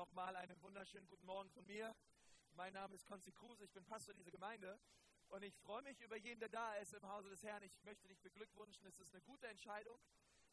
Nochmal 0.00 0.34
einen 0.34 0.58
wunderschönen 0.62 1.06
guten 1.08 1.26
Morgen 1.26 1.50
von 1.50 1.66
mir. 1.66 1.94
Mein 2.52 2.72
Name 2.72 2.94
ist 2.94 3.04
Konzi 3.04 3.32
Kruse, 3.32 3.64
ich 3.66 3.72
bin 3.72 3.84
Pastor 3.84 4.14
dieser 4.14 4.30
Gemeinde 4.30 4.80
und 5.28 5.42
ich 5.42 5.54
freue 5.58 5.82
mich 5.82 6.00
über 6.00 6.16
jeden, 6.16 6.40
der 6.40 6.48
da 6.48 6.74
ist 6.76 6.94
im 6.94 7.06
Hause 7.06 7.28
des 7.28 7.42
Herrn. 7.42 7.62
Ich 7.64 7.84
möchte 7.84 8.08
dich 8.08 8.18
beglückwünschen. 8.22 8.86
Es 8.86 8.98
ist 8.98 9.12
eine 9.12 9.20
gute 9.20 9.46
Entscheidung, 9.46 10.00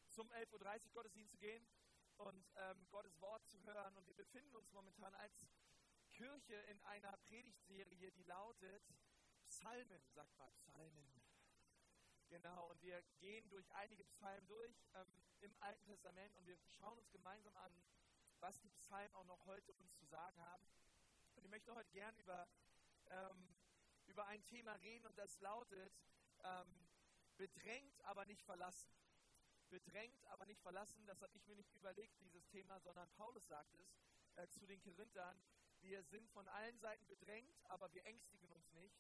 zum 0.10 0.30
11.30 0.32 0.88
Uhr 0.88 0.92
Gottesdienst 0.92 1.32
zu 1.32 1.38
gehen 1.38 1.66
und 2.18 2.46
ähm, 2.58 2.90
Gottes 2.90 3.22
Wort 3.22 3.48
zu 3.48 3.64
hören. 3.64 3.96
Und 3.96 4.06
wir 4.06 4.16
befinden 4.16 4.54
uns 4.54 4.70
momentan 4.74 5.14
als 5.14 5.48
Kirche 6.10 6.56
in 6.70 6.82
einer 6.82 7.16
Predigtserie, 7.16 8.12
die 8.12 8.24
lautet 8.24 8.84
Psalmen, 9.48 10.02
sagt 10.10 10.38
mal 10.38 10.52
Psalmen. 10.58 11.22
Genau, 12.28 12.70
und 12.70 12.82
wir 12.82 13.02
gehen 13.20 13.48
durch 13.48 13.72
einige 13.72 14.04
Psalmen 14.04 14.46
durch 14.50 14.76
ähm, 14.94 15.08
im 15.40 15.56
Alten 15.62 15.86
Testament 15.86 16.36
und 16.36 16.46
wir 16.48 16.58
schauen 16.68 16.98
uns 16.98 17.10
gemeinsam 17.12 17.56
an, 17.56 17.72
was 18.40 18.60
die 18.60 18.70
Psalmen 18.70 19.16
auch 19.16 19.26
noch 19.26 19.46
heute 19.46 19.74
uns 19.74 19.96
zu 19.96 20.06
sagen 20.06 20.42
haben. 20.42 20.64
Und 21.36 21.46
ich 21.46 21.50
möchte 21.50 21.74
heute 21.76 21.90
gern 21.92 22.16
über, 22.18 22.48
ähm, 23.10 23.56
über 24.08 24.26
ein 24.28 24.44
Thema 24.46 24.74
reden 24.74 25.06
und 25.06 25.18
das 25.18 25.40
lautet, 25.40 25.94
ähm, 26.44 26.88
bedrängt, 27.38 28.02
aber 28.04 28.26
nicht 28.26 28.44
verlassen. 28.44 28.92
Bedrängt, 29.70 30.26
aber 30.28 30.46
nicht 30.46 30.62
verlassen, 30.62 31.06
das 31.06 31.22
habe 31.22 31.36
ich 31.38 31.46
mir 31.46 31.56
nicht 31.56 31.74
überlegt, 31.74 32.20
dieses 32.22 32.48
Thema, 32.48 32.80
sondern 32.80 33.10
Paulus 33.12 33.46
sagt 33.48 33.74
es 33.76 33.98
äh, 34.36 34.48
zu 34.48 34.66
den 34.66 34.82
Korinthern, 34.82 35.42
wir 35.82 36.04
sind 36.04 36.30
von 36.32 36.48
allen 36.48 36.78
Seiten 36.80 37.06
bedrängt, 37.08 37.62
aber 37.66 37.94
wir 37.94 38.06
ängstigen 38.06 38.50
uns 38.52 38.72
nicht. 38.74 38.98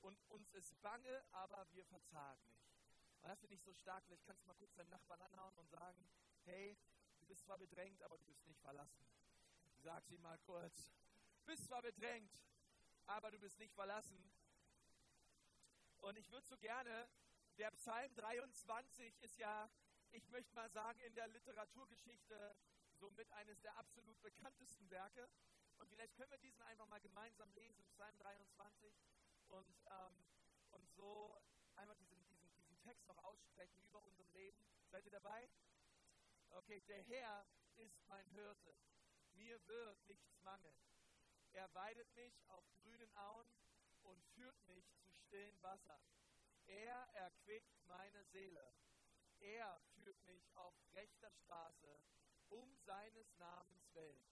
Und 0.00 0.18
uns 0.30 0.50
ist 0.52 0.80
bange, 0.80 1.22
aber 1.32 1.66
wir 1.72 1.84
verzagen 1.84 2.42
nicht. 2.46 2.70
Und 3.20 3.28
das 3.28 3.40
finde 3.40 3.54
ich 3.54 3.62
so 3.62 3.74
stark. 3.74 4.02
Vielleicht 4.06 4.24
kannst 4.24 4.42
du 4.42 4.46
mal 4.46 4.54
kurz 4.54 4.72
deinen 4.74 4.88
Nachbarn 4.88 5.20
anhauen 5.20 5.54
und 5.58 5.68
sagen, 5.68 6.08
hey, 6.44 6.78
bist 7.30 7.44
zwar 7.44 7.58
bedrängt, 7.58 8.02
aber 8.02 8.18
du 8.18 8.24
bist 8.24 8.44
nicht 8.48 8.60
verlassen. 8.60 9.06
Sag 9.78 10.04
sie 10.04 10.18
mal 10.18 10.36
kurz, 10.38 10.92
bist 11.46 11.64
zwar 11.64 11.80
bedrängt, 11.80 12.44
aber 13.06 13.30
du 13.30 13.38
bist 13.38 13.56
nicht 13.60 13.72
verlassen. 13.72 14.18
Und 16.00 16.18
ich 16.18 16.28
würde 16.32 16.44
so 16.48 16.58
gerne, 16.58 17.08
der 17.56 17.70
Psalm 17.70 18.12
23 18.16 19.16
ist 19.22 19.38
ja, 19.38 19.70
ich 20.10 20.28
möchte 20.30 20.52
mal 20.56 20.68
sagen, 20.70 20.98
in 21.00 21.14
der 21.14 21.28
Literaturgeschichte 21.28 22.56
somit 22.98 23.30
eines 23.30 23.60
der 23.60 23.76
absolut 23.76 24.20
bekanntesten 24.22 24.90
Werke. 24.90 25.30
Und 25.78 25.88
vielleicht 25.88 26.16
können 26.16 26.32
wir 26.32 26.38
diesen 26.38 26.60
einfach 26.62 26.86
mal 26.86 27.00
gemeinsam 27.00 27.52
lesen, 27.52 27.86
Psalm 27.90 28.18
23, 28.18 28.92
und, 29.50 29.76
ähm, 29.86 30.24
und 30.72 30.90
so 30.90 31.40
einmal 31.76 31.96
diesen, 31.96 32.26
diesen, 32.26 32.52
diesen 32.54 32.80
Text 32.80 33.06
noch 33.06 33.22
aussprechen 33.22 33.80
über 33.84 34.02
unserem 34.02 34.30
Leben. 34.32 34.66
Seid 34.88 35.04
ihr 35.04 35.12
dabei? 35.12 35.48
Okay, 36.50 36.80
der 36.88 37.02
Herr 37.02 37.46
ist 37.76 38.04
mein 38.06 38.26
Hirte. 38.30 38.74
Mir 39.32 39.58
wird 39.66 40.08
nichts 40.08 40.38
mangeln. 40.40 40.80
Er 41.52 41.72
weidet 41.74 42.12
mich 42.14 42.34
auf 42.48 42.64
grünen 42.82 43.12
Auen 43.16 43.46
und 44.02 44.24
führt 44.34 44.60
mich 44.66 44.84
zu 44.98 45.12
stillen 45.14 45.62
Wassern. 45.62 46.02
Er 46.66 47.08
erquickt 47.14 47.82
meine 47.86 48.24
Seele. 48.26 48.74
Er 49.40 49.80
führt 49.94 50.22
mich 50.24 50.44
auf 50.56 50.74
rechter 50.92 51.30
Straße 51.32 52.00
um 52.48 52.76
seines 52.84 53.34
Namens 53.36 53.94
willen. 53.94 54.26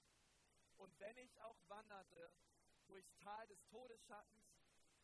Und 0.76 0.98
wenn 0.98 1.16
ich 1.18 1.40
auch 1.40 1.56
wanderte 1.68 2.32
durchs 2.86 3.16
Tal 3.18 3.46
des 3.46 3.64
Todesschattens, 3.66 4.46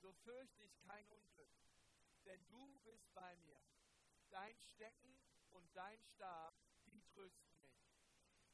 so 0.00 0.12
fürchte 0.24 0.64
ich 0.64 0.78
kein 0.80 1.06
Unglück, 1.08 1.50
denn 2.24 2.44
du 2.48 2.78
bist 2.84 3.12
bei 3.14 3.36
mir. 3.36 3.60
Dein 4.30 4.60
Stecken 4.60 5.18
und 5.52 5.68
dein 5.74 6.02
Stab 6.02 6.54
die 7.14 7.20
trösten 7.20 7.54
mich. 7.60 7.70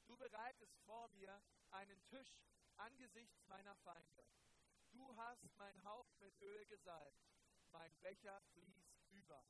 Du 0.06 0.16
bereitest 0.16 0.76
vor 0.84 1.08
mir 1.08 1.42
einen 1.70 2.04
Tisch 2.06 2.36
angesichts 2.76 3.46
meiner 3.46 3.74
Feinde. 3.76 4.24
Du 4.92 5.16
hast 5.16 5.56
mein 5.56 5.82
Haupt 5.84 6.20
mit 6.20 6.34
Öl 6.40 6.66
gesalbt, 6.66 7.22
mein 7.72 7.94
Becher 8.00 8.40
fließt 8.52 8.98
über. 9.10 9.44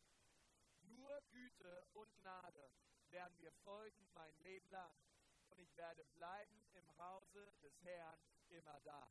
Nur 0.83 1.23
Güte 1.31 1.87
und 1.95 2.15
Gnade 2.17 2.71
werden 3.09 3.39
mir 3.39 3.53
folgen 3.65 4.07
mein 4.15 4.37
Leben 4.41 4.69
lang 4.71 4.95
und 5.49 5.59
ich 5.59 5.77
werde 5.77 6.05
bleiben 6.05 6.67
im 6.75 6.99
Hause 6.99 7.53
des 7.63 7.73
Herrn 7.83 8.21
immer 8.51 8.79
da. 8.81 9.11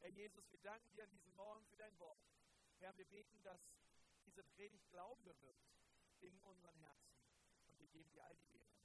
Herr 0.00 0.10
Jesus, 0.10 0.50
wir 0.50 0.58
danken 0.60 0.92
dir 0.94 1.04
an 1.04 1.10
diesem 1.10 1.34
Morgen 1.34 1.64
für 1.66 1.76
dein 1.76 1.98
Wort. 1.98 2.20
Herr, 2.78 2.96
wir 2.96 3.06
beten, 3.06 3.42
dass 3.42 3.60
diese 4.24 4.42
Predigt 4.44 4.88
Glauben 4.90 5.22
bewirkt 5.24 5.72
in 6.20 6.38
unseren 6.40 6.76
Herzen. 6.76 7.16
Und 7.66 7.78
wir 7.78 7.88
geben 7.88 8.10
dir 8.12 8.24
all 8.24 8.36
die 8.36 8.56
Ehre. 8.56 8.81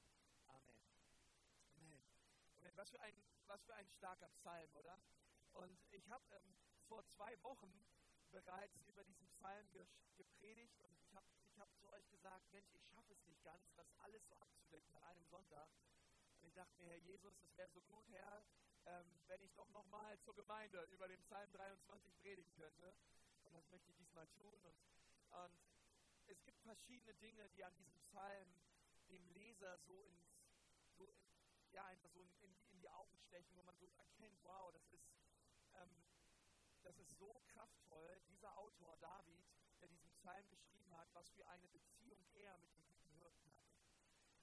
Was 2.77 2.91
für 2.91 3.01
ein, 3.01 3.15
was 3.47 3.63
für 3.63 3.73
ein 3.73 3.89
starker 3.89 4.29
Psalm, 4.29 4.69
oder? 4.75 4.99
Und 5.53 5.79
ich 5.91 6.07
habe 6.09 6.23
ähm, 6.35 6.55
vor 6.87 7.03
zwei 7.07 7.41
Wochen 7.41 7.73
bereits 8.29 8.79
über 8.85 9.03
diesen 9.03 9.27
Psalm 9.29 9.67
gepredigt 10.15 10.79
und 10.81 10.93
ich 10.99 11.13
habe 11.13 11.25
ich 11.47 11.57
hab 11.57 11.75
zu 11.79 11.89
euch 11.91 12.07
gesagt, 12.09 12.51
Mensch, 12.51 12.69
ich 12.73 12.85
schaffe 12.89 13.13
es 13.13 13.25
nicht 13.25 13.43
ganz, 13.43 13.73
das 13.75 13.87
alles 13.99 14.27
so 14.27 14.35
abzudecken 14.35 14.93
an 14.95 15.03
einem 15.05 15.25
Sonntag. 15.25 15.67
Und 16.39 16.47
ich 16.49 16.53
dachte 16.53 16.77
mir, 16.77 16.85
Herr 16.89 16.97
Jesus, 16.97 17.33
es 17.41 17.57
wäre 17.57 17.69
so 17.69 17.81
gut, 17.81 18.05
Herr, 18.09 18.43
ähm, 18.85 19.19
wenn 19.25 19.41
ich 19.41 19.53
doch 19.55 19.69
nochmal 19.69 20.19
zur 20.19 20.35
Gemeinde 20.35 20.83
über 20.91 21.07
den 21.07 21.19
Psalm 21.23 21.51
23 21.51 22.15
predigen 22.19 22.53
könnte. 22.53 22.93
Und 23.41 23.55
das 23.55 23.67
möchte 23.69 23.89
ich 23.89 23.97
diesmal 23.97 24.27
tun. 24.27 24.53
Und, 24.61 24.77
und 25.31 25.59
es 26.27 26.43
gibt 26.43 26.61
verschiedene 26.61 27.15
Dinge, 27.15 27.49
die 27.49 27.63
an 27.63 27.75
diesem 27.75 27.99
Psalm 28.01 28.53
dem 29.09 29.27
Leser 29.29 29.79
so 29.79 30.03
ins, 30.03 30.21
so 30.95 31.11
ja, 31.71 31.85
einfach 31.85 32.09
so 32.11 32.21
in, 32.21 32.29
in, 32.41 32.56
in, 33.27 33.43
die 33.43 33.47
Augen 33.47 33.47
stechen, 33.47 33.57
wo 33.57 33.63
man 33.63 33.75
so 33.77 33.87
erkennt, 33.97 34.39
wow, 34.43 34.71
das 34.71 34.87
ist, 34.89 35.11
ähm, 35.75 36.03
das 36.83 36.97
ist 36.97 37.17
so 37.17 37.41
kraftvoll, 37.47 38.21
dieser 38.29 38.57
Autor 38.57 38.95
David, 38.97 39.43
der 39.81 39.87
diesen 39.87 40.11
Psalm 40.13 40.49
geschrieben 40.49 40.93
hat, 40.95 41.07
was 41.13 41.29
für 41.31 41.45
eine 41.47 41.67
Beziehung 41.67 42.25
er 42.35 42.57
mit 42.59 42.71
dem 42.73 42.85
guten 42.87 43.11
Hirten 43.17 43.51
hatte. 43.51 43.75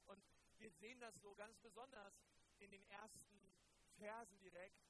Und 0.07 0.23
wir 0.59 0.71
sehen 0.71 1.01
das 1.01 1.15
so 1.21 1.35
ganz 1.35 1.59
besonders 1.59 2.15
in 2.59 2.71
den 2.71 2.85
ersten 2.91 3.53
Versen 3.97 4.39
direkt. 4.41 4.83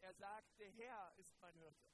Er 0.00 0.14
sagt, 0.14 0.58
der 0.58 0.70
Herr 0.70 1.12
ist 1.16 1.38
mein 1.40 1.54
Hirte. 1.56 1.90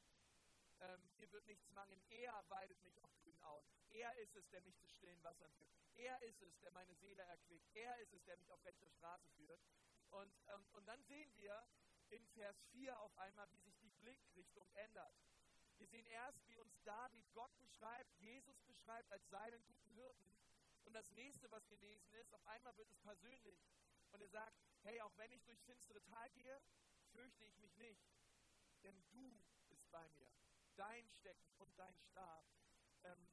Ähm, 0.80 1.10
mir 1.16 1.30
wird 1.32 1.46
nichts 1.46 1.70
mangeln. 1.70 2.00
Er 2.10 2.44
weidet 2.48 2.80
mich 2.82 3.02
auf 3.02 3.10
grünen 3.22 3.40
Auen. 3.42 3.64
Er 3.90 4.14
ist 4.16 4.36
es, 4.36 4.48
der 4.50 4.60
mich 4.60 4.76
zu 4.78 4.88
stillen 4.88 5.22
Wassern 5.24 5.50
führt. 5.52 5.70
Er 5.96 6.20
ist 6.22 6.42
es, 6.42 6.58
der 6.60 6.70
meine 6.72 6.94
Seele 6.96 7.22
erquickt. 7.22 7.74
Er 7.74 7.96
ist 7.98 8.12
es, 8.12 8.22
der 8.24 8.36
mich 8.36 8.52
auf 8.52 8.62
rechte 8.64 8.86
Straße 8.90 9.28
führt. 9.30 9.60
Und, 10.16 10.32
ähm, 10.48 10.66
und 10.72 10.88
dann 10.88 11.02
sehen 11.04 11.30
wir 11.36 11.62
in 12.08 12.26
Vers 12.28 12.56
4 12.72 12.98
auf 13.00 13.16
einmal, 13.18 13.50
wie 13.52 13.58
sich 13.58 13.76
die 13.80 13.90
Blickrichtung 13.90 14.66
ändert. 14.72 15.14
Wir 15.76 15.86
sehen 15.86 16.06
erst, 16.06 16.48
wie 16.48 16.56
uns 16.56 16.80
David 16.84 17.30
Gott 17.34 17.54
beschreibt, 17.58 18.10
Jesus 18.18 18.58
beschreibt 18.62 19.12
als 19.12 19.28
seinen 19.28 19.62
guten 19.66 19.90
Hirten. 19.90 20.32
Und 20.84 20.94
das 20.94 21.10
nächste, 21.10 21.50
was 21.50 21.68
wir 21.68 21.76
lesen, 21.76 22.10
ist, 22.14 22.32
auf 22.32 22.46
einmal 22.46 22.74
wird 22.78 22.88
es 22.88 22.98
persönlich. 23.00 23.60
Und 24.12 24.22
er 24.22 24.28
sagt, 24.28 24.56
hey, 24.84 24.98
auch 25.02 25.14
wenn 25.18 25.32
ich 25.32 25.44
durchs 25.44 25.64
finstere 25.64 26.02
Tal 26.04 26.30
gehe, 26.30 26.62
fürchte 27.12 27.44
ich 27.44 27.58
mich 27.58 27.76
nicht, 27.76 28.08
denn 28.84 29.04
du 29.10 29.38
bist 29.68 29.90
bei 29.90 30.08
mir. 30.10 30.32
Dein 30.76 31.06
Stecken 31.08 31.52
und 31.58 31.78
dein 31.78 31.98
Stab, 31.98 32.46
ähm, 33.04 33.28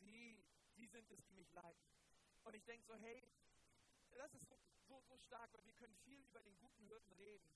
sie, 0.00 0.44
sie 0.72 0.86
sind 0.86 1.08
es, 1.12 1.24
die 1.26 1.34
mich 1.34 1.52
leiten. 1.52 1.94
Und 2.42 2.54
ich 2.54 2.64
denke 2.64 2.84
so, 2.86 2.96
hey, 2.96 3.22
das 4.10 4.34
ist 4.34 4.48
so 4.48 4.63
so, 4.94 5.00
so 5.08 5.18
stark, 5.18 5.52
weil 5.54 5.64
wir 5.66 5.72
können 5.74 5.94
viel 6.04 6.20
über 6.22 6.40
den 6.42 6.56
guten 6.58 6.86
Hirten 6.86 7.12
reden. 7.12 7.50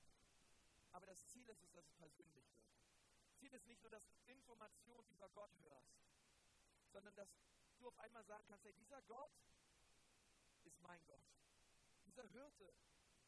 Aber 0.90 1.06
das 1.06 1.24
Ziel 1.28 1.48
ist 1.48 1.62
es, 1.62 1.72
dass 1.72 1.86
es 1.86 1.94
persönlich 1.94 2.34
wird. 2.34 2.68
Ziel 3.36 3.52
ist 3.54 3.66
nicht 3.66 3.80
nur, 3.82 3.90
dass 3.90 4.04
du 4.08 4.16
Informationen 4.26 5.08
über 5.10 5.28
Gott 5.30 5.52
hörst, 5.62 6.00
sondern 6.90 7.14
dass 7.14 7.28
du 7.78 7.86
auf 7.86 7.98
einmal 8.00 8.24
sagen 8.24 8.44
kannst, 8.48 8.64
hey, 8.64 8.72
dieser 8.72 9.00
Gott 9.02 9.30
ist 10.64 10.80
mein 10.80 11.04
Gott. 11.06 11.22
Dieser 12.06 12.26
Hirte, 12.26 12.74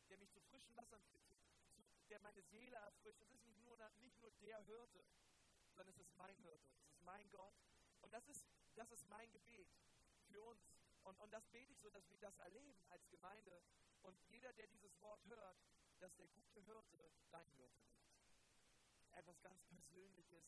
der 0.08 0.18
mich 0.18 0.30
zu 0.32 0.40
frischen 0.40 0.74
Wassern 0.74 1.02
führt, 1.04 1.38
der 2.08 2.18
meine 2.20 2.42
Seele 2.42 2.76
erfrischt, 2.76 3.20
das 3.20 3.30
ist 3.30 3.46
nicht 3.46 3.62
nur, 3.62 3.78
nicht 4.00 4.18
nur 4.18 4.32
der 4.40 4.58
Hirte, 4.64 5.04
sondern 5.76 5.94
es 5.94 5.98
ist 5.98 6.16
mein 6.16 6.36
Hirte, 6.38 6.72
es 6.74 6.90
ist 6.90 7.02
mein 7.02 7.30
Gott. 7.30 7.54
Und 8.00 8.12
das 8.12 8.26
ist, 8.26 8.44
das 8.74 8.90
ist 8.90 9.06
mein 9.08 9.30
Gebet 9.30 9.68
für 10.26 10.42
uns. 10.42 10.60
Und, 11.04 11.18
und 11.20 11.32
das 11.32 11.46
bete 11.48 11.72
ich 11.72 11.78
so, 11.78 11.90
dass 11.90 12.08
wir 12.10 12.18
das 12.18 12.36
erleben 12.38 12.84
als 12.88 13.08
Gemeinde, 13.08 13.62
und 14.10 14.20
jeder, 14.26 14.52
der 14.54 14.66
dieses 14.66 15.00
Wort 15.00 15.24
hört, 15.26 15.56
dass 16.00 16.16
der 16.16 16.26
gute 16.28 16.60
Hirte 16.62 17.12
dein 17.30 17.48
Hirte 17.52 17.80
wird. 17.84 18.02
Etwas 19.12 19.40
ganz 19.40 19.62
Persönliches, 19.66 20.44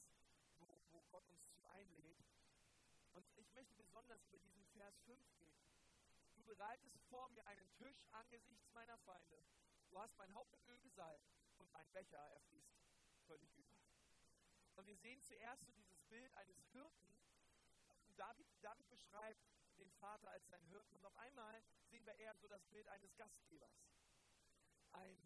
wo, 0.59 0.81
wo 0.91 1.03
Gott 1.13 1.29
uns 1.29 1.49
zu 1.53 1.65
einlädt. 1.69 2.19
Und 3.13 3.25
ich 3.37 3.53
möchte 3.53 3.77
besonders 3.77 4.25
über 4.25 4.39
diesen 4.41 4.65
Vers 4.67 4.99
5 5.07 5.39
reden. 5.39 5.63
Du 6.35 6.43
bereitest 6.43 6.99
vor 7.09 7.29
mir 7.29 7.47
einen 7.47 7.71
Tisch 7.75 8.03
angesichts 8.11 8.73
meiner 8.73 8.99
Feinde. 8.99 9.45
Du 9.91 10.01
hast 10.01 10.17
mein 10.19 10.35
Haupt 10.35 10.51
mit 10.51 10.67
Öl 10.67 10.81
gesalbt 10.81 11.31
und 11.59 11.71
mein 11.71 11.89
Becher, 11.93 12.19
er 12.19 12.41
fließt 12.41 12.75
völlig 13.27 13.55
über. 13.55 13.77
Und 14.75 14.87
wir 14.87 14.97
sehen 14.97 15.23
zuerst 15.23 15.65
so 15.65 15.71
dieses 15.73 16.03
Bild 16.05 16.35
eines 16.35 16.59
Hirten. 16.73 17.15
David, 18.17 18.47
David 18.61 18.89
beschreibt 18.89 19.41
den 19.83 19.93
Vater 19.95 20.31
als 20.31 20.49
seinen 20.49 20.67
Hirten. 20.67 20.95
Und 20.97 21.05
auf 21.05 21.17
einmal 21.17 21.63
sehen 21.91 22.07
wir 22.07 22.15
eher 22.15 22.35
so 22.37 22.49
das 22.49 22.65
Bild 22.67 22.87
eines 22.89 23.15
Gastgebers. 23.17 23.73
Ein, 24.93 25.19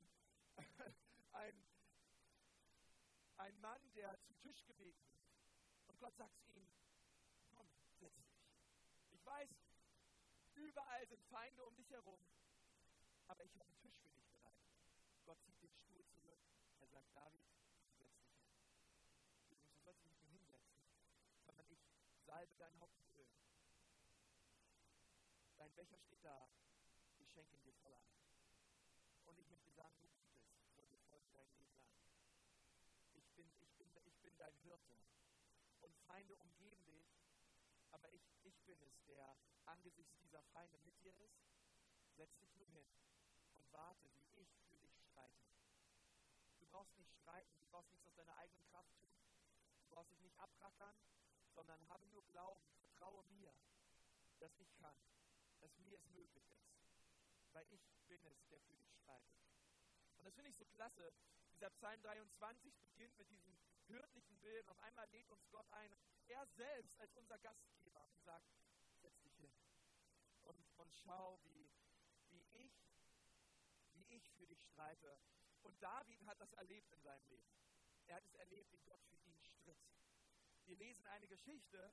ein, 1.33 1.67
ein 3.37 3.61
Mann, 3.61 3.93
der 3.95 4.19
zum 4.23 4.39
Tisch 4.41 4.65
gebeten 4.65 5.13
wird. 5.13 5.27
Und 5.89 5.99
Gott 6.01 6.17
sagt 6.17 6.39
zu 6.41 6.53
ihm, 6.53 6.69
komm, 7.51 7.69
setz 7.99 8.17
dich. 8.25 8.41
Ich 9.11 9.25
weiß, 9.27 9.49
überall 10.55 11.07
sind 11.07 11.23
Feinde 11.27 11.65
um 11.65 11.77
dich 11.77 11.91
herum, 11.91 12.21
aber 13.29 13.45
ich 13.45 13.59
habe 13.59 13.69
einen 13.69 13.79
Tisch 13.81 13.99
für 14.01 14.11
dich 14.11 14.27
bereit. 14.29 14.65
Gott 15.25 15.43
zieht 15.43 15.61
den 15.63 15.75
Stuhl 15.75 16.05
zurück. 16.07 16.41
Er 16.81 16.89
sagt, 16.89 17.15
David, 17.15 17.43
setz 17.49 17.77
dich 17.81 17.97
hin. 17.99 18.13
Du 19.49 19.57
sollst 19.83 20.03
dich 20.03 20.13
nicht 20.13 20.23
nur 20.23 20.31
hinsetzen, 20.31 20.81
sondern 21.45 21.69
ich 21.71 21.81
salbe 22.25 22.55
dein 22.57 22.79
Haupt. 22.81 23.06
Dein 25.67 25.75
Becher 25.75 25.99
steht 25.99 26.25
da, 26.25 26.49
ich 27.19 27.29
schenke 27.33 27.57
ihn 27.57 27.63
dir 27.65 27.75
voll 27.83 27.93
ein. 27.93 28.15
Und 29.25 29.37
ich 29.37 29.49
möchte 29.49 29.69
sagen, 29.73 29.99
du 29.99 30.07
Gutes 30.11 30.47
soll 30.77 30.87
dir 30.87 31.01
folgen 31.11 31.27
dein 31.33 31.51
Leben 31.59 31.77
lang. 31.89 31.99
Ich 33.15 33.27
bin, 33.35 33.51
ich, 33.59 33.75
bin, 33.75 33.91
ich 34.05 34.17
bin 34.21 34.37
dein 34.37 34.55
Hirte. 34.63 34.97
Und 35.81 35.93
Feinde 36.07 36.37
umgeben 36.37 36.87
dich, 36.87 37.11
aber 37.91 38.09
ich, 38.13 38.23
ich 38.45 38.57
bin 38.61 38.81
es, 38.81 39.03
der 39.07 39.37
angesichts 39.65 40.17
dieser 40.21 40.41
Feinde 40.55 40.79
mit 40.79 40.97
dir 41.03 41.13
ist. 41.19 41.43
Setz 42.15 42.39
dich 42.39 42.55
nur 42.55 42.69
hin 42.69 42.87
und 43.59 43.73
warte, 43.73 44.09
wie 44.15 44.41
ich 44.41 44.55
für 44.69 44.79
dich 44.79 44.95
streite. 45.11 45.51
Du 46.61 46.67
brauchst 46.67 46.97
nicht 46.97 47.13
streiten, 47.13 47.59
du 47.59 47.67
brauchst 47.67 47.91
nichts 47.91 48.07
aus 48.07 48.15
deiner 48.15 48.37
eigenen 48.37 48.65
Kraft 48.67 48.95
tun. 49.01 49.19
Du 49.81 49.89
brauchst 49.89 50.13
dich 50.13 50.21
nicht 50.21 50.39
abrackern, 50.39 50.97
sondern 51.57 51.89
habe 51.89 52.07
nur 52.07 52.25
Glauben, 52.27 52.71
vertraue 52.79 53.25
mir, 53.25 53.53
dass 54.39 54.57
ich 54.61 54.73
kann, 54.77 54.97
dass 55.61 55.77
mir 55.79 55.97
es 55.97 56.07
möglich 56.09 56.49
ist. 56.51 56.71
Weil 57.53 57.67
ich 57.71 57.87
bin 58.09 58.25
es, 58.27 58.47
der 58.49 58.61
für 58.61 58.77
dich 58.77 58.93
streitet. 58.93 59.41
Und 60.19 60.25
das 60.25 60.35
finde 60.35 60.51
ich 60.51 60.57
so 60.57 60.65
klasse. 60.67 61.13
Dieser 61.53 61.71
Psalm 61.71 62.03
23 62.03 62.77
beginnt 62.79 63.17
mit 63.19 63.31
diesem 63.31 63.57
hirtlichen 63.87 64.39
Bild. 64.41 64.69
Auf 64.69 64.79
einmal 64.81 65.09
lädt 65.11 65.31
uns 65.31 65.49
Gott 65.51 65.67
ein, 65.73 65.95
er 66.29 66.47
selbst 66.47 66.99
als 66.99 67.15
unser 67.15 67.39
Gastgeber 67.39 68.07
und 68.09 68.21
sagt, 68.23 68.47
setz 69.01 69.21
dich 69.23 69.37
hin 69.37 69.55
und, 70.45 70.59
und 70.79 70.93
schau, 70.95 71.39
wie, 71.45 71.71
wie 72.31 72.47
ich 72.53 72.87
wie 73.97 74.15
ich 74.15 74.31
für 74.33 74.47
dich 74.47 74.63
streite. 74.65 75.19
Und 75.63 75.83
David 75.83 76.25
hat 76.27 76.41
das 76.41 76.53
erlebt 76.55 76.91
in 76.93 77.01
seinem 77.01 77.27
Leben. 77.27 77.51
Er 78.07 78.17
hat 78.17 78.25
es 78.25 78.35
erlebt, 78.35 78.73
wie 78.73 78.81
Gott 78.81 79.03
für 79.09 79.17
ihn 79.17 79.41
stritt. 79.43 79.79
Wir 80.65 80.77
lesen 80.77 81.07
eine 81.07 81.27
Geschichte, 81.27 81.93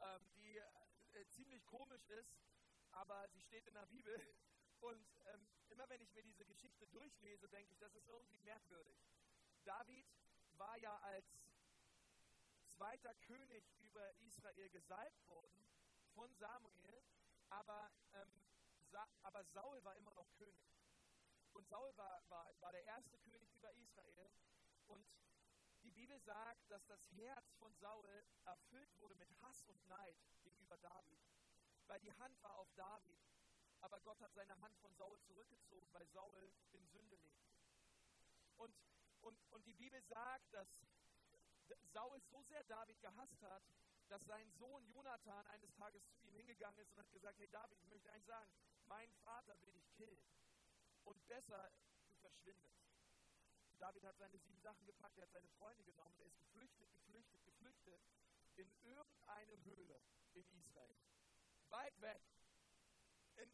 ähm, 0.00 0.30
die 0.34 0.56
äh, 0.56 1.26
ziemlich 1.28 1.64
komisch 1.66 2.06
ist, 2.08 2.36
aber 2.92 3.28
sie 3.28 3.40
steht 3.40 3.66
in 3.66 3.74
der 3.74 3.86
Bibel. 3.86 4.18
Und 4.80 5.06
ähm, 5.26 5.46
immer 5.68 5.88
wenn 5.88 6.00
ich 6.00 6.12
mir 6.14 6.22
diese 6.22 6.44
Geschichte 6.44 6.86
durchlese, 6.88 7.48
denke 7.48 7.72
ich, 7.72 7.78
das 7.78 7.94
ist 7.94 8.08
irgendwie 8.08 8.38
merkwürdig. 8.38 8.98
David 9.64 10.06
war 10.52 10.76
ja 10.78 10.96
als 10.98 11.26
zweiter 12.76 13.14
König 13.26 13.64
über 13.78 14.14
Israel 14.20 14.70
gesalbt 14.70 15.28
worden 15.28 15.68
von 16.14 16.32
Samuel, 16.34 17.04
aber, 17.50 17.90
ähm, 18.14 18.40
Sa 18.90 19.06
aber 19.22 19.44
Saul 19.44 19.84
war 19.84 19.94
immer 19.96 20.14
noch 20.14 20.32
König. 20.32 20.70
Und 21.52 21.68
Saul 21.68 21.94
war, 21.96 22.22
war, 22.28 22.50
war 22.60 22.72
der 22.72 22.84
erste 22.84 23.18
König 23.18 23.52
über 23.52 23.72
Israel. 23.74 24.30
Und 24.86 25.06
die 25.82 25.90
Bibel 25.90 26.18
sagt, 26.20 26.70
dass 26.70 26.84
das 26.86 27.00
Herz 27.12 27.54
von 27.54 27.74
Saul 27.74 28.24
erfüllt 28.44 28.98
wurde 28.98 29.14
mit 29.14 29.28
Hass 29.42 29.62
und 29.64 29.86
Neid 29.88 30.16
gegenüber 30.42 30.78
David. 30.78 31.29
Weil 31.90 31.98
die 31.98 32.12
Hand 32.12 32.40
war 32.44 32.56
auf 32.56 32.72
David. 32.76 33.18
Aber 33.80 33.98
Gott 34.02 34.20
hat 34.20 34.32
seine 34.32 34.58
Hand 34.60 34.78
von 34.78 34.94
Saul 34.94 35.18
zurückgezogen, 35.22 35.92
weil 35.92 36.06
Saul 36.06 36.52
in 36.70 36.86
Sünde 36.86 37.16
lebte. 37.16 37.50
Und, 38.58 38.72
und, 39.22 39.36
und 39.50 39.66
die 39.66 39.74
Bibel 39.74 40.00
sagt, 40.04 40.54
dass 40.54 40.68
Saul 41.92 42.20
so 42.30 42.44
sehr 42.44 42.62
David 42.64 43.00
gehasst 43.00 43.42
hat, 43.42 43.64
dass 44.08 44.24
sein 44.26 44.52
Sohn 44.52 44.86
Jonathan 44.86 45.44
eines 45.48 45.74
Tages 45.74 46.06
zu 46.12 46.28
ihm 46.28 46.34
hingegangen 46.36 46.78
ist 46.78 46.92
und 46.92 46.98
hat 46.98 47.10
gesagt, 47.10 47.40
hey 47.40 47.48
David, 47.48 47.76
ich 47.80 47.88
möchte 47.88 48.12
eins 48.12 48.26
sagen, 48.26 48.50
mein 48.86 49.12
Vater 49.24 49.60
will 49.60 49.72
dich 49.72 49.90
killen. 49.96 50.24
Und 51.02 51.26
besser, 51.26 51.72
du 52.06 52.14
verschwindest. 52.20 52.78
David 53.78 54.04
hat 54.04 54.16
seine 54.16 54.38
sieben 54.38 54.60
Sachen 54.60 54.86
gepackt, 54.86 55.18
er 55.18 55.24
hat 55.24 55.32
seine 55.32 55.48
Freunde 55.48 55.82
genommen, 55.82 56.14
er 56.20 56.26
ist 56.26 56.38
geflüchtet, 56.38 56.92
geflüchtet, 56.92 57.44
geflüchtet 57.44 58.00
in 58.54 58.70
irgendeine 58.82 59.64
Höhle 59.64 60.00
in 60.34 60.46
Israel. 60.52 60.96
Weit 61.70 62.00
weg. 62.00 62.22
In, 63.36 63.50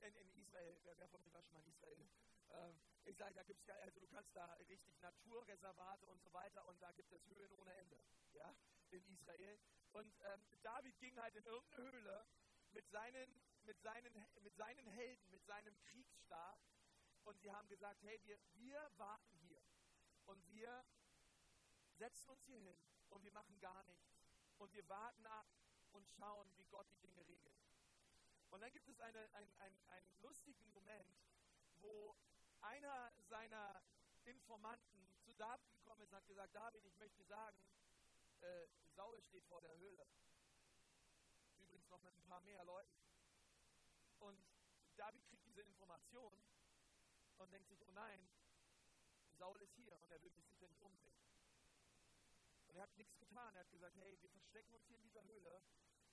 in, 0.00 0.14
in 0.16 0.30
Israel, 0.34 0.78
wer, 0.82 0.98
wer 0.98 1.08
von 1.08 1.20
euch 1.22 1.32
war 1.32 1.42
schon 1.42 1.54
mal 1.54 1.60
in 1.60 1.68
Israel? 1.68 2.08
Ähm, 2.50 2.80
ich 3.04 3.16
sage, 3.16 3.34
da 3.34 3.42
gibt 3.42 3.60
es 3.60 3.68
also 3.68 4.00
du 4.00 4.06
kannst 4.08 4.34
da 4.34 4.44
richtig 4.68 4.98
Naturreservate 5.00 6.06
und 6.06 6.22
so 6.22 6.32
weiter 6.32 6.66
und 6.66 6.80
da 6.80 6.92
gibt 6.92 7.12
es 7.12 7.26
Höhlen 7.28 7.52
ohne 7.54 7.74
Ende, 7.74 8.00
ja, 8.32 8.54
in 8.90 9.04
Israel. 9.06 9.58
Und 9.92 10.14
ähm, 10.24 10.46
David 10.62 10.98
ging 10.98 11.18
halt 11.20 11.34
in 11.36 11.44
irgendeine 11.44 11.82
Höhle 11.82 12.26
mit 12.72 12.88
seinen, 12.88 13.40
mit, 13.62 13.80
seinen, 13.80 14.26
mit 14.40 14.56
seinen 14.56 14.86
Helden, 14.86 15.30
mit 15.30 15.44
seinem 15.44 15.78
Kriegsstab 15.84 16.60
und 17.24 17.40
sie 17.40 17.50
haben 17.50 17.68
gesagt, 17.68 18.02
hey, 18.02 18.20
wir, 18.24 18.38
wir 18.54 18.90
warten 18.96 19.34
hier 19.36 19.62
und 20.26 20.46
wir 20.50 20.84
setzen 21.92 22.30
uns 22.30 22.44
hier 22.44 22.58
hin 22.58 22.78
und 23.10 23.22
wir 23.22 23.32
machen 23.32 23.58
gar 23.60 23.82
nichts 23.84 24.18
und 24.58 24.72
wir 24.72 24.88
warten 24.88 25.26
ab 25.26 25.46
und 25.94 26.08
schauen, 26.10 26.50
wie 26.56 26.66
Gott 26.66 26.86
die 26.90 26.98
Dinge 26.98 27.26
regelt. 27.26 27.58
Und 28.50 28.60
dann 28.60 28.72
gibt 28.72 28.88
es 28.88 29.00
eine, 29.00 29.20
ein, 29.34 29.48
ein, 29.58 29.76
einen 29.88 30.20
lustigen 30.20 30.70
Moment, 30.72 31.16
wo 31.80 32.14
einer 32.60 33.12
seiner 33.28 33.82
Informanten 34.24 35.08
zu 35.22 35.32
David 35.34 35.70
gekommen 35.72 36.02
ist 36.02 36.10
und 36.10 36.16
hat 36.16 36.26
gesagt, 36.26 36.54
David, 36.54 36.84
ich 36.84 36.96
möchte 36.96 37.24
sagen, 37.24 37.58
äh, 38.40 38.66
Saul 38.94 39.20
steht 39.22 39.44
vor 39.46 39.60
der 39.60 39.76
Höhle. 39.78 40.06
Übrigens 41.58 41.88
noch 41.88 42.02
mit 42.02 42.14
ein 42.14 42.24
paar 42.24 42.40
mehr 42.40 42.64
Leuten. 42.64 42.94
Und 44.20 44.38
David 44.96 45.24
kriegt 45.26 45.46
diese 45.46 45.62
Information 45.62 46.32
und 47.38 47.52
denkt 47.52 47.68
sich, 47.68 47.82
oh 47.86 47.90
nein, 47.92 48.28
Saul 49.32 49.60
ist 49.60 49.74
hier 49.74 49.98
und 50.00 50.10
er 50.10 50.22
will 50.22 50.32
mich 50.32 50.46
sicher 50.46 50.68
nicht 50.68 50.82
umbringen. 50.82 51.33
Und 52.74 52.80
er 52.80 52.86
hat 52.88 52.96
nichts 52.96 53.16
getan. 53.20 53.54
Er 53.54 53.60
hat 53.60 53.70
gesagt, 53.70 53.96
hey, 53.98 54.18
wir 54.20 54.30
verstecken 54.30 54.74
uns 54.74 54.84
hier 54.88 54.96
in 54.96 55.04
dieser 55.04 55.24
Höhle. 55.26 55.62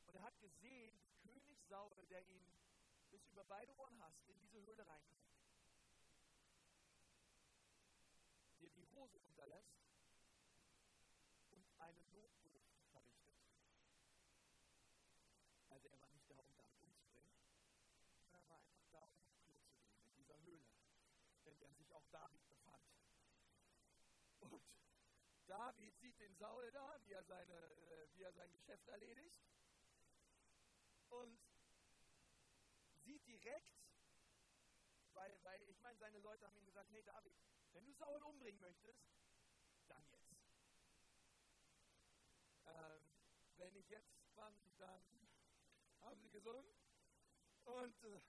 Und 0.05 0.13
er 0.13 0.21
hat 0.21 0.39
gesehen, 0.39 0.95
König 1.23 1.59
Saul, 1.67 2.05
der 2.05 2.23
ihn 2.27 2.53
bis 3.09 3.25
über 3.25 3.43
beide 3.45 3.75
Ohren 3.79 3.99
hasst, 3.99 4.21
in 4.27 4.39
diese 4.39 4.61
Höhle 4.61 4.87
reinkommt. 4.87 5.25
Dir 8.59 8.69
die 8.69 8.85
Hose 8.93 9.17
unterlässt 9.21 9.73
und 11.49 11.65
einen 11.79 12.11
Notruf 12.11 12.61
verrichtet. 12.91 13.33
Also 15.67 15.87
er 15.87 15.99
war 15.99 16.11
nicht 16.11 16.29
da, 16.29 16.37
um 16.37 16.53
David 16.53 16.83
umzubringen, 16.83 17.41
sondern 18.05 18.35
er 18.35 18.47
war 18.47 18.61
einfach 18.61 18.85
da, 18.91 18.99
um 18.99 19.17
aufs 19.17 19.33
Klo 19.41 19.57
zu 19.65 19.73
gehen, 19.81 19.97
in 20.05 20.13
dieser 20.13 20.39
Höhle, 20.43 20.69
in 21.45 21.57
der 21.57 21.73
sich 21.73 21.91
auch 21.95 22.05
David 22.11 22.47
befand. 22.47 22.85
Und 24.41 24.61
David 25.51 25.93
sieht 25.99 26.17
den 26.17 26.33
Saul 26.37 26.71
da, 26.71 26.97
wie 27.03 27.11
er, 27.11 27.25
seine, 27.25 27.53
äh, 27.53 28.07
wie 28.13 28.23
er 28.23 28.31
sein 28.31 28.49
Geschäft 28.53 28.87
erledigt 28.87 29.43
und 31.09 31.37
sieht 33.03 33.27
direkt, 33.27 33.75
weil, 35.13 35.37
weil 35.43 35.61
ich 35.69 35.77
meine, 35.81 35.99
seine 35.99 36.19
Leute 36.19 36.47
haben 36.47 36.55
ihm 36.55 36.65
gesagt, 36.65 36.89
hey 36.91 37.03
David, 37.03 37.33
wenn 37.73 37.83
du 37.83 37.91
Saul 37.91 38.23
umbringen 38.23 38.61
möchtest, 38.61 39.03
dann 39.89 40.07
jetzt. 40.07 40.31
Ähm, 42.67 43.03
wenn 43.57 43.75
ich 43.75 43.89
jetzt, 43.89 44.15
wann, 44.35 44.57
dann 44.77 45.03
haben 45.99 46.21
sie 46.21 46.29
gesungen. 46.29 46.65
Und, 47.65 48.03
äh, 48.05 48.21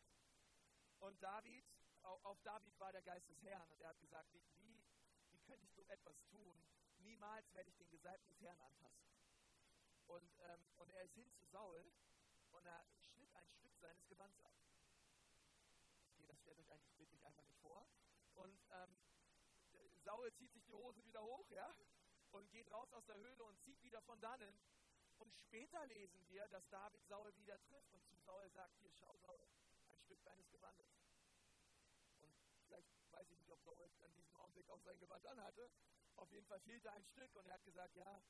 und 0.98 1.22
David, 1.22 1.64
auf 2.02 2.42
David 2.42 2.76
war 2.80 2.90
der 2.90 3.02
Geist 3.02 3.28
des 3.28 3.40
Herrn 3.42 3.70
und 3.70 3.80
er 3.80 3.90
hat 3.90 4.00
gesagt, 4.00 4.32
wie, 4.32 4.42
wie, 4.56 4.84
wie 5.30 5.38
könnte 5.42 5.64
ich 5.66 5.72
so 5.72 5.84
etwas 5.84 6.20
tun? 6.24 6.60
Niemals 7.02 7.52
werde 7.54 7.70
ich 7.70 7.76
den 7.76 7.90
Gesalbten 7.90 8.28
des 8.30 8.40
Herrn 8.42 8.60
anfassen. 8.60 9.06
Und, 10.06 10.30
ähm, 10.40 10.66
und 10.76 10.90
er 10.90 11.02
ist 11.04 11.14
hin 11.14 11.30
zu 11.32 11.44
Saul 11.46 11.92
und 12.50 12.66
er 12.66 12.84
schnitt 13.00 13.34
ein 13.34 13.48
Stück 13.50 13.76
seines 13.78 14.06
Gewands 14.08 14.38
ab. 14.40 14.52
Okay, 16.10 16.26
das 16.26 16.38
stellt 16.40 16.58
euch 16.58 16.70
eigentlich 16.70 16.98
wirklich 16.98 17.24
einfach 17.24 17.44
nicht 17.44 17.58
vor. 17.60 17.86
Und 18.34 18.60
ähm, 18.70 18.96
Saul 20.04 20.32
zieht 20.34 20.52
sich 20.52 20.64
die 20.64 20.74
Hose 20.74 21.04
wieder 21.04 21.22
hoch, 21.22 21.48
ja, 21.50 21.74
und 22.32 22.50
geht 22.50 22.70
raus 22.72 22.92
aus 22.92 23.04
der 23.06 23.16
Höhle 23.16 23.44
und 23.44 23.60
zieht 23.62 23.82
wieder 23.82 24.00
von 24.02 24.20
dannen. 24.20 24.58
Und 25.18 25.32
später 25.34 25.86
lesen 25.86 26.26
wir, 26.28 26.48
dass 26.48 26.68
David 26.68 27.04
Saul 27.06 27.34
wieder 27.36 27.60
trifft 27.62 27.92
und 27.94 28.04
zu 28.06 28.16
Saul 28.16 28.50
sagt, 28.50 28.76
hier, 28.78 28.90
schau 28.92 29.14
Saul, 29.18 29.38
ein 29.88 30.00
Stück 30.00 30.22
deines 30.24 30.50
Gewandes. 30.50 30.88
Und 32.20 32.34
vielleicht 32.66 32.88
weiß 33.12 33.30
ich 33.30 33.38
nicht, 33.38 33.50
ob 33.50 33.62
Saul 33.62 33.76
an 34.02 34.12
diesem 34.14 34.34
Augenblick 34.36 34.68
auch 34.70 34.80
sein 34.80 34.98
Gewand 34.98 35.26
anhatte. 35.26 35.70
Auf 36.22 36.30
jeden 36.30 36.46
Fall 36.46 36.60
fehlte 36.60 36.92
ein 36.92 37.04
Stück 37.04 37.34
und 37.34 37.48
er 37.48 37.54
hat 37.54 37.64
gesagt, 37.64 37.96
ja. 37.96 38.22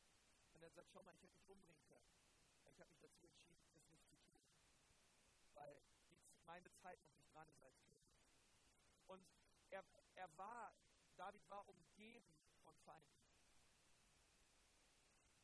Und 0.54 0.62
er 0.62 0.70
sagt, 0.70 0.88
schau 0.90 1.02
mal, 1.02 1.12
ich 1.12 1.20
hätte 1.20 1.34
dich 1.34 1.46
umbringen 1.46 1.84
können. 1.84 2.08
Ich 2.72 2.80
habe 2.80 2.88
mich 2.88 2.98
dazu 3.00 3.26
entschieden, 3.26 3.60
es 3.60 4.08
nicht 4.08 4.08
zu 4.08 4.16
tun. 4.16 4.40
Weil 5.52 5.76
meine 6.46 6.72
Zeit 6.80 6.98
noch 7.02 7.12
nicht 7.12 7.30
dran 7.34 7.46
ist 7.50 7.62
als 7.62 7.76
König. 7.82 8.08
Und 9.08 9.22
er, 9.68 9.84
er 10.14 10.38
war, 10.38 10.72
David 11.16 11.42
war 11.50 11.68
umgeben 11.68 12.34
von 12.64 12.74
Feinden. 12.78 13.20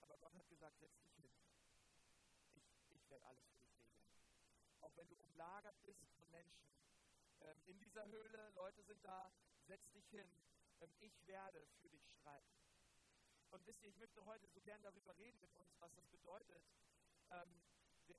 aber 0.01 0.17
Gott 0.17 0.35
hat 0.35 0.49
gesagt, 0.49 0.79
setz 0.79 0.99
dich 1.03 1.17
hin. 1.17 1.31
Ich, 2.55 2.65
ich 2.89 3.11
werde 3.11 3.27
alles 3.27 3.45
für 3.45 3.59
dich 3.59 3.77
regeln. 3.77 4.09
Auch 4.81 4.97
wenn 4.97 5.09
du 5.09 5.17
umlagert 5.17 5.77
bist 5.85 6.01
von 6.17 6.31
Menschen. 6.31 6.67
Ähm, 7.43 7.61
in 7.67 7.79
dieser 7.79 8.07
Höhle, 8.07 8.53
Leute 8.55 8.83
sind 8.85 9.05
da, 9.05 9.31
setz 9.67 9.91
dich 9.93 10.09
hin. 10.09 10.31
Ähm, 10.81 10.95
ich 11.01 11.27
werde 11.27 11.67
für 11.81 11.91
dich 11.91 12.07
streiten. 12.11 12.59
Und 13.51 13.67
wisst 13.67 13.83
ihr, 13.83 13.89
ich 13.89 13.97
möchte 13.97 14.25
heute 14.25 14.47
so 14.49 14.61
gern 14.61 14.83
darüber 14.83 15.17
reden 15.17 15.41
mit 15.41 15.55
uns, 15.55 15.75
was 15.81 15.95
das 15.95 16.07
bedeutet. 16.09 16.63
Ähm, 17.31 17.63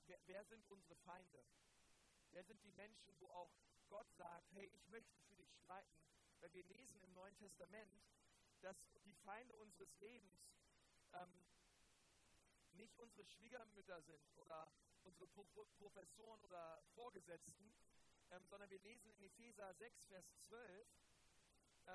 wer, 0.07 0.19
wer 0.25 0.43
sind 0.45 0.65
unsere 0.69 0.95
Feinde? 0.95 1.45
Wer 2.31 2.43
sind 2.43 2.63
die 2.63 2.71
Menschen, 2.71 3.19
wo 3.19 3.27
auch 3.27 3.51
Gott 3.89 4.11
sagt, 4.17 4.51
hey, 4.53 4.69
ich 4.73 4.87
möchte 4.87 5.19
für 5.27 5.35
dich 5.35 5.51
streiten? 5.55 5.99
Weil 6.39 6.53
wir 6.53 6.63
lesen 6.63 7.01
im 7.01 7.13
Neuen 7.13 7.35
Testament, 7.37 7.91
dass 8.61 8.77
die 9.05 9.13
Feinde 9.13 9.55
unseres 9.57 9.93
Lebens 9.99 10.39
ähm, 11.13 11.45
nicht 12.73 12.97
unsere 12.97 13.25
Schwiegermütter 13.25 14.01
sind 14.03 14.37
oder 14.37 14.71
unsere 15.03 15.27
Pro 15.27 15.43
Professoren 15.77 16.43
oder 16.43 16.83
Vorgesetzten, 16.93 17.73
ähm, 18.31 18.45
sondern 18.47 18.69
wir 18.69 18.79
lesen 18.79 19.09
in 19.11 19.21
Epheser 19.21 19.73
6, 19.75 20.03
Vers 20.07 20.25
12, 20.47 20.87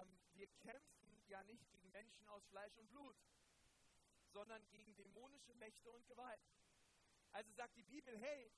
ähm, 0.01 0.19
wir 0.35 0.49
kämpfen 0.61 1.23
ja 1.29 1.43
nicht 1.45 1.69
gegen 1.69 1.91
Menschen 1.91 2.27
aus 2.29 2.45
Fleisch 2.47 2.77
und 2.77 2.89
Blut, 2.91 3.17
sondern 4.33 4.67
gegen 4.71 4.95
dämonische 4.97 5.55
Mächte 5.55 5.91
und 5.91 6.07
Gewalten. 6.07 6.55
Also 7.33 7.53
sagt 7.53 7.77
die 7.77 7.83
Bibel, 7.83 8.17
hey, 8.19 8.53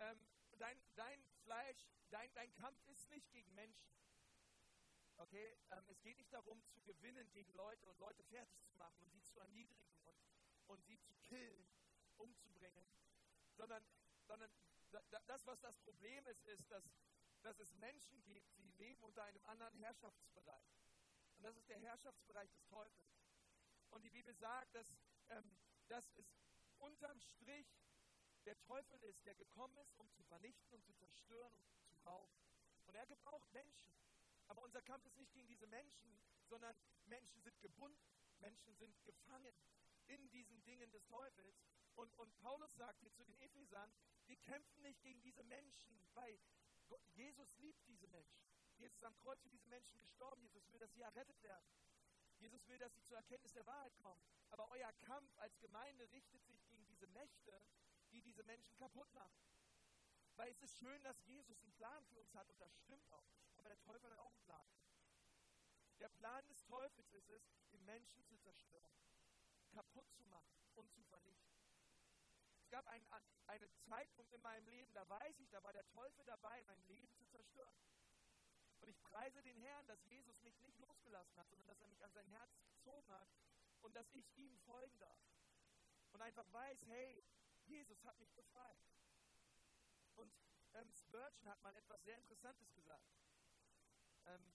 ähm, 0.00 0.18
dein, 0.58 0.80
dein 0.96 1.22
Fleisch, 1.42 1.88
dein, 2.10 2.32
dein 2.34 2.52
Kampf 2.54 2.84
ist 2.86 3.08
nicht 3.10 3.30
gegen 3.30 3.54
Menschen. 3.54 3.90
Okay, 5.16 5.58
ähm, 5.70 5.84
es 5.88 6.00
geht 6.00 6.16
nicht 6.16 6.32
darum 6.32 6.62
zu 6.68 6.80
gewinnen 6.82 7.30
gegen 7.32 7.52
Leute 7.54 7.88
und 7.88 7.98
Leute 7.98 8.22
fertig 8.24 8.62
zu 8.64 8.76
machen 8.76 9.02
und 9.02 9.10
sie 9.10 9.22
zu 9.22 9.38
erniedrigen 9.40 9.98
und, 10.04 10.16
und 10.68 10.84
sie 10.84 10.98
zu 11.00 11.12
killen, 11.22 11.68
umzubringen, 12.16 12.86
sondern, 13.56 13.84
sondern 14.26 14.50
das, 15.26 15.46
was 15.46 15.60
das 15.60 15.76
Problem 15.78 16.26
dass, 17.42 17.58
es 17.60 17.74
Menschen 17.74 18.22
gibt, 18.24 18.56
die 18.58 18.70
leben 18.72 19.02
unter 19.04 19.24
einem 19.24 19.44
anderen 19.46 19.74
Herrschaftsbereich. 19.74 20.78
Und 21.36 21.44
das 21.44 21.56
ist 21.56 21.68
der 21.68 21.78
Herrschaftsbereich 21.78 22.50
des 22.50 22.66
Teufels. 22.66 23.18
Und 23.90 24.02
die 24.02 24.10
Bibel 24.10 24.34
sagt, 24.34 24.74
dass, 24.74 24.86
ähm, 25.30 25.56
dass 25.88 26.10
es 26.16 26.26
unterm 26.78 27.20
Strich 27.20 27.66
der 28.44 28.58
Teufel 28.60 29.02
ist, 29.04 29.24
der 29.26 29.34
gekommen 29.34 29.76
ist, 29.78 29.94
um 29.98 30.10
zu 30.12 30.22
vernichten, 30.24 30.74
um 30.74 30.82
zu 30.84 30.92
zerstören, 30.94 31.52
um 31.54 31.86
zu 31.86 31.96
rauben. 31.98 32.38
Und 32.86 32.94
er 32.94 33.06
gebraucht 33.06 33.50
Menschen. 33.52 33.92
Aber 34.48 34.62
unser 34.62 34.82
Kampf 34.82 35.04
ist 35.04 35.16
nicht 35.16 35.32
gegen 35.32 35.48
diese 35.48 35.66
Menschen, 35.66 36.18
sondern 36.48 36.74
Menschen 37.04 37.42
sind 37.42 37.60
gebunden, 37.60 37.98
Menschen 38.38 38.74
sind 38.76 39.04
gefangen 39.04 39.54
in 40.06 40.30
diesen 40.30 40.64
Dingen 40.64 40.90
des 40.90 41.06
Teufels. 41.06 41.56
Und, 41.94 42.16
und 42.18 42.34
Paulus 42.38 42.74
sagt 42.76 43.00
hier 43.00 43.12
zu 43.12 43.24
den 43.24 43.38
Ephesern, 43.40 43.92
wir 44.26 44.36
kämpfen 44.36 44.82
nicht 44.82 45.02
gegen 45.02 45.20
diese 45.20 45.42
Menschen, 45.44 46.00
weil 46.14 46.38
Jesus 47.14 47.56
liebt 47.58 47.86
diese 47.88 48.06
Menschen. 48.08 48.46
Jesus 48.76 48.94
ist 48.96 49.04
am 49.04 49.16
Kreuz 49.18 49.40
für 49.42 49.50
diese 49.50 49.66
Menschen 49.66 49.98
gestorben. 49.98 50.40
Jesus 50.40 50.70
will, 50.72 50.78
dass 50.78 50.92
sie 50.92 51.02
errettet 51.02 51.42
werden. 51.42 51.68
Jesus 52.38 52.66
will, 52.68 52.78
dass 52.78 52.94
sie 52.94 53.02
zur 53.02 53.16
Erkenntnis 53.16 53.52
der 53.52 53.66
Wahrheit 53.66 53.96
kommen. 53.98 54.22
Aber 54.50 54.70
euer 54.70 54.92
Kampf 54.92 55.36
als 55.38 55.58
Gemeinde 55.58 56.10
richtet 56.12 56.44
sich 56.44 56.64
gegen 56.68 56.86
diese 56.86 57.06
Mächte, 57.08 57.60
die 58.12 58.22
diese 58.22 58.44
Menschen 58.44 58.76
kaputt 58.76 59.12
machen. 59.12 59.42
Weil 60.36 60.50
es 60.52 60.62
ist 60.62 60.78
schön, 60.78 61.02
dass 61.02 61.20
Jesus 61.24 61.60
einen 61.62 61.72
Plan 61.72 62.04
für 62.06 62.20
uns 62.20 62.32
hat 62.34 62.48
und 62.48 62.60
das 62.60 62.72
stimmt 62.78 63.10
auch. 63.10 63.28
Aber 63.58 63.68
der 63.68 63.80
Teufel 63.80 64.08
hat 64.10 64.18
auch 64.18 64.32
einen 64.32 64.44
Plan. 64.44 64.66
Der 65.98 66.08
Plan 66.10 66.46
des 66.46 66.64
Teufels 66.64 67.10
ist 67.10 67.28
es, 67.28 67.42
die 67.72 67.78
Menschen 67.78 68.24
zu 68.24 68.36
zerstören, 68.38 68.94
kaputt 69.70 70.08
zu 70.12 70.24
machen 70.26 70.62
und 70.76 70.92
zu 70.92 71.02
vernichten. 71.02 71.57
Es 72.68 72.72
gab 72.72 72.86
einen, 72.88 73.06
einen 73.46 73.70
Zeitpunkt 73.88 74.30
in 74.30 74.42
meinem 74.42 74.68
Leben, 74.68 74.92
da 74.92 75.08
weiß 75.08 75.40
ich, 75.40 75.48
da 75.48 75.62
war 75.64 75.72
der 75.72 75.88
Teufel 75.88 76.22
dabei, 76.26 76.62
mein 76.64 76.78
Leben 76.82 77.10
zu 77.14 77.24
zerstören. 77.24 77.74
Und 78.82 78.90
ich 78.90 79.00
preise 79.04 79.42
den 79.42 79.56
Herrn, 79.56 79.86
dass 79.86 80.04
Jesus 80.04 80.38
mich 80.42 80.60
nicht 80.60 80.78
losgelassen 80.78 81.34
hat, 81.38 81.48
sondern 81.48 81.66
dass 81.66 81.80
er 81.80 81.88
mich 81.88 82.04
an 82.04 82.12
sein 82.12 82.26
Herz 82.26 82.60
gezogen 82.68 83.10
hat 83.10 83.26
und 83.80 83.96
dass 83.96 84.06
ich 84.12 84.36
ihm 84.36 84.54
folgen 84.66 84.98
darf. 84.98 85.18
Und 86.12 86.20
einfach 86.20 86.44
weiß, 86.52 86.84
hey, 86.88 87.24
Jesus 87.64 88.04
hat 88.04 88.18
mich 88.18 88.34
befreit. 88.34 88.84
Und 90.16 90.30
ähm, 90.74 90.92
Spurgeon 90.92 91.48
hat 91.48 91.62
mal 91.62 91.74
etwas 91.74 92.04
sehr 92.04 92.18
Interessantes 92.18 92.70
gesagt. 92.74 93.08
Ähm, 94.26 94.52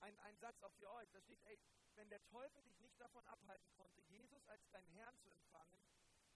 ein, 0.00 0.18
ein 0.20 0.38
Satz 0.38 0.62
auch 0.62 0.72
für 0.72 0.90
euch, 0.92 1.10
da 1.10 1.20
steht, 1.20 1.44
ey, 1.44 1.58
wenn 1.96 2.08
der 2.08 2.24
Teufel 2.24 2.62
dich 2.62 2.80
nicht 2.80 2.98
davon 2.98 3.26
abhalten 3.26 3.70
konnte, 3.74 4.00
Jesus 4.08 4.48
als 4.48 4.66
deinen 4.70 4.88
Herrn 4.92 5.18
zu 5.18 5.28
empfangen, 5.28 5.84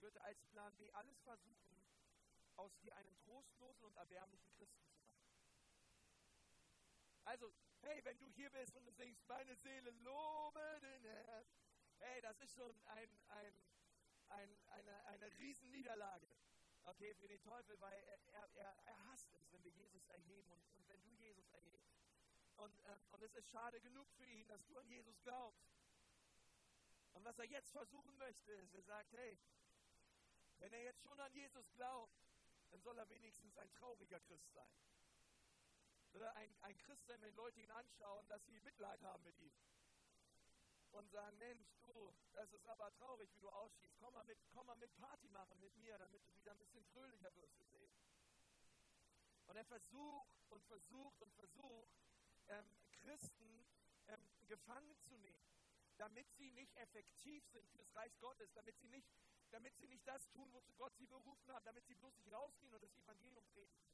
wird 0.00 0.17
er 0.17 0.25
als 0.25 0.43
Plan 0.47 0.75
B 0.76 0.90
alles 0.93 1.19
versuchen, 1.21 1.83
aus 2.57 2.76
dir 2.78 2.95
einen 2.97 3.17
trostlosen 3.19 3.85
und 3.85 3.97
erbärmlichen 3.97 4.52
Christen 4.52 4.85
zu 4.88 4.97
machen. 4.97 5.19
Also, 7.25 7.52
hey, 7.83 8.05
wenn 8.05 8.19
du 8.19 8.28
hier 8.31 8.50
bist 8.50 8.75
und 8.76 8.87
du 8.87 8.93
singst, 8.93 9.26
meine 9.28 9.55
Seele 9.57 9.90
lobe 9.90 10.81
den 10.83 11.05
Herrn, 11.05 11.47
hey, 11.99 12.21
das 12.23 12.38
ist 12.40 12.55
schon 12.55 12.75
ein, 12.87 13.09
ein, 13.28 13.52
ein, 14.28 14.59
eine, 14.69 15.05
eine 15.07 15.38
Riesenniederlage. 15.38 16.28
Okay, 16.85 17.14
für 17.14 17.28
den 17.28 17.43
Teufel, 17.43 17.78
weil 17.81 17.93
er, 17.93 18.19
er, 18.33 18.49
er, 18.55 18.76
er 18.87 19.05
hasst 19.09 19.31
es, 19.35 19.52
wenn 19.52 19.62
wir 19.62 19.73
Jesus 19.73 20.07
erheben 20.09 20.50
und, 20.50 20.64
und 20.73 20.88
wenn 20.88 21.02
du 21.02 21.11
Jesus 21.17 21.50
erhebst. 21.50 21.93
Und, 22.57 22.78
äh, 22.81 22.97
und 23.12 23.23
es 23.23 23.35
ist 23.35 23.50
schade 23.50 23.81
genug 23.81 24.11
für 24.17 24.25
ihn, 24.25 24.47
dass 24.49 24.64
du 24.64 24.78
an 24.78 24.88
Jesus 24.88 25.21
glaubst. 25.21 25.69
Und 27.12 27.25
was 27.25 27.38
er 27.38 27.45
jetzt 27.45 27.71
versuchen 27.73 28.17
möchte, 28.17 28.52
ist, 28.52 28.75
er 28.75 28.83
sagt, 28.83 29.12
hey, 29.12 29.38
wenn 30.59 30.73
er 30.73 30.83
jetzt 30.83 31.03
schon 31.03 31.19
an 31.21 31.33
Jesus 31.33 31.71
glaubt, 31.73 32.12
dann 32.71 32.81
soll 32.83 32.99
er 32.99 33.09
wenigstens 33.09 33.57
ein 33.57 33.71
trauriger 33.73 34.21
Christ 34.21 34.53
sein. 34.53 34.73
Oder 36.12 36.35
ein, 36.37 36.55
ein 36.62 36.77
Christ 36.79 37.07
sein, 37.07 37.21
wenn 37.21 37.35
Leute 37.35 37.61
ihn 37.61 37.71
anschauen, 37.71 38.27
dass 38.29 38.45
sie 38.47 38.61
Mitleid 38.61 39.03
haben 39.03 39.23
mit 39.25 39.38
ihm. 39.38 39.53
Und 40.93 41.11
sagen, 41.11 41.37
Mensch, 41.38 41.69
du, 41.83 42.15
das 42.33 42.50
ist 42.53 42.67
aber 42.67 42.91
traurig, 42.95 43.31
wie 43.35 43.41
du 43.41 43.49
ausschiebst. 43.50 43.99
Komm 44.00 44.15
mal 44.15 44.25
mit, 44.25 44.38
komm 44.53 44.67
mal 44.67 44.77
mit 44.77 44.95
Party 44.97 45.29
machen 45.29 45.61
mit 45.61 45.77
mir, 45.77 45.99
damit 45.99 46.27
du 46.27 46.37
wieder 46.38 46.53
ein 46.53 46.59
bisschen 46.59 46.85
fröhlicher 46.87 47.35
wirst 47.37 47.61
im 47.61 47.71
Leben. 47.73 47.95
Und 49.47 49.57
er 49.57 49.65
versucht 49.67 50.29
und 50.49 50.65
versucht 50.65 51.23
und 51.23 51.33
versucht, 51.35 51.93
ähm, 52.49 52.71
Christen 52.93 53.67
ähm, 54.09 54.31
gefangen 54.47 54.97
zu 55.03 55.17
nehmen, 55.19 55.47
damit 55.99 56.31
sie 56.33 56.50
nicht 56.53 56.75
effektiv 56.77 57.47
sind 57.49 57.69
für 57.71 57.79
das 57.79 57.95
Reich 57.95 58.19
Gottes, 58.19 58.53
damit 58.55 58.79
sie 58.79 58.88
nicht 58.88 59.09
damit 59.50 59.76
sie 59.76 59.87
nicht 59.87 60.07
das 60.07 60.28
tun, 60.31 60.52
wozu 60.52 60.73
Gott 60.75 60.95
sie 60.97 61.07
berufen 61.07 61.52
hat, 61.52 61.67
damit 61.67 61.87
sie 61.87 61.95
bloß 61.95 62.17
nicht 62.17 62.33
rausgehen 62.33 62.75
und 62.75 62.83
das 62.83 62.95
Evangelium 62.95 63.45
predigen. 63.47 63.88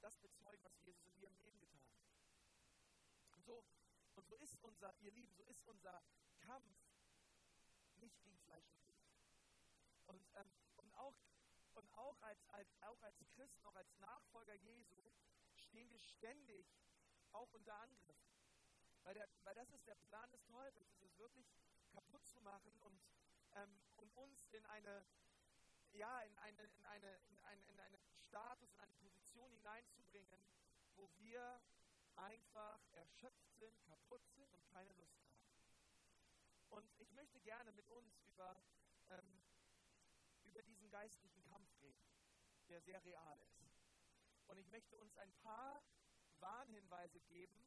Das 0.00 0.16
bezeugen, 0.18 0.62
was 0.64 0.78
Jesus 0.80 1.04
in 1.06 1.16
ihrem 1.16 1.36
Leben 1.38 1.58
getan 1.60 1.80
hat. 1.80 3.34
Und 3.34 3.44
so, 3.44 3.64
und 4.14 4.26
so 4.26 4.36
ist 4.36 4.56
unser, 4.62 4.94
ihr 5.00 5.10
Lieben, 5.12 5.32
so 5.34 5.44
ist 5.44 5.66
unser 5.66 6.02
Kampf 6.40 6.76
nicht 7.96 8.20
gegen 8.22 8.38
Fleisch 8.40 8.68
und 8.68 8.82
Blut. 8.84 9.02
Und, 10.06 10.22
ähm, 10.36 10.52
und, 10.76 10.94
auch, 10.94 11.16
und 11.74 11.92
auch, 11.96 12.20
als, 12.22 12.44
als, 12.50 12.82
auch 12.82 13.00
als 13.02 13.18
Christen, 13.34 13.64
auch 13.64 13.74
als 13.74 13.92
Nachfolger 13.98 14.54
Jesu, 14.54 15.12
stehen 15.56 15.90
wir 15.90 15.98
ständig 15.98 16.66
auch 17.32 17.52
unter 17.52 17.74
Angriff. 17.80 18.16
Weil, 19.02 19.14
der, 19.14 19.28
weil 19.44 19.54
das 19.54 19.70
ist 19.72 19.86
der 19.86 19.94
Plan 19.94 20.30
des 20.30 20.44
Teufels, 20.46 20.88
es 20.90 21.02
ist 21.02 21.18
wirklich 21.18 21.46
kaputt 21.90 22.26
zu 22.26 22.40
machen 22.42 22.72
und 22.80 23.00
ähm, 23.58 23.80
um 23.96 24.10
uns 24.12 24.46
in 24.52 24.64
eine, 24.66 25.04
ja, 25.92 26.20
in 26.20 26.38
eine, 26.38 26.62
in 26.62 26.84
eine, 26.86 27.18
in 27.28 27.38
eine, 27.40 27.62
in 27.64 27.80
eine 27.80 27.98
Status, 28.14 28.72
in 28.72 28.80
eine 28.80 28.92
Position 28.94 29.50
hineinzubringen, 29.52 30.40
wo 30.96 31.08
wir 31.18 31.60
einfach 32.16 32.80
erschöpft 32.92 33.52
sind, 33.58 33.84
kaputt 33.84 34.22
sind 34.34 34.52
und 34.52 34.66
keine 34.72 34.92
Lust 34.94 35.18
haben. 35.22 35.38
Und 36.70 36.90
ich 36.98 37.10
möchte 37.12 37.40
gerne 37.40 37.72
mit 37.72 37.88
uns 37.88 38.18
über, 38.26 38.56
ähm, 39.10 39.42
über 40.44 40.62
diesen 40.62 40.90
geistlichen 40.90 41.42
Kampf 41.44 41.70
reden, 41.80 42.08
der 42.68 42.80
sehr 42.82 43.02
real 43.04 43.38
ist. 43.40 43.68
Und 44.46 44.58
ich 44.58 44.68
möchte 44.68 44.96
uns 44.96 45.16
ein 45.16 45.32
paar 45.42 45.82
Warnhinweise 46.40 47.20
geben 47.20 47.66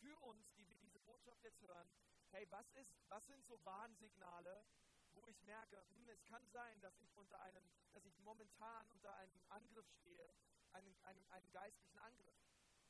für 0.00 0.16
uns, 0.20 0.50
die 0.52 0.66
wir 0.68 0.76
diese 0.76 1.00
Botschaft 1.00 1.42
jetzt 1.42 1.60
hören. 1.62 1.88
Hey, 2.30 2.46
was, 2.50 2.70
ist, 2.72 2.94
was 3.08 3.26
sind 3.26 3.44
so 3.46 3.58
Warnsignale, 3.64 4.64
wo 5.14 5.26
ich 5.26 5.42
merke, 5.42 5.84
hm, 5.94 6.08
es 6.08 6.24
kann 6.24 6.46
sein, 6.50 6.80
dass 6.80 6.98
ich 6.98 7.14
unter 7.16 7.40
einem, 7.40 7.68
dass 7.92 8.04
ich 8.04 8.18
momentan 8.20 8.86
unter 8.88 9.14
einem 9.16 9.40
Angriff 9.48 9.88
stehe, 10.00 10.34
einem, 10.72 10.96
einem, 11.02 11.26
einem 11.30 11.50
geistlichen 11.52 11.98
Angriff, 11.98 12.36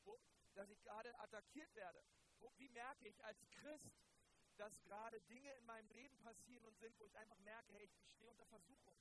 wo, 0.03 0.19
dass 0.53 0.69
ich 0.69 0.81
gerade 0.83 1.17
attackiert 1.19 1.73
werde. 1.75 2.03
Wo, 2.39 2.51
wie 2.57 2.69
merke 2.69 3.07
ich 3.07 3.23
als 3.25 3.39
Christ, 3.51 3.91
dass 4.57 4.81
gerade 4.83 5.19
Dinge 5.21 5.51
in 5.53 5.65
meinem 5.65 5.89
Leben 5.91 6.19
passieren 6.19 6.63
und 6.65 6.77
sind, 6.79 6.97
wo 6.99 7.05
ich 7.05 7.17
einfach 7.17 7.39
merke, 7.39 7.73
hey, 7.73 7.89
ich 7.95 8.11
stehe 8.11 8.29
unter 8.29 8.45
Versuchung. 8.45 8.95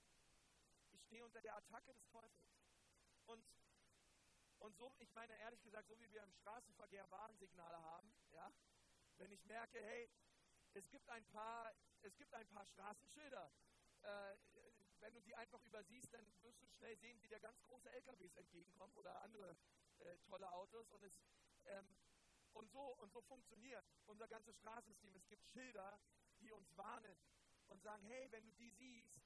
Ich 0.92 1.02
stehe 1.02 1.24
unter 1.24 1.40
der 1.42 1.56
Attacke 1.56 1.92
des 1.92 2.06
Teufels. 2.08 2.50
Und, 3.26 3.44
und 4.60 4.76
so, 4.76 4.94
ich 4.98 5.12
meine 5.14 5.36
ehrlich 5.38 5.62
gesagt, 5.62 5.88
so 5.88 5.98
wie 6.00 6.10
wir 6.12 6.22
im 6.22 6.32
Straßenverkehr 6.32 7.10
Warnsignale 7.10 7.80
haben, 7.82 8.12
ja, 8.32 8.50
wenn 9.18 9.32
ich 9.32 9.44
merke, 9.44 9.80
hey, 9.82 10.10
es 10.74 10.88
gibt 10.90 11.08
ein 11.08 11.24
paar, 11.26 11.72
es 12.02 12.16
gibt 12.16 12.34
ein 12.34 12.48
paar 12.48 12.66
Straßenschilder. 12.66 13.50
Äh, 14.02 14.36
wenn 15.00 15.14
du 15.14 15.20
die 15.22 15.34
einfach 15.34 15.62
übersiehst, 15.64 16.12
dann 16.12 16.26
wirst 16.42 16.62
du 16.62 16.66
schnell 16.68 16.96
sehen, 16.98 17.20
wie 17.22 17.28
dir 17.28 17.40
ganz 17.40 17.60
große 17.62 17.90
LKWs 17.90 18.36
entgegenkommen 18.36 18.94
oder 18.96 19.20
andere 19.22 19.56
äh, 20.00 20.18
tolle 20.28 20.50
Autos. 20.52 20.90
Und, 20.90 21.02
es, 21.02 21.12
ähm, 21.66 21.96
und, 22.52 22.70
so, 22.70 22.96
und 22.98 23.12
so 23.12 23.20
funktioniert 23.22 23.84
unser 24.06 24.28
ganzes 24.28 24.56
Straßensystem. 24.56 25.14
Es 25.14 25.26
gibt 25.26 25.46
Schilder, 25.46 25.98
die 26.40 26.52
uns 26.52 26.76
warnen 26.76 27.16
und 27.68 27.82
sagen, 27.82 28.04
hey, 28.04 28.30
wenn 28.30 28.44
du 28.44 28.52
die 28.52 28.70
siehst, 28.70 29.20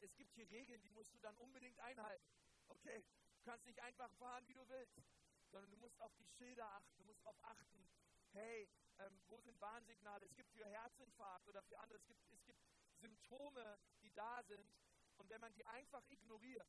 es 0.00 0.14
gibt 0.16 0.32
hier 0.34 0.50
Regeln, 0.50 0.80
die 0.82 0.90
musst 0.90 1.12
du 1.14 1.18
dann 1.18 1.36
unbedingt 1.36 1.78
einhalten. 1.80 2.32
Okay, 2.68 3.04
du 3.34 3.42
kannst 3.42 3.66
nicht 3.66 3.80
einfach 3.80 4.10
fahren, 4.12 4.46
wie 4.48 4.54
du 4.54 4.68
willst, 4.68 5.02
sondern 5.50 5.70
du 5.70 5.76
musst 5.76 6.00
auf 6.00 6.14
die 6.14 6.24
Schilder 6.24 6.66
achten, 6.66 6.98
du 6.98 7.04
musst 7.04 7.20
darauf 7.24 7.38
achten, 7.44 7.88
hey, 8.32 8.68
ähm, 9.00 9.20
wo 9.28 9.40
sind 9.40 9.60
Warnsignale? 9.60 10.24
Es 10.26 10.34
gibt 10.34 10.50
für 10.52 10.66
Herzinfarkt 10.66 11.48
oder 11.48 11.62
für 11.62 11.78
andere, 11.78 11.98
es 11.98 12.06
gibt, 12.06 12.20
es 12.32 12.44
gibt 12.44 12.60
Symptome, 12.94 13.78
die 14.02 14.12
da 14.12 14.42
sind. 14.42 14.68
Und 15.16 15.28
wenn 15.30 15.40
man 15.40 15.52
die 15.54 15.64
einfach 15.66 16.02
ignoriert 16.08 16.68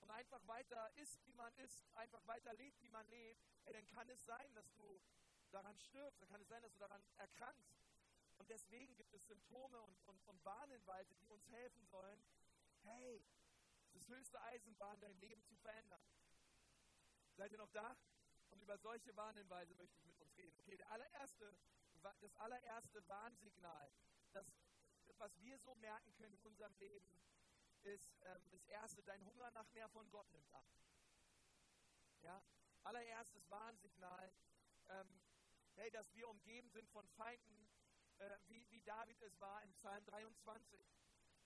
und 0.00 0.10
einfach 0.10 0.46
weiter 0.46 0.90
ist, 0.96 1.24
wie 1.26 1.34
man 1.34 1.52
ist, 1.56 1.84
einfach 1.94 2.24
weiter 2.26 2.52
lebt, 2.54 2.80
wie 2.82 2.90
man 2.90 3.06
lebt, 3.08 3.40
ey, 3.64 3.72
dann 3.72 3.86
kann 3.86 4.08
es 4.08 4.24
sein, 4.24 4.54
dass 4.54 4.72
du 4.74 5.00
daran 5.50 5.78
stirbst, 5.78 6.20
dann 6.22 6.28
kann 6.28 6.40
es 6.40 6.48
sein, 6.48 6.62
dass 6.62 6.72
du 6.72 6.78
daran 6.78 7.04
erkrankst. 7.18 7.76
Und 8.38 8.48
deswegen 8.50 8.96
gibt 8.96 9.12
es 9.14 9.26
Symptome 9.26 9.80
und, 9.82 10.02
und, 10.06 10.26
und 10.26 10.44
Warnhinweise, 10.44 11.14
die 11.16 11.28
uns 11.28 11.48
helfen 11.50 11.84
sollen, 11.86 12.24
hey, 12.82 13.22
das 13.92 14.08
höchste 14.08 14.40
Eisenbahn, 14.42 14.98
dein 15.00 15.16
Leben 15.20 15.44
zu 15.44 15.54
verändern. 15.56 16.02
Seid 17.36 17.52
ihr 17.52 17.58
noch 17.58 17.70
da? 17.70 17.96
Über 18.62 18.78
solche 18.78 19.14
Warnhinweise 19.16 19.74
möchte 19.74 19.98
ich 19.98 20.04
mit 20.06 20.16
uns 20.20 20.38
reden. 20.38 20.56
Okay, 20.60 20.80
allererste, 20.84 21.52
das 22.20 22.36
allererste 22.36 23.06
Warnsignal, 23.08 23.92
das, 24.32 24.46
was 25.18 25.36
wir 25.40 25.58
so 25.58 25.74
merken 25.74 26.14
können 26.14 26.34
in 26.34 26.40
unserem 26.42 26.72
Leben, 26.76 27.18
ist 27.82 28.16
ähm, 28.22 28.48
das 28.52 28.64
erste, 28.66 29.02
dein 29.02 29.24
Hunger 29.26 29.50
nach 29.50 29.68
mehr 29.70 29.88
von 29.88 30.08
Gott 30.10 30.30
nimmt 30.30 30.48
ab. 30.52 30.64
Ja, 32.20 32.40
allererstes 32.84 33.50
Warnsignal, 33.50 34.32
ähm, 34.90 35.20
hey, 35.74 35.90
dass 35.90 36.14
wir 36.14 36.28
umgeben 36.28 36.70
sind 36.70 36.88
von 36.90 37.08
Feinden, 37.08 37.68
äh, 38.18 38.38
wie, 38.46 38.64
wie 38.70 38.82
David 38.82 39.20
es 39.22 39.40
war 39.40 39.60
im 39.64 39.72
Psalm 39.72 40.04
23. 40.06 40.80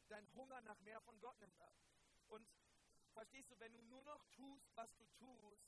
Dein 0.09 0.31
Hunger 0.35 0.61
nach 0.61 0.79
mehr 0.81 1.01
von 1.01 1.19
Gott 1.21 1.41
nimmt 1.41 1.59
ab. 1.63 1.75
Und 2.29 2.47
verstehst 3.15 3.51
du, 3.51 3.59
wenn 3.59 3.73
du 3.73 3.81
nur 3.85 4.03
noch 4.03 4.23
tust, 4.33 4.77
was 4.77 4.95
du 4.97 5.07
tust, 5.17 5.67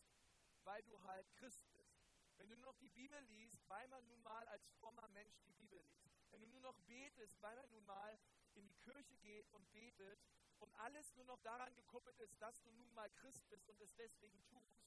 weil 0.69 0.83
du 0.83 1.03
halt 1.05 1.27
Christ 1.33 1.65
bist. 1.73 1.97
Wenn 2.37 2.51
du 2.51 2.57
nur 2.57 2.67
noch 2.67 2.77
die 2.77 2.91
Bibel 2.91 3.19
liest, 3.31 3.67
weil 3.69 3.89
man 3.89 4.07
nun 4.07 4.23
mal 4.23 4.47
als 4.49 4.69
frommer 4.79 5.09
Mensch 5.09 5.41
die 5.41 5.53
Bibel 5.53 5.81
liest. 5.81 6.21
Wenn 6.31 6.43
du 6.43 6.47
nur 6.49 6.61
noch 6.61 6.79
betest, 6.81 7.41
weil 7.41 7.57
man 7.57 7.71
nun 7.71 7.87
mal 7.87 8.19
in 8.55 8.69
die 8.69 8.77
Kirche 8.77 9.17
geht 9.17 9.49
und 9.55 9.73
betet 9.73 10.21
und 10.59 10.73
alles 10.75 11.15
nur 11.15 11.25
noch 11.25 11.41
daran 11.41 11.75
gekoppelt 11.75 12.21
ist, 12.21 12.41
dass 12.43 12.61
du 12.63 12.71
nun 12.73 12.93
mal 12.93 13.09
Christ 13.11 13.49
bist 13.49 13.67
und 13.71 13.81
es 13.81 13.95
deswegen 13.95 14.45
tust, 14.45 14.79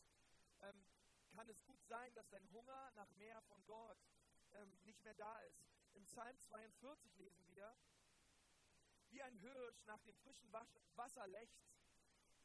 ähm, 0.61 0.85
kann 1.31 1.49
es 1.49 1.63
gut 1.63 1.83
sein, 1.85 2.13
dass 2.13 2.29
dein 2.29 2.47
Hunger 2.51 2.91
nach 2.91 3.09
mehr 3.13 3.41
von 3.41 3.65
Gott 3.65 3.97
ähm, 4.53 4.71
nicht 4.83 5.03
mehr 5.03 5.15
da 5.15 5.39
ist. 5.39 5.65
Im 5.93 6.05
Psalm 6.05 6.37
42 6.39 7.17
lesen 7.17 7.47
wir, 7.47 7.75
wie 9.09 9.23
ein 9.23 9.35
Hirsch 9.37 9.83
nach 9.85 10.01
dem 10.03 10.15
frischen 10.17 10.51
Wasser 10.53 11.27
lechzt, 11.27 11.65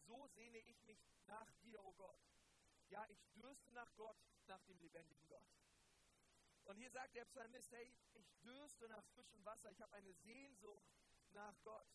so 0.06 0.26
sehne 0.28 0.58
ich 0.58 0.82
mich 0.84 0.98
nach 1.26 1.52
dir, 1.62 1.84
o 1.84 1.88
oh 1.88 1.92
Gott. 1.92 2.35
Ja, 2.88 3.04
ich 3.08 3.24
dürste 3.34 3.70
nach 3.72 3.88
Gott, 3.96 4.16
nach 4.46 4.62
dem 4.62 4.78
lebendigen 4.78 5.26
Gott. 5.28 5.44
Und 6.64 6.76
hier 6.76 6.90
sagt 6.90 7.14
der 7.14 7.24
Psalmist, 7.26 7.70
hey, 7.72 7.92
ich 8.14 8.28
dürste 8.42 8.88
nach 8.88 9.04
frischem 9.14 9.44
Wasser, 9.44 9.70
ich 9.70 9.80
habe 9.80 9.94
eine 9.94 10.12
Sehnsucht 10.14 10.84
nach 11.30 11.54
Gott. 11.62 11.86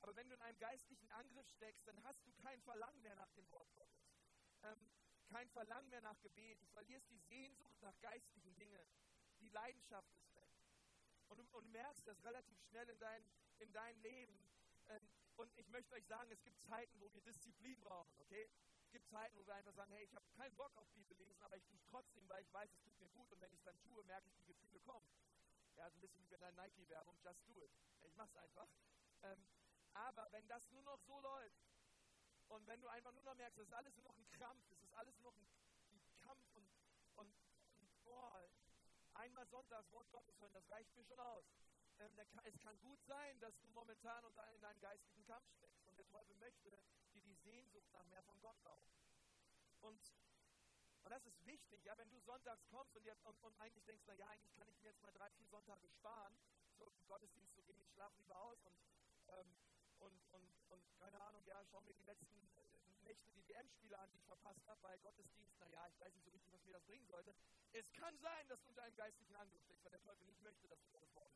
Aber 0.00 0.14
wenn 0.16 0.28
du 0.28 0.34
in 0.34 0.42
einem 0.42 0.58
geistlichen 0.58 1.10
Angriff 1.10 1.48
steckst, 1.50 1.86
dann 1.86 2.02
hast 2.04 2.24
du 2.26 2.32
kein 2.32 2.60
Verlangen 2.62 3.00
mehr 3.02 3.16
nach 3.16 3.30
dem 3.32 3.48
Wort 3.50 3.72
Gottes. 3.74 4.10
Ähm, 4.62 4.90
kein 5.28 5.48
Verlangen 5.50 5.88
mehr 5.90 6.00
nach 6.00 6.20
Gebet. 6.20 6.60
Du 6.62 6.66
verlierst 6.68 7.10
die 7.10 7.18
Sehnsucht 7.18 7.80
nach 7.80 7.98
geistlichen 8.00 8.56
Dingen. 8.56 8.86
Die 9.40 9.48
Leidenschaft 9.50 10.10
ist 10.14 10.34
weg. 10.34 10.48
Und 11.28 11.52
und 11.52 11.70
merkst 11.70 12.06
das 12.06 12.22
relativ 12.24 12.58
schnell 12.62 12.88
in, 12.88 12.98
dein, 12.98 13.22
in 13.58 13.72
dein 13.72 13.96
Leben. 14.00 14.48
Ähm, 14.88 15.08
und 15.36 15.56
ich 15.56 15.68
möchte 15.68 15.94
euch 15.94 16.06
sagen, 16.06 16.30
es 16.32 16.42
gibt 16.42 16.60
Zeiten, 16.62 16.98
wo 17.00 17.12
wir 17.12 17.20
Disziplin 17.20 17.78
brauchen, 17.80 18.18
okay? 18.20 18.48
Es 18.88 18.92
gibt 18.92 19.10
Zeiten, 19.10 19.38
wo 19.38 19.46
wir 19.46 19.54
einfach 19.54 19.74
sagen, 19.74 19.92
hey, 19.92 20.02
ich 20.02 20.14
habe 20.14 20.24
keinen 20.34 20.56
Bock 20.56 20.74
auf 20.76 20.88
Bibel 20.94 21.14
lesen, 21.18 21.42
aber 21.42 21.58
ich 21.58 21.64
tue 21.66 21.76
es 21.76 21.84
trotzdem, 21.90 22.26
weil 22.26 22.42
ich 22.42 22.50
weiß, 22.54 22.70
es 22.72 22.80
tut 22.80 22.98
mir 22.98 23.08
gut. 23.10 23.30
Und 23.30 23.38
wenn 23.42 23.52
ich 23.52 23.58
es 23.58 23.64
dann 23.64 23.78
tue, 23.82 24.02
merke 24.04 24.26
ich, 24.28 24.34
die 24.36 24.46
Gefühle 24.46 24.80
kommen. 24.80 25.04
Ja, 25.76 25.90
so 25.90 25.98
ein 25.98 26.00
bisschen 26.00 26.22
wie 26.22 26.28
bei 26.28 26.38
der 26.38 26.52
Nike-Werbung, 26.52 27.18
just 27.22 27.46
do 27.46 27.60
it. 27.60 27.70
Ich 28.00 28.16
mache 28.16 28.30
es 28.30 28.36
einfach. 28.36 28.66
Ähm, 29.24 29.44
aber 29.92 30.26
wenn 30.32 30.48
das 30.48 30.66
nur 30.70 30.82
noch 30.84 30.98
so 31.02 31.20
läuft 31.20 31.68
und 32.48 32.66
wenn 32.66 32.80
du 32.80 32.88
einfach 32.88 33.12
nur 33.12 33.24
noch 33.24 33.34
merkst, 33.34 33.58
das 33.58 33.66
ist 33.66 33.74
alles 33.74 33.94
nur 33.94 34.04
noch 34.04 34.16
ein 34.16 34.30
Krampf, 34.30 34.66
das 34.70 34.82
ist 34.82 34.94
alles 34.94 35.14
nur 35.18 35.32
noch 35.32 35.36
ein, 35.36 35.46
ein 35.92 36.20
Kampf 36.22 36.48
und, 36.54 36.70
und, 37.16 37.34
und 37.80 38.04
boah, 38.04 38.48
einmal 39.12 39.46
Sonntags 39.48 39.92
Wort 39.92 40.10
Gottes 40.12 40.40
hören, 40.40 40.54
das 40.54 40.70
reicht 40.70 40.96
mir 40.96 41.04
schon 41.04 41.20
aus. 41.20 41.44
Ähm, 41.98 42.18
es 42.44 42.58
kann 42.60 42.80
gut 42.80 43.04
sein, 43.04 43.38
dass 43.40 43.54
du 43.60 43.68
momentan 43.68 44.24
in 44.56 44.64
einem 44.64 44.80
geistlichen 44.80 45.26
Kampf 45.26 45.46
steckst 45.58 45.84
und 45.84 45.98
der 45.98 46.08
Teufel 46.08 46.34
möchte 46.36 46.70
Sehnsucht 47.48 47.90
nach 47.92 48.04
mehr 48.06 48.22
von 48.22 48.40
Gott 48.40 48.56
rauben. 48.64 48.92
Und, 49.80 50.00
und 51.04 51.10
das 51.10 51.24
ist 51.24 51.46
wichtig, 51.46 51.84
ja, 51.84 51.96
wenn 51.96 52.10
du 52.10 52.20
sonntags 52.20 52.66
kommst 52.68 52.94
und, 52.96 53.04
jetzt, 53.04 53.24
und, 53.24 53.40
und 53.42 53.58
eigentlich 53.60 53.84
denkst, 53.86 54.04
na 54.06 54.14
ja, 54.14 54.26
eigentlich 54.28 54.54
kann 54.56 54.68
ich 54.68 54.78
mir 54.80 54.88
jetzt 54.88 55.00
mal 55.00 55.12
drei, 55.12 55.30
vier 55.32 55.46
Sonntage 55.46 55.88
sparen, 55.88 56.36
so 56.78 56.90
im 56.90 57.06
Gottesdienst 57.06 57.54
zu 57.54 57.62
gehen, 57.62 57.80
ich 57.80 57.90
schlafe 57.92 58.16
lieber 58.18 58.38
aus 58.38 58.58
und, 58.64 58.76
ähm, 59.28 59.56
und, 60.00 60.20
und, 60.32 60.52
und 60.68 60.98
keine 60.98 61.20
Ahnung, 61.20 61.42
ja, 61.46 61.64
schau 61.70 61.80
mir 61.80 61.94
die 61.94 62.02
letzten 62.02 62.38
äh, 62.56 63.04
Nächte 63.04 63.32
die 63.32 63.48
WM-Spiele 63.48 63.98
an, 63.98 64.10
die 64.10 64.18
ich 64.18 64.26
verpasst 64.26 64.66
habe, 64.66 64.80
bei 64.82 64.98
Gottesdienst, 64.98 65.58
naja, 65.58 65.88
ich 65.88 65.98
weiß 66.00 66.14
nicht 66.14 66.24
so 66.24 66.30
richtig, 66.30 66.52
was 66.52 66.64
mir 66.64 66.72
das 66.72 66.84
bringen 66.84 67.06
sollte. 67.06 67.34
Es 67.72 67.90
kann 67.92 68.16
sein, 68.18 68.48
dass 68.48 68.60
du 68.62 68.68
unter 68.68 68.82
einem 68.82 68.96
geistlichen 68.96 69.36
Angriff 69.36 69.62
steckst, 69.62 69.84
weil 69.84 69.92
der 69.92 70.02
Teufel 70.02 70.26
nicht 70.26 70.42
möchte, 70.42 70.68
dass 70.68 70.80
du 70.82 70.90
das 70.92 71.14
Wort. 71.14 71.32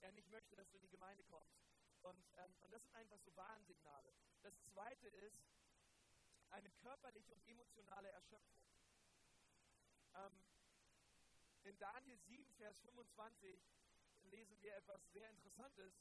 Er 0.00 0.12
nicht 0.12 0.30
möchte, 0.30 0.54
dass 0.54 0.70
du 0.70 0.76
in 0.76 0.82
die 0.82 0.90
Gemeinde 0.90 1.24
kommst. 1.24 1.73
Und, 2.04 2.22
ähm, 2.36 2.54
und 2.60 2.70
das 2.70 2.82
sind 2.82 2.94
einfach 2.94 3.18
so 3.18 3.34
Warnsignale. 3.34 4.12
Das 4.42 4.54
zweite 4.72 5.08
ist 5.08 5.42
eine 6.50 6.70
körperliche 6.70 7.32
und 7.32 7.48
emotionale 7.48 8.08
Erschöpfung. 8.10 8.60
Ähm, 10.14 10.44
in 11.64 11.78
Daniel 11.78 12.18
7, 12.18 12.52
Vers 12.56 12.78
25 12.80 13.58
lesen 14.24 14.60
wir 14.60 14.76
etwas 14.76 15.00
sehr 15.12 15.30
Interessantes. 15.30 15.94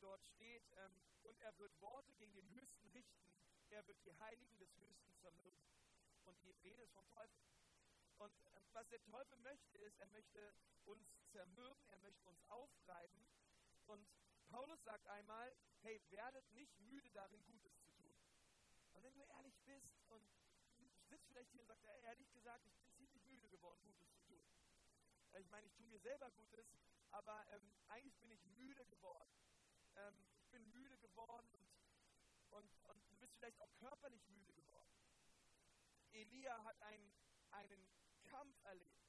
Dort 0.00 0.26
steht, 0.26 0.64
ähm, 0.76 1.00
und 1.22 1.40
er 1.40 1.56
wird 1.58 1.80
Worte 1.80 2.12
gegen 2.14 2.34
den 2.34 2.50
Höchsten 2.50 2.88
richten, 2.88 3.24
er 3.70 3.86
wird 3.86 4.04
die 4.04 4.12
Heiligen 4.18 4.58
des 4.58 4.76
Höchsten 4.76 5.14
zermürben. 5.20 5.70
Und 6.24 6.42
die 6.42 6.50
Rede 6.50 6.82
ist 6.82 6.92
vom 6.92 7.08
Teufel. 7.10 7.44
Und 8.18 8.34
ähm, 8.56 8.68
was 8.72 8.88
der 8.88 9.02
Teufel 9.04 9.38
möchte, 9.38 9.78
ist, 9.78 9.98
er 10.00 10.06
möchte 10.08 10.52
uns 10.84 11.06
zermürben, 11.30 11.88
er 11.90 11.98
möchte 11.98 12.26
uns 12.26 12.42
aufreiben. 12.48 13.24
Und 13.86 14.08
Paulus 14.54 14.84
sagt 14.84 15.04
einmal, 15.08 15.52
hey, 15.82 16.00
werdet 16.10 16.48
nicht 16.52 16.78
müde 16.78 17.10
darin, 17.10 17.44
Gutes 17.44 17.76
zu 17.80 17.90
tun. 17.90 18.14
Und 18.92 19.02
wenn 19.02 19.12
du 19.12 19.22
ehrlich 19.22 19.58
bist 19.64 20.00
und 20.10 20.24
sitzt 21.08 21.26
vielleicht 21.26 21.50
hier 21.50 21.62
und 21.62 21.66
sagst, 21.66 21.84
ehrlich 22.02 22.30
gesagt, 22.30 22.64
ich 22.64 22.76
bin 22.76 22.88
ziemlich 22.92 23.24
müde 23.24 23.48
geworden, 23.48 23.82
Gutes 23.82 24.08
zu 24.12 24.20
tun. 24.20 24.46
Äh, 25.32 25.40
ich 25.40 25.50
meine, 25.50 25.66
ich 25.66 25.74
tue 25.74 25.86
mir 25.86 25.98
selber 25.98 26.30
Gutes, 26.30 26.68
aber 27.10 27.44
ähm, 27.50 27.74
eigentlich 27.88 28.16
bin 28.20 28.30
ich 28.30 28.46
müde 28.46 28.86
geworden. 28.86 29.34
Ähm, 29.96 30.24
ich 30.36 30.48
bin 30.50 30.70
müde 30.70 30.98
geworden 30.98 31.48
und, 31.52 31.68
und, 32.50 32.70
und 32.84 33.10
du 33.10 33.16
bist 33.16 33.34
vielleicht 33.34 33.60
auch 33.60 33.74
körperlich 33.74 34.24
müde 34.28 34.52
geworden. 34.54 34.94
Elia 36.12 36.62
hat 36.62 36.80
einen, 36.82 37.12
einen 37.50 37.88
Kampf 38.22 38.56
erlebt, 38.66 39.02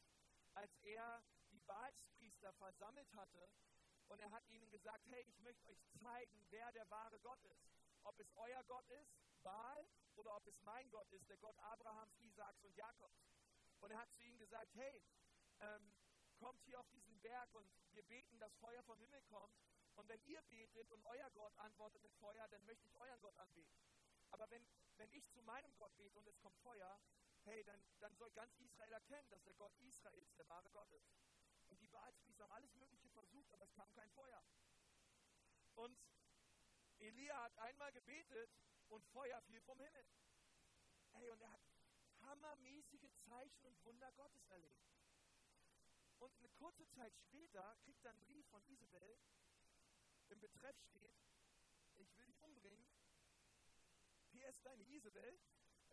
als 0.56 0.76
er 0.82 1.24
die 1.52 1.60
Baalspriester 1.60 2.52
versammelt 2.54 3.14
hatte 3.14 3.48
und 4.08 4.20
er 4.20 4.32
hat 4.32 4.48
ihnen 4.50 4.70
gesagt, 4.72 5.06
hey, 5.08 5.24
ich 5.28 5.40
möchte 5.40 5.68
euch 5.68 5.84
zeigen, 6.02 6.46
wer 6.50 6.72
der 6.72 6.90
wahre 6.90 7.20
Gott 7.20 7.44
ist. 7.46 7.70
Ob 8.04 8.20
es 8.20 8.32
euer 8.36 8.64
Gott 8.66 8.88
ist, 8.90 9.16
Baal, 9.44 9.88
oder 10.16 10.36
ob 10.36 10.48
es 10.48 10.62
mein 10.62 10.90
Gott 10.92 11.12
ist, 11.12 11.28
der 11.30 11.38
Gott 11.38 11.58
Abrahams, 11.60 12.18
Isaaks 12.20 12.64
und 12.64 12.76
Jakobs. 12.76 13.26
Und 13.82 13.92
er 13.92 14.00
hat 14.00 14.12
zu 14.14 14.22
ihnen 14.22 14.38
gesagt, 14.38 14.74
hey, 14.76 15.02
ähm, 15.60 15.94
kommt 16.38 16.62
hier 16.64 16.80
auf 16.80 16.90
diesen 16.90 17.20
Berg 17.22 17.54
und 17.54 17.70
wir 17.94 18.04
beten, 18.04 18.40
dass 18.40 18.56
Feuer 18.56 18.84
vom 18.84 19.00
Himmel 19.00 19.22
kommt. 19.24 19.60
Und 19.96 20.10
wenn 20.10 20.22
ihr 20.26 20.42
betet 20.44 20.92
und 20.92 21.06
euer 21.06 21.30
Gott 21.32 21.58
antwortet 21.58 22.02
mit 22.04 22.14
Feuer, 22.16 22.48
dann 22.50 22.66
möchte 22.66 22.86
ich 22.88 22.96
euren 22.98 23.22
Gott 23.22 23.38
anbeten. 23.38 23.80
Aber 24.32 24.50
wenn, 24.50 24.68
wenn 24.98 25.12
ich 25.14 25.30
zu 25.32 25.42
meinem 25.44 25.76
Gott 25.78 25.96
bete 25.96 26.20
und 26.20 26.28
es 26.28 26.40
kommt 26.40 26.58
Feuer, 26.60 27.00
hey, 27.44 27.64
dann, 27.64 27.82
dann 28.00 28.16
soll 28.16 28.32
ganz 28.32 28.54
Israel 28.58 28.92
erkennen, 28.92 29.30
dass 29.30 29.44
der 29.44 29.54
Gott 29.54 29.72
Israels 29.80 30.36
der 30.36 30.50
wahre 30.50 30.70
Gott 30.72 30.92
ist. 30.92 31.08
Baalspriester 31.96 32.44
haben 32.44 32.52
alles 32.52 32.74
Mögliche 32.76 33.10
versucht, 33.10 33.54
aber 33.54 33.66
es 33.66 33.74
kam 33.74 33.92
kein 33.94 34.10
Feuer. 34.12 34.44
Und 35.76 35.98
Elia 37.00 37.42
hat 37.44 37.58
einmal 37.58 37.92
gebetet 37.94 38.50
und 38.90 39.06
Feuer 39.08 39.42
fiel 39.44 39.62
vom 39.62 39.80
Himmel. 39.80 40.06
Hey, 41.12 41.30
und 41.30 41.42
er 41.42 41.52
hat 41.52 41.62
hammermäßige 42.22 43.12
Zeichen 43.28 43.66
und 43.66 43.84
Wunder 43.86 44.12
Gottes 44.14 44.48
erlebt. 44.50 44.86
Und 46.20 46.38
eine 46.38 46.50
kurze 46.50 46.88
Zeit 46.90 47.16
später 47.18 47.76
kriegt 47.84 48.04
er 48.04 48.12
einen 48.12 48.20
Brief 48.22 48.48
von 48.48 48.64
Isabel 48.66 49.20
im 50.30 50.40
Betreff 50.40 50.78
steht, 50.82 51.16
ich 51.98 52.18
will 52.18 52.26
dich 52.26 52.42
umbringen, 52.42 52.88
PS 54.32 54.62
deine 54.64 54.84
Isabel, 54.84 55.40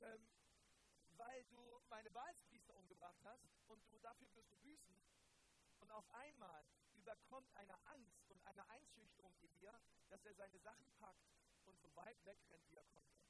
ähm, 0.01 0.29
weil 1.17 1.45
du 1.45 1.81
meine 1.89 2.11
Balzpriester 2.11 2.75
umgebracht 2.75 3.21
hast 3.25 3.47
und 3.69 3.83
du 3.91 3.99
dafür 3.99 4.33
wirst 4.35 4.51
du 4.51 4.57
büßen. 4.57 5.02
Auf 5.93 6.09
einmal 6.15 6.65
überkommt 6.95 7.55
eine 7.55 7.75
Angst 7.87 8.31
und 8.31 8.43
eine 8.47 8.67
Einschüchterung 8.71 9.37
in 9.41 9.55
dir, 9.59 9.79
dass 10.09 10.25
er 10.25 10.35
seine 10.35 10.59
Sachen 10.59 10.89
packt 10.99 11.29
und 11.67 11.79
so 11.81 11.95
weit 11.97 12.17
wegrennt, 12.25 12.67
wie 12.71 12.77
er 12.77 12.85
konnte. 12.85 13.21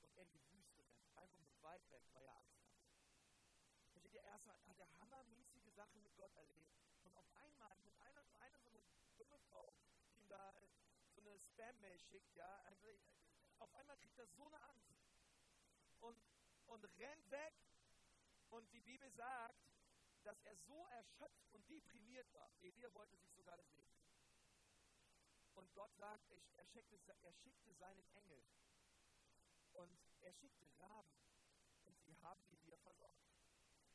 Und 0.00 0.16
in 0.16 0.28
die 0.32 0.52
Wüste 0.52 0.84
rennt, 0.88 1.16
einfach 1.16 1.44
so 1.44 1.62
weit 1.62 1.88
weg, 1.90 2.02
weil 2.12 2.24
er 2.24 2.36
Angst 2.36 2.64
hat. 2.64 2.80
Versteht 3.92 4.12
ihr, 4.12 4.22
erst 4.22 4.46
hat 4.48 4.78
er 4.78 4.98
hammermäßige 4.98 5.72
Sachen 5.72 6.02
mit 6.02 6.16
Gott 6.16 6.34
erlebt. 6.34 6.74
Und 7.04 7.16
auf 7.16 7.26
einmal 7.36 7.78
mit 7.84 7.96
einer, 8.00 8.24
einer 8.40 8.60
so 8.60 8.70
eine 8.70 8.82
dumme 9.16 9.38
Frau, 9.48 9.72
die 10.02 10.16
ihm 10.16 10.26
da 10.26 10.52
so 11.14 11.20
eine 11.20 11.38
Spam-Mail 11.38 11.98
schickt, 12.00 12.34
ja, 12.34 12.62
also, 12.64 12.88
auf 13.58 13.72
einmal 13.74 13.96
kriegt 13.98 14.18
er 14.18 14.26
so 14.26 14.46
eine 14.46 14.60
Angst. 14.62 14.98
Und, 16.00 16.18
und 16.66 16.84
rennt 16.98 17.30
weg. 17.30 17.54
Und 18.48 18.72
die 18.72 18.80
Bibel 18.80 19.08
sagt, 19.12 19.69
dass 20.24 20.40
er 20.42 20.56
so 20.56 20.86
erschöpft 20.86 21.50
und 21.52 21.68
deprimiert 21.68 22.32
war. 22.32 22.50
Elia 22.60 22.92
wollte 22.94 23.16
sich 23.16 23.32
sogar 23.32 23.56
das 23.56 23.70
Leben. 23.72 23.94
Und 25.54 25.72
Gott 25.74 25.94
sagt, 25.96 26.30
er 26.56 26.64
schickte, 26.66 26.98
er 27.22 27.32
schickte 27.32 27.74
seinen 27.74 28.06
Engel. 28.14 28.42
Und 29.72 29.98
er 30.20 30.32
schickte 30.32 30.66
Raben. 30.78 31.14
Und 31.84 31.98
sie 32.02 32.16
haben 32.18 32.42
Elia 32.50 32.76
versorgt. 32.78 33.20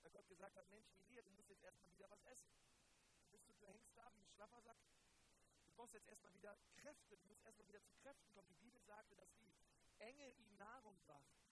Weil 0.02 0.12
Gott 0.12 0.28
gesagt 0.28 0.56
hat, 0.56 0.70
Mensch, 0.70 0.88
Elia, 1.08 1.22
du 1.22 1.32
musst 1.32 1.50
jetzt 1.50 1.64
erstmal 1.64 1.92
wieder 1.92 2.10
was 2.10 2.24
essen. 2.26 2.52
Du, 3.32 3.32
bist, 3.32 3.50
du 3.60 3.68
hängst 3.68 3.96
da 3.96 4.14
wie 4.14 4.22
ein 4.22 4.30
Schlaffersack. 4.30 4.78
Du 5.66 5.72
brauchst 5.74 5.94
jetzt 5.94 6.08
erstmal 6.08 6.34
wieder 6.34 6.58
Kräfte. 6.78 7.18
Du 7.18 7.26
musst 7.26 7.42
erstmal 7.44 7.68
wieder 7.68 7.82
zu 7.84 7.94
Kräften 7.96 8.32
kommen. 8.32 8.48
Die 8.48 8.56
Bibel 8.56 8.82
sagte, 8.84 9.16
dass 9.16 9.34
die 9.38 9.54
Engel 10.00 10.34
ihm 10.38 10.56
Nahrung 10.58 10.98
brachten. 11.06 11.46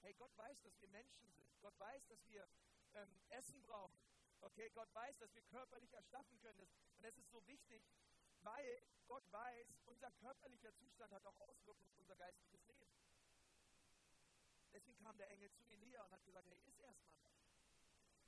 Hey, 0.00 0.14
Gott 0.14 0.36
weiß, 0.36 0.60
dass 0.62 0.80
wir 0.80 0.88
Menschen 0.88 1.30
sind. 1.32 1.60
Gott 1.60 1.78
weiß, 1.78 2.06
dass 2.08 2.26
wir 2.28 2.48
ähm, 2.94 3.20
Essen 3.30 3.62
brauchen. 3.62 3.98
Okay, 4.40 4.70
Gott 4.70 4.92
weiß, 4.94 5.18
dass 5.18 5.34
wir 5.34 5.42
körperlich 5.42 5.92
erschaffen 5.92 6.38
können. 6.40 6.58
Und 6.60 6.70
das 7.00 7.16
ist 7.16 7.30
so 7.30 7.46
wichtig, 7.46 7.82
weil 8.42 8.82
Gott 9.06 9.24
weiß, 9.30 9.68
unser 9.86 10.10
körperlicher 10.12 10.74
Zustand 10.74 11.12
hat 11.12 11.24
auch 11.24 11.38
Auswirkungen 11.40 11.88
auf 11.88 11.98
unser 11.98 12.16
geistiges 12.16 12.64
Leben. 12.66 12.90
Deswegen 14.72 14.98
kam 14.98 15.16
der 15.18 15.30
Engel 15.30 15.50
zu 15.52 15.64
Elia 15.64 16.02
und 16.02 16.12
hat 16.12 16.24
gesagt, 16.24 16.48
hey, 16.48 16.58
iss 16.66 16.78
erstmal 16.80 17.12
was. 17.14 17.32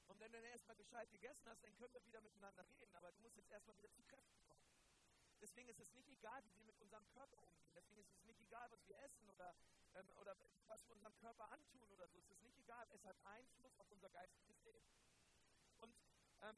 Und 0.07 0.21
wenn 0.21 0.31
du 0.31 0.39
dann 0.39 0.51
erstmal 0.51 0.77
gescheit 0.77 1.11
gegessen 1.11 1.49
hast, 1.49 1.65
dann 1.65 1.75
können 1.77 1.95
wir 1.95 2.05
wieder 2.05 2.21
miteinander 2.21 2.67
reden. 2.69 2.95
Aber 2.95 3.11
du 3.13 3.21
musst 3.21 3.37
jetzt 3.37 3.51
erstmal 3.51 3.77
wieder 3.79 3.91
zu 3.93 4.03
Kräften 4.05 4.43
kommen. 4.45 4.64
Deswegen 5.45 5.69
ist 5.69 5.79
es 5.79 5.93
nicht 5.93 6.09
egal, 6.09 6.43
wie 6.47 6.57
wir 6.57 6.65
mit 6.65 6.81
unserem 6.81 7.07
Körper 7.11 7.37
umgehen. 7.43 7.71
Deswegen 7.75 8.01
ist 8.01 8.11
es 8.11 8.25
nicht 8.25 8.41
egal, 8.41 8.67
was 8.73 8.89
wir 8.89 8.99
essen 9.01 9.29
oder, 9.29 9.55
ähm, 9.95 10.09
oder 10.17 10.35
was 10.69 10.87
wir 10.87 10.95
unserem 10.95 11.15
Körper 11.19 11.53
antun 11.53 11.93
oder 11.93 12.09
so. 12.09 12.19
Es 12.19 12.31
ist 12.31 12.43
nicht 12.43 12.57
egal. 12.57 12.89
Es 12.93 13.05
hat 13.05 13.15
Einfluss 13.27 13.79
auf 13.79 13.91
unser 13.91 14.09
geistiges 14.09 14.59
Leben. 14.63 14.89
Und, 15.83 15.95
ähm, 16.41 16.57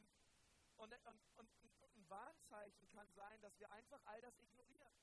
und, 0.76 0.94
und, 1.04 1.20
und, 1.34 1.50
und 1.80 1.96
ein 1.96 2.08
Warnzeichen 2.08 2.86
kann 2.86 3.10
sein, 3.10 3.40
dass 3.40 3.58
wir 3.58 3.72
einfach 3.72 4.00
all 4.04 4.20
das 4.20 4.38
ignorieren. 4.38 4.94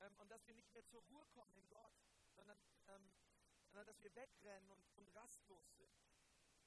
Ähm, 0.00 0.16
und 0.16 0.30
dass 0.30 0.46
wir 0.46 0.54
nicht 0.54 0.72
mehr 0.72 0.86
zur 0.86 1.02
Ruhe 1.02 1.26
kommen 1.34 1.54
in 1.56 1.68
Gott, 1.68 1.92
sondern, 2.34 2.58
ähm, 2.88 3.12
sondern 3.68 3.88
dass 3.88 4.02
wir 4.02 4.14
wegrennen 4.14 4.70
und, 4.70 4.88
und 4.96 5.14
rastlos 5.14 5.70
sind. 5.76 6.00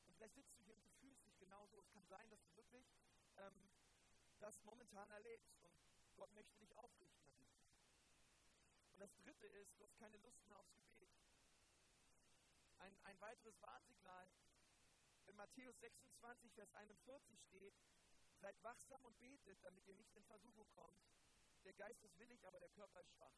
Und 0.06 0.15
vielleicht 0.15 0.36
sitzt 0.36 0.56
du 0.60 0.62
hier 0.62 0.76
und 0.76 0.84
du 0.86 0.91
fühlst 0.91 1.26
dich 1.26 1.39
genauso. 1.39 1.80
Es 1.80 1.89
kann 1.89 2.06
sein, 2.06 2.30
dass 2.30 2.43
du 2.43 2.56
wirklich 2.56 2.86
ähm, 3.38 3.71
das 4.39 4.62
momentan 4.63 5.10
erlebst. 5.10 5.62
Gott 6.15 6.34
möchte 6.34 6.56
dich 6.58 6.76
aufrichten 6.78 7.28
an 7.28 7.47
Und 8.93 8.99
das 8.99 9.15
dritte 9.17 9.47
ist, 9.47 9.78
du 9.78 9.84
hast 9.84 9.97
keine 9.97 10.17
Lust 10.17 10.45
mehr 10.47 10.60
aufs 10.60 10.76
Gebet. 10.76 11.10
Ein, 12.80 12.97
ein 13.04 13.19
weiteres 13.21 13.62
Warnsignal. 13.62 14.30
In 15.26 15.36
Matthäus 15.36 15.80
26, 15.80 16.54
Vers 16.54 16.73
41 16.73 17.41
steht, 17.41 17.73
seid 18.39 18.62
wachsam 18.63 19.04
und 19.06 19.17
betet, 19.19 19.63
damit 19.63 19.86
ihr 19.88 19.95
nicht 19.95 20.13
in 20.15 20.23
Versuchung 20.26 20.69
kommt. 20.71 20.99
Der 21.63 21.73
Geist 21.73 22.04
ist 22.04 22.17
willig, 22.19 22.45
aber 22.45 22.60
der 22.60 22.69
Körper 22.69 22.99
ist 23.02 23.12
schwach. 23.13 23.34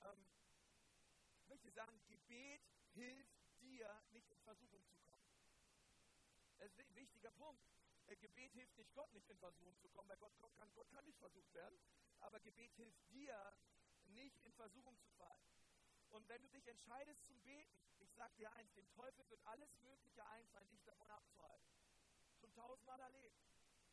Ähm, 0.00 0.26
ich 1.42 1.48
möchte 1.48 1.70
sagen, 1.72 2.00
Gebet 2.08 2.62
hilft 2.94 3.36
dir, 3.60 4.02
nicht 4.10 4.30
in 4.30 4.40
Versuchung 4.40 4.82
zu 4.86 4.96
kommen. 4.96 5.26
Das 6.58 6.70
ist 6.72 6.78
ein 6.78 6.94
wichtiger 6.96 7.30
Punkt. 7.32 7.62
Äh, 8.06 8.16
Gebet 8.16 8.52
hilft 8.52 8.76
nicht 8.76 8.92
Gott, 8.94 9.12
nicht 9.12 9.28
in 9.28 9.38
Versuchung 9.38 9.76
zu 9.78 9.88
kommen, 9.88 10.08
weil 10.08 10.18
Gott 10.18 10.34
kann, 10.36 10.72
Gott 10.74 10.90
kann 10.90 11.04
nicht 11.04 11.18
versucht 11.18 11.52
werden. 11.54 11.78
Aber 12.20 12.40
Gebet 12.40 12.72
hilft 12.74 13.10
dir, 13.10 13.56
nicht 14.06 14.42
in 14.44 14.52
Versuchung 14.54 14.98
zu 14.98 15.08
fallen. 15.10 15.46
Und 16.10 16.28
wenn 16.28 16.40
du 16.42 16.48
dich 16.48 16.66
entscheidest 16.66 17.26
zum 17.26 17.40
Beten, 17.42 17.76
ich 17.98 18.12
sage 18.12 18.34
dir 18.36 18.52
eins, 18.52 18.72
dem 18.74 18.88
Teufel 18.92 19.28
wird 19.28 19.44
alles 19.46 19.76
Mögliche 19.80 20.24
einfallen, 20.26 20.70
dich 20.70 20.82
davon 20.84 21.10
abzuhalten. 21.10 21.74
Schon 22.40 22.52
tausendmal 22.54 23.00
erlebt. 23.00 23.36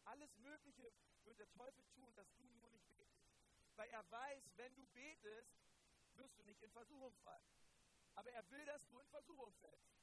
Alles 0.05 0.35
Mögliche 0.37 0.93
wird 1.23 1.39
der 1.39 1.49
Teufel 1.51 1.83
tun, 1.95 2.13
dass 2.15 2.31
du 2.35 2.43
nur 2.43 2.69
nicht 2.69 2.95
betest. 2.95 3.33
Weil 3.75 3.89
er 3.89 4.09
weiß, 4.11 4.43
wenn 4.57 4.75
du 4.75 4.85
betest, 4.87 5.57
wirst 6.15 6.37
du 6.37 6.43
nicht 6.43 6.61
in 6.61 6.71
Versuchung 6.71 7.15
fallen. 7.23 7.49
Aber 8.15 8.31
er 8.31 8.47
will, 8.51 8.65
dass 8.65 8.87
du 8.89 8.99
in 8.99 9.07
Versuchung 9.07 9.51
fällst. 9.55 10.02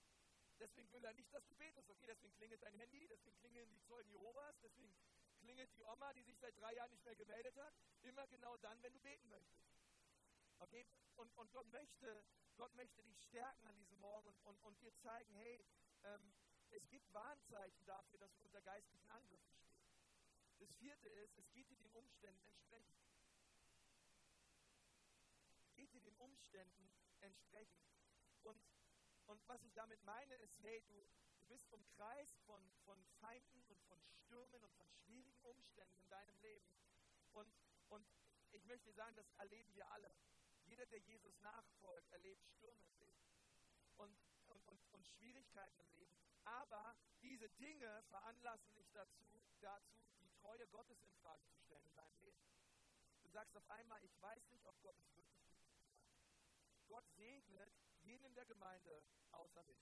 Deswegen 0.61 0.93
will 0.93 1.05
er 1.05 1.15
nicht, 1.15 1.33
dass 1.33 1.47
du 1.47 1.55
betest. 1.55 1.89
Okay, 1.89 2.07
deswegen 2.07 2.35
klingelt 2.35 2.63
dein 2.63 2.75
Handy, 2.75 3.09
deswegen 3.09 3.37
klingeln 3.39 3.71
die 3.71 3.83
Zeugen 3.83 4.11
Jehovas, 4.11 4.55
deswegen 4.63 4.95
klingelt 5.41 5.73
die 5.75 5.83
Oma, 5.83 6.13
die 6.13 6.23
sich 6.23 6.39
seit 6.39 6.57
drei 6.61 6.75
Jahren 6.75 6.91
nicht 6.91 7.05
mehr 7.05 7.17
gemeldet 7.17 7.57
hat. 7.57 7.75
Immer 8.03 8.27
genau 8.27 8.57
dann, 8.59 8.81
wenn 8.83 8.93
du 8.93 9.01
beten 9.01 9.29
möchtest. 9.29 9.71
Okay, 10.59 10.87
und, 11.17 11.35
und 11.39 11.51
Gott, 11.53 11.67
möchte, 11.73 12.23
Gott 12.59 12.75
möchte 12.75 13.03
dich 13.05 13.23
stärken 13.23 13.67
an 13.67 13.77
diesem 13.79 13.99
Morgen 14.01 14.29
und, 14.45 14.63
und, 14.63 14.79
dir 14.83 14.95
zeigen, 14.97 15.35
hey, 15.35 15.65
ähm, 16.05 16.35
es 16.69 16.87
gibt 16.91 17.11
Warnzeichen 17.15 17.85
dafür, 17.87 18.19
dass 18.19 18.37
wir 18.37 18.45
unter 18.45 18.61
geistlichen 18.61 19.09
Angriffen 19.11 19.55
stehen. 19.55 19.81
Das 20.59 20.71
vierte 20.75 21.09
ist, 21.09 21.39
es 21.39 21.51
geht 21.53 21.71
dir 21.71 21.79
den 21.79 21.91
Umständen 21.93 22.47
entsprechend. 22.47 22.99
Geht 25.75 25.93
dir 25.95 26.03
den 26.03 26.17
Umständen 26.17 26.91
entsprechend. 27.21 27.89
Und 28.43 28.61
und 29.31 29.49
was 29.49 29.63
ich 29.63 29.73
damit 29.75 30.03
meine, 30.03 30.35
ist, 30.37 30.61
hey, 30.63 30.83
du, 30.89 31.09
du 31.39 31.47
bist 31.47 31.71
umkreist 31.71 32.37
von, 32.47 32.61
von 32.85 33.01
Feinden 33.21 33.63
und 33.69 33.81
von 33.85 34.03
Stürmen 34.03 34.65
und 34.65 34.75
von 34.75 34.91
schwierigen 34.91 35.41
Umständen 35.45 36.01
in 36.01 36.09
deinem 36.09 36.37
Leben. 36.41 36.69
Und, 37.33 37.55
und 37.91 38.05
ich 38.51 38.65
möchte 38.65 38.93
sagen, 38.93 39.15
das 39.15 39.31
erleben 39.39 39.73
wir 39.77 39.89
alle. 39.93 40.13
Jeder, 40.65 40.85
der 40.87 40.99
Jesus 40.99 41.39
nachfolgt, 41.39 42.11
erlebt 42.11 42.45
Stürme 42.45 42.85
im 42.87 42.97
Leben 42.99 43.23
und, 43.99 44.19
und, 44.49 44.67
und, 44.67 44.81
und 44.93 45.07
Schwierigkeiten 45.07 45.79
im 45.79 45.91
Leben. 45.93 46.17
Aber 46.45 46.97
diese 47.23 47.49
Dinge 47.51 48.03
veranlassen 48.09 48.75
dich 48.75 48.91
dazu, 48.91 49.25
dazu, 49.61 49.95
die 50.19 50.31
Treue 50.41 50.67
Gottes 50.69 51.01
in 51.03 51.13
Frage 51.23 51.47
zu 51.47 51.61
stellen 51.61 51.87
in 51.87 51.95
deinem 51.95 52.19
Leben. 52.19 52.43
Du 53.23 53.29
sagst 53.29 53.57
auf 53.57 53.71
einmal, 53.71 54.03
ich 54.03 54.21
weiß 54.21 54.51
nicht, 54.51 54.67
ob 54.67 54.81
Gott 54.83 54.99
es 54.99 55.15
wirklich 55.15 55.41
tut. 55.45 55.71
Gott 56.89 57.09
segnet 57.11 57.80
jeden 58.11 58.25
in 58.25 58.35
der 58.35 58.47
Gemeinde 58.47 59.03
außer 59.31 59.63
mich. 59.65 59.79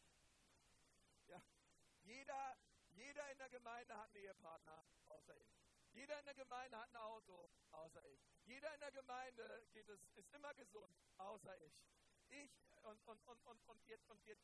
Ja, 1.26 1.42
jeder, 2.02 2.58
jeder 2.90 3.30
in 3.32 3.38
der 3.38 3.48
Gemeinde 3.48 3.96
hat 3.96 4.08
einen 4.08 4.24
Ehepartner, 4.24 4.84
außer 5.06 5.36
ich. 5.36 5.48
Jeder 5.92 6.18
in 6.18 6.24
der 6.26 6.34
Gemeinde 6.34 6.78
hat 6.78 6.90
ein 6.90 6.96
Auto, 6.96 7.50
außer 7.70 8.04
ich. 8.04 8.20
Jeder 8.44 8.72
in 8.74 8.80
der 8.80 8.92
Gemeinde 8.92 9.66
geht 9.72 9.88
es, 9.88 10.00
ist 10.16 10.30
immer 10.34 10.52
gesund, 10.54 10.94
außer 11.16 11.58
ich. 11.62 11.74
Ich 12.28 12.50
und, 12.82 13.00
und, 13.06 13.26
und, 13.26 13.46
und, 13.46 13.68
und, 13.68 13.86
wir, 13.86 13.98
und 14.08 14.24
wir 14.26 14.36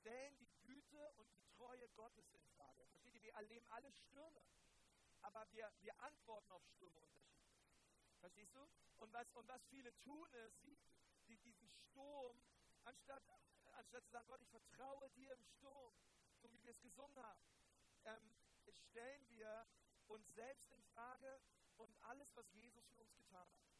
stellen 0.00 0.36
die 0.38 0.50
Güte 0.62 1.12
und 1.14 1.32
die 1.32 1.44
Treue 1.56 1.88
Gottes 1.90 2.28
in 2.32 2.44
Frage. 2.56 2.84
Versteht 2.86 3.14
ihr? 3.14 3.22
Wir 3.22 3.34
erleben 3.34 3.66
alle 3.68 3.92
Stürme. 3.92 4.42
Aber 5.22 5.46
wir, 5.52 5.72
wir 5.80 5.96
antworten 6.00 6.50
auf 6.50 6.64
Stürme 6.66 6.98
unterschiedlich. 6.98 7.54
Verstehst 8.18 8.54
du? 8.54 8.68
Und 8.96 9.12
was, 9.12 9.30
und 9.32 9.46
was 9.46 9.64
viele 9.66 9.96
tun 10.00 10.32
ist, 10.32 10.60
sie, 10.62 10.76
die, 11.28 11.36
diesen 11.38 11.68
Sturm 11.68 12.42
Anstatt, 12.84 13.22
anstatt 13.72 14.04
zu 14.04 14.10
sagen, 14.10 14.28
Gott, 14.28 14.40
ich 14.42 14.50
vertraue 14.50 15.10
dir 15.10 15.32
im 15.32 15.44
Sturm, 15.44 15.94
so 16.40 16.50
wie 16.52 16.62
wir 16.62 16.70
es 16.70 16.80
gesungen 16.80 17.16
haben, 17.22 17.40
ähm, 18.04 18.32
stellen 18.88 19.28
wir 19.30 19.66
uns 20.08 20.26
selbst 20.34 20.70
in 20.72 20.82
Frage 20.94 21.40
und 21.76 21.94
alles, 22.02 22.34
was 22.34 22.50
Jesus 22.52 22.86
für 22.88 23.00
uns 23.00 23.14
getan 23.16 23.48
hat. 23.48 23.70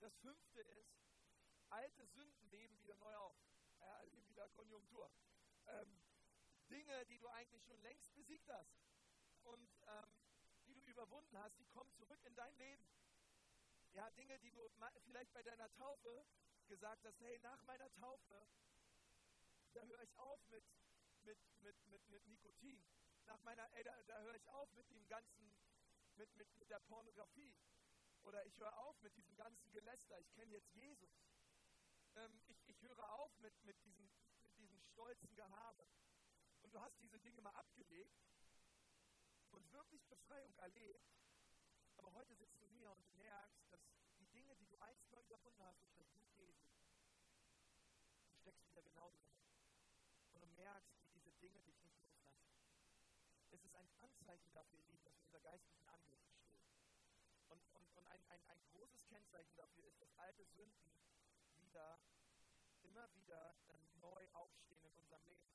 Das 0.00 0.14
fünfte 0.16 0.60
ist, 0.60 1.02
alte 1.70 2.06
Sünden 2.06 2.50
leben 2.50 2.78
wieder 2.80 2.96
neu 2.96 3.14
auf. 3.16 3.36
Ja, 3.80 4.02
leben 4.02 4.28
wieder 4.28 4.48
Konjunktur. 4.50 5.10
Ähm, 5.66 6.00
Dinge, 6.70 7.06
die 7.06 7.18
du 7.18 7.28
eigentlich 7.28 7.64
schon 7.64 7.80
längst 7.82 8.14
besiegt 8.14 8.48
hast 8.48 8.76
und 9.42 9.70
ähm, 9.88 10.10
die 10.66 10.74
du 10.74 10.82
überwunden 10.90 11.36
hast, 11.38 11.58
die 11.58 11.66
kommen 11.66 11.92
zurück 11.94 12.22
in 12.24 12.34
dein 12.34 12.54
Leben. 12.56 12.84
Ja, 13.92 14.10
Dinge, 14.10 14.38
die 14.38 14.50
du 14.50 14.70
vielleicht 15.04 15.32
bei 15.32 15.42
deiner 15.42 15.70
Taufe 15.74 16.24
gesagt 16.72 17.04
hast, 17.04 17.20
hey, 17.20 17.38
nach 17.40 17.62
meiner 17.64 17.92
Taufe, 17.92 18.48
da 19.74 19.84
höre 19.84 20.02
ich 20.02 20.16
auf 20.16 20.40
mit, 20.48 20.64
mit, 21.22 21.38
mit, 21.60 21.76
mit, 21.86 22.08
mit 22.08 22.26
Nikotin. 22.26 22.82
Nach 23.26 23.40
meiner, 23.42 23.70
ey, 23.74 23.84
da, 23.84 24.02
da 24.04 24.18
höre 24.22 24.36
ich 24.36 24.48
auf 24.48 24.72
mit 24.72 24.88
dem 24.90 25.06
ganzen, 25.06 25.54
mit, 26.16 26.34
mit, 26.34 26.48
mit 26.56 26.70
der 26.70 26.80
Pornografie. 26.80 27.54
Oder 28.22 28.46
ich 28.46 28.58
höre 28.58 28.74
auf 28.78 28.98
mit 29.02 29.14
diesem 29.18 29.36
ganzen 29.36 29.70
Geläster, 29.72 30.18
ich 30.18 30.32
kenne 30.32 30.52
jetzt 30.52 30.72
Jesus. 30.74 31.10
Ähm, 32.14 32.40
ich, 32.48 32.56
ich 32.66 32.82
höre 32.82 33.12
auf 33.20 33.38
mit, 33.40 33.52
mit, 33.64 33.76
diesem, 33.84 34.10
mit 34.42 34.56
diesem 34.56 34.80
stolzen 34.80 35.34
Gehabe. 35.34 35.86
Und 36.62 36.72
du 36.72 36.80
hast 36.80 36.98
diese 37.02 37.18
Dinge 37.20 37.42
mal 37.42 37.54
abgelegt 37.54 38.16
und 39.50 39.70
wirklich 39.72 40.06
Befreiung 40.06 40.54
erlebt. 40.56 41.04
Aber 41.96 42.14
heute 42.14 42.34
sitzt 42.34 42.58
du 42.62 42.66
hier 42.66 42.90
und 42.90 43.04
du 43.04 43.10
merkst, 43.18 43.70
dass 43.70 43.82
die 44.22 44.26
Dinge, 44.28 44.54
die 44.56 44.66
du 44.66 44.76
einst 44.78 45.10
mal 45.10 45.22
überwunden 45.24 45.62
hast 45.64 45.80
durch 45.82 45.94
das 45.96 46.08
Buch 46.10 46.30
Jesu, 46.36 46.62
du 48.28 48.36
steckst 48.38 48.68
wieder 48.68 48.82
genau 48.82 49.10
drin. 49.10 49.34
Und 50.34 50.42
du 50.42 50.48
merkst, 50.48 50.96
wie 51.02 51.08
diese 51.08 51.32
Dinge 51.32 51.60
dich 51.62 51.80
nicht 51.82 52.00
loslassen. 52.00 52.52
Es 53.50 53.62
Anzeichen 54.32 54.54
dafür, 54.54 54.78
ihr 54.78 54.86
Lieben, 54.86 55.04
dass 55.04 55.14
wir 55.18 55.24
unter 55.26 55.40
geistlichen 55.40 55.86
Angriffen 55.88 56.32
stehen. 56.32 56.56
Und, 57.48 57.62
und, 57.74 57.96
und 57.96 58.06
ein, 58.06 58.24
ein, 58.30 58.42
ein 58.46 58.62
großes 58.72 59.04
Kennzeichen 59.06 59.54
dafür 59.56 59.84
ist, 59.84 60.00
dass 60.00 60.10
alte 60.16 60.46
Sünden 60.46 60.96
wieder, 61.58 62.00
immer 62.82 63.12
wieder 63.12 63.54
ähm, 63.68 64.00
neu 64.00 64.26
aufstehen 64.32 64.82
in 64.84 64.94
unserem 64.94 65.22
Leben. 65.26 65.52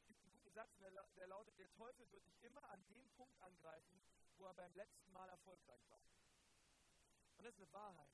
Es 0.00 0.06
gibt 0.08 0.20
einen 0.22 0.32
guten 0.32 0.50
Satz, 0.50 0.76
der, 0.78 0.90
der 0.90 1.26
lautet, 1.28 1.56
der 1.56 1.70
Teufel 1.70 2.10
wird 2.10 2.26
dich 2.26 2.42
immer 2.42 2.68
an 2.68 2.84
dem 2.88 3.08
Punkt 3.10 3.40
angreifen, 3.40 4.02
wo 4.38 4.46
er 4.46 4.54
beim 4.54 4.74
letzten 4.74 5.12
Mal 5.12 5.28
erfolgreich 5.28 5.88
war. 5.88 6.02
Und 7.36 7.44
das 7.44 7.54
ist 7.54 7.60
eine 7.60 7.72
Wahrheit. 7.72 8.10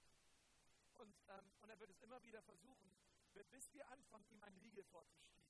Und, 0.98 1.16
ähm, 1.28 1.52
und 1.62 1.70
er 1.70 1.80
wird 1.80 1.90
es 1.90 2.00
immer 2.00 2.22
wieder 2.22 2.42
versuchen, 2.42 2.92
bis 3.32 3.72
wir 3.72 3.88
anfangen, 3.88 4.26
ihm 4.28 4.42
einen 4.42 4.58
Riegel 4.58 4.84
vorzuschieben 4.84 5.48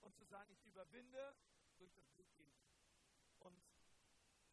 und 0.00 0.16
zu 0.16 0.24
sagen, 0.24 0.50
ich 0.50 0.64
überwinde 0.66 1.36
durch 1.78 1.92
das 1.92 2.08
Blut 2.08 2.28
Jesu. 2.36 2.69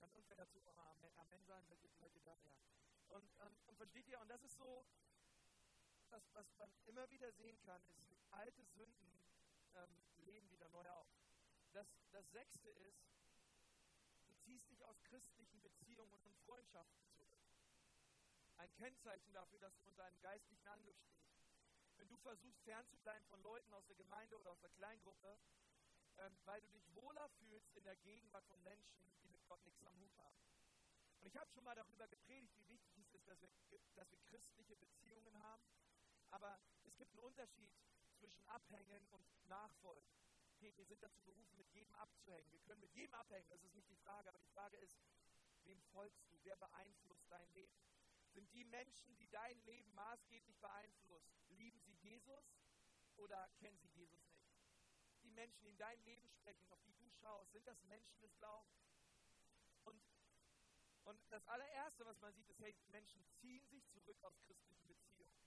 Kann 0.08 0.16
irgendwer 0.16 0.38
dazu 0.38 0.62
Amen, 0.78 1.14
Amen 1.18 1.44
sagen, 1.44 1.68
welche 1.68 1.90
Leute 2.00 2.22
da, 2.22 2.34
ja. 2.46 2.54
Und, 3.10 3.30
und, 3.40 3.68
und 3.68 3.76
versteht 3.76 4.08
ihr, 4.08 4.18
und 4.22 4.30
das 4.30 4.42
ist 4.42 4.56
so, 4.56 4.86
was, 6.10 6.24
was 6.34 6.56
man 6.56 6.72
immer 6.86 7.10
wieder 7.10 7.30
sehen 7.34 7.60
kann, 7.66 7.84
ist, 7.90 8.16
alte 8.32 8.64
Sünden 8.68 9.20
ähm, 9.76 10.02
leben 10.20 10.50
wieder 10.50 10.70
neu 10.70 10.90
auf. 10.92 11.10
Das, 11.74 11.88
das 12.12 12.32
sechste 12.32 12.70
ist, 12.70 13.06
du 14.28 14.34
ziehst 14.46 14.70
dich 14.70 14.86
aus 14.86 15.04
christlichen 15.04 15.62
Beziehungen 15.62 16.22
und 16.24 16.38
Freundschaften 16.46 17.04
zurück. 17.04 17.30
Ein 18.56 18.74
Kennzeichen 18.76 19.34
dafür, 19.34 19.60
dass 19.60 19.76
du 19.76 19.88
unter 19.88 20.06
einem 20.06 20.22
geistlichen 20.22 20.68
Angriff 20.68 20.98
stehst. 21.02 21.36
Wenn 21.98 22.08
du 22.08 22.16
versuchst, 22.18 22.62
fernzubleiben 22.64 23.28
von 23.28 23.42
Leuten 23.42 23.74
aus 23.74 23.86
der 23.88 23.98
Gemeinde 23.98 24.40
oder 24.40 24.52
aus 24.52 24.62
der 24.62 24.70
Kleingruppe, 24.70 25.38
ähm, 26.20 26.38
weil 26.46 26.62
du 26.62 26.70
dich 26.70 26.96
wohler 26.96 27.30
fühlst 27.40 27.76
in 27.76 27.84
der 27.84 27.96
Gegenwart 27.98 28.46
von 28.46 28.62
Menschen, 28.64 28.98
die 29.22 29.30
mit 29.30 29.46
Gott 29.48 29.64
nichts 29.66 29.86
am 29.86 29.98
Hut 30.00 30.18
haben. 30.18 30.38
Und 31.20 31.28
ich 31.28 31.38
habe 31.38 31.50
schon 31.52 31.64
mal 31.64 31.76
darüber 31.76 32.08
gepredigt, 32.08 32.54
wie 32.58 32.70
wichtig 32.70 32.98
es 32.98 33.14
ist, 33.14 33.28
dass 33.28 33.42
wir, 33.42 33.50
dass 33.96 34.12
wir 34.12 34.20
christliche 34.30 34.76
Beziehungen 34.76 35.42
haben. 35.44 35.64
Aber 36.30 36.60
es 36.86 36.96
gibt 36.98 37.12
einen 37.12 37.26
Unterschied 37.26 37.72
zwischen 38.18 38.42
Abhängen 38.48 39.08
und 39.10 39.26
Nachfolgen. 39.48 40.10
Okay, 40.56 40.74
wir 40.76 40.86
sind 40.86 41.04
dazu 41.04 41.22
berufen, 41.22 41.58
mit 41.58 41.70
jedem 41.72 41.94
abzuhängen. 41.96 42.52
Wir 42.52 42.60
können 42.62 42.82
mit 42.82 42.94
jedem 42.94 43.14
abhängen, 43.14 43.48
das 43.50 43.64
ist 43.64 43.76
nicht 43.76 43.90
die 43.90 43.96
Frage. 43.98 44.30
Aber 44.30 44.40
die 44.40 44.50
Frage 44.50 44.78
ist, 44.78 44.98
wem 45.64 45.82
folgst 45.94 46.30
du? 46.32 46.40
Wer 46.44 46.56
beeinflusst 46.56 47.30
dein 47.30 47.50
Leben? 47.54 47.78
Sind 48.34 48.52
die 48.54 48.66
Menschen, 48.66 49.18
die 49.18 49.30
dein 49.30 49.60
Leben 49.66 49.94
maßgeblich 49.94 50.60
beeinflussen, 50.60 51.40
lieben 51.50 51.80
sie 51.82 51.94
Jesus 51.96 52.46
oder 53.18 53.48
kennen 53.60 53.78
sie 53.80 53.90
Jesus 53.90 54.27
Menschen, 55.38 55.62
die 55.62 55.70
in 55.70 55.78
dein 55.78 56.02
Leben 56.04 56.28
sprechen, 56.28 56.68
auf 56.72 56.82
die 56.82 56.96
du 56.96 57.10
schaust, 57.12 57.52
sind 57.52 57.66
das 57.68 57.82
Menschen 57.84 58.20
des 58.20 58.36
Glaubens? 58.38 58.76
Und, 59.86 60.02
und 61.06 61.22
das 61.30 61.48
allererste, 61.48 62.06
was 62.06 62.20
man 62.20 62.34
sieht, 62.34 62.50
ist, 62.50 62.60
hey, 62.60 62.76
Menschen 62.88 63.24
ziehen 63.40 63.66
sich 63.68 63.88
zurück 63.90 64.18
aus 64.24 64.34
christlichen 64.42 64.88
Beziehungen. 64.88 65.38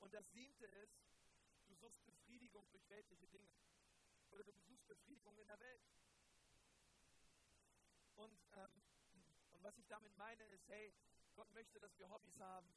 Und 0.00 0.12
das 0.12 0.28
siebte 0.32 0.66
ist, 0.66 0.98
du 1.68 1.74
suchst 1.76 2.04
Befriedigung 2.04 2.68
durch 2.72 2.88
weltliche 2.90 3.28
Dinge. 3.28 3.48
Oder 4.32 4.42
du 4.42 4.52
besuchst 4.52 4.88
Befriedigung 4.88 5.38
in 5.38 5.46
der 5.46 5.60
Welt. 5.60 5.82
Und, 8.16 8.40
ähm, 8.54 8.82
und 9.52 9.62
was 9.62 9.78
ich 9.78 9.86
damit 9.86 10.16
meine, 10.16 10.44
ist, 10.46 10.68
hey, 10.68 10.92
Gott 11.34 11.50
möchte, 11.52 11.78
dass 11.78 11.96
wir 11.98 12.10
Hobbys 12.10 12.38
haben. 12.40 12.74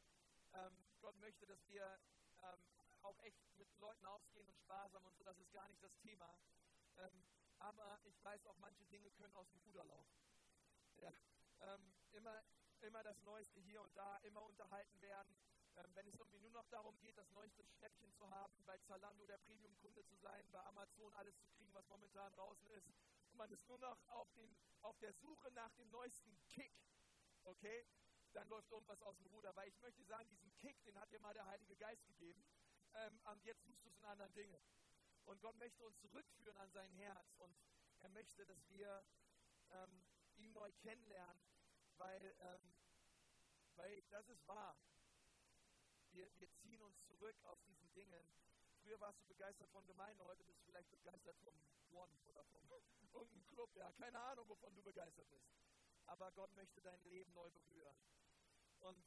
Ähm, 0.54 0.78
Gott 1.02 1.18
möchte, 1.18 1.48
dass 1.48 1.68
wir 1.68 2.00
ähm, 2.38 2.85
auch 3.06 3.20
echt 3.20 3.40
mit 3.58 3.68
Leuten 3.78 4.06
ausgehen 4.06 4.48
und 4.50 4.56
haben 4.68 5.06
und 5.06 5.16
so. 5.16 5.24
Das 5.24 5.38
ist 5.38 5.52
gar 5.52 5.68
nicht 5.68 5.82
das 5.84 5.96
Thema. 6.00 6.38
Ähm, 6.98 7.26
aber 7.60 8.00
ich 8.04 8.24
weiß 8.24 8.46
auch, 8.48 8.58
manche 8.58 8.86
Dinge 8.86 9.10
können 9.12 9.36
aus 9.36 9.48
dem 9.50 9.60
Ruder 9.62 9.86
laufen. 9.86 10.18
Ja. 10.98 11.12
Ähm, 11.62 11.94
immer, 12.12 12.44
immer 12.82 13.04
das 13.04 13.22
Neueste 13.24 13.60
hier 13.62 13.82
und 13.82 13.96
da, 13.96 14.18
immer 14.18 14.44
unterhalten 14.44 15.02
werden. 15.02 15.38
Ähm, 15.78 15.92
wenn 15.94 16.08
es 16.08 16.16
irgendwie 16.16 16.40
nur 16.40 16.52
noch 16.52 16.68
darum 16.68 16.98
geht, 17.00 17.18
das 17.18 17.30
neueste 17.32 17.66
Schnäppchen 17.66 18.14
zu 18.14 18.30
haben, 18.30 18.64
bei 18.66 18.78
Zalando 18.80 19.26
der 19.26 19.38
Premium-Kunde 19.40 20.06
zu 20.06 20.16
sein, 20.18 20.50
bei 20.52 20.64
Amazon 20.66 21.14
alles 21.14 21.38
zu 21.40 21.48
kriegen, 21.50 21.74
was 21.74 21.88
momentan 21.88 22.34
draußen 22.34 22.68
ist, 22.70 22.88
und 22.88 23.38
man 23.38 23.52
ist 23.52 23.68
nur 23.68 23.80
noch 23.80 23.98
auf, 24.08 24.32
den, 24.34 24.56
auf 24.82 24.98
der 25.00 25.14
Suche 25.14 25.52
nach 25.52 25.74
dem 25.74 25.90
neuesten 25.92 26.38
Kick, 26.48 26.72
okay, 27.44 27.86
dann 28.34 28.48
läuft 28.50 28.72
irgendwas 28.72 29.02
aus 29.02 29.18
dem 29.18 29.28
Ruder. 29.28 29.56
Weil 29.56 29.70
ich 29.70 29.80
möchte 29.80 30.04
sagen, 30.04 30.30
diesen 30.30 30.54
Kick, 30.56 30.82
den 30.84 31.00
hat 31.00 31.12
dir 31.12 31.20
mal 31.20 31.34
der 31.34 31.46
Heilige 31.46 31.76
Geist 31.76 32.06
gegeben. 32.08 32.44
Ähm, 32.96 33.20
jetzt 33.44 33.64
suchst 33.64 33.86
du 33.86 33.90
es 33.90 33.98
in 33.98 34.06
anderen 34.06 34.34
Dingen. 34.34 34.62
Und 35.26 35.42
Gott 35.42 35.58
möchte 35.58 35.84
uns 35.84 36.00
zurückführen 36.00 36.58
an 36.58 36.72
sein 36.72 36.92
Herz. 36.94 37.36
Und 37.38 37.56
er 38.00 38.10
möchte, 38.10 38.46
dass 38.46 38.70
wir 38.70 39.04
ähm, 39.72 40.06
ihn 40.38 40.54
neu 40.54 40.72
kennenlernen, 40.82 41.42
weil, 41.98 42.36
ähm, 42.40 42.74
weil 43.76 44.02
das 44.10 44.28
ist 44.30 44.48
wahr. 44.48 44.78
Wir, 46.12 46.30
wir 46.40 46.50
ziehen 46.62 46.82
uns 46.82 47.04
zurück 47.06 47.36
aus 47.44 47.62
diesen 47.66 47.92
Dingen. 47.94 48.30
Früher 48.84 49.00
warst 49.00 49.20
du 49.22 49.26
begeistert 49.26 49.70
von 49.72 49.86
Gemeinde, 49.88 50.24
heute 50.26 50.44
bist 50.44 50.62
du 50.62 50.66
vielleicht 50.66 50.92
begeistert 50.92 51.38
vom 51.40 51.60
One 51.92 52.14
oder 52.28 52.46
vom 52.46 52.64
irgendeinem 53.14 53.46
Club. 53.48 53.76
Ja, 53.76 53.92
keine 53.94 54.20
Ahnung, 54.20 54.48
wovon 54.48 54.76
du 54.76 54.84
begeistert 54.84 55.28
bist. 55.30 55.50
Aber 56.06 56.32
Gott 56.34 56.54
möchte 56.56 56.82
dein 56.82 57.02
Leben 57.04 57.34
neu 57.34 57.50
berühren. 57.50 57.98
Und 58.80 59.04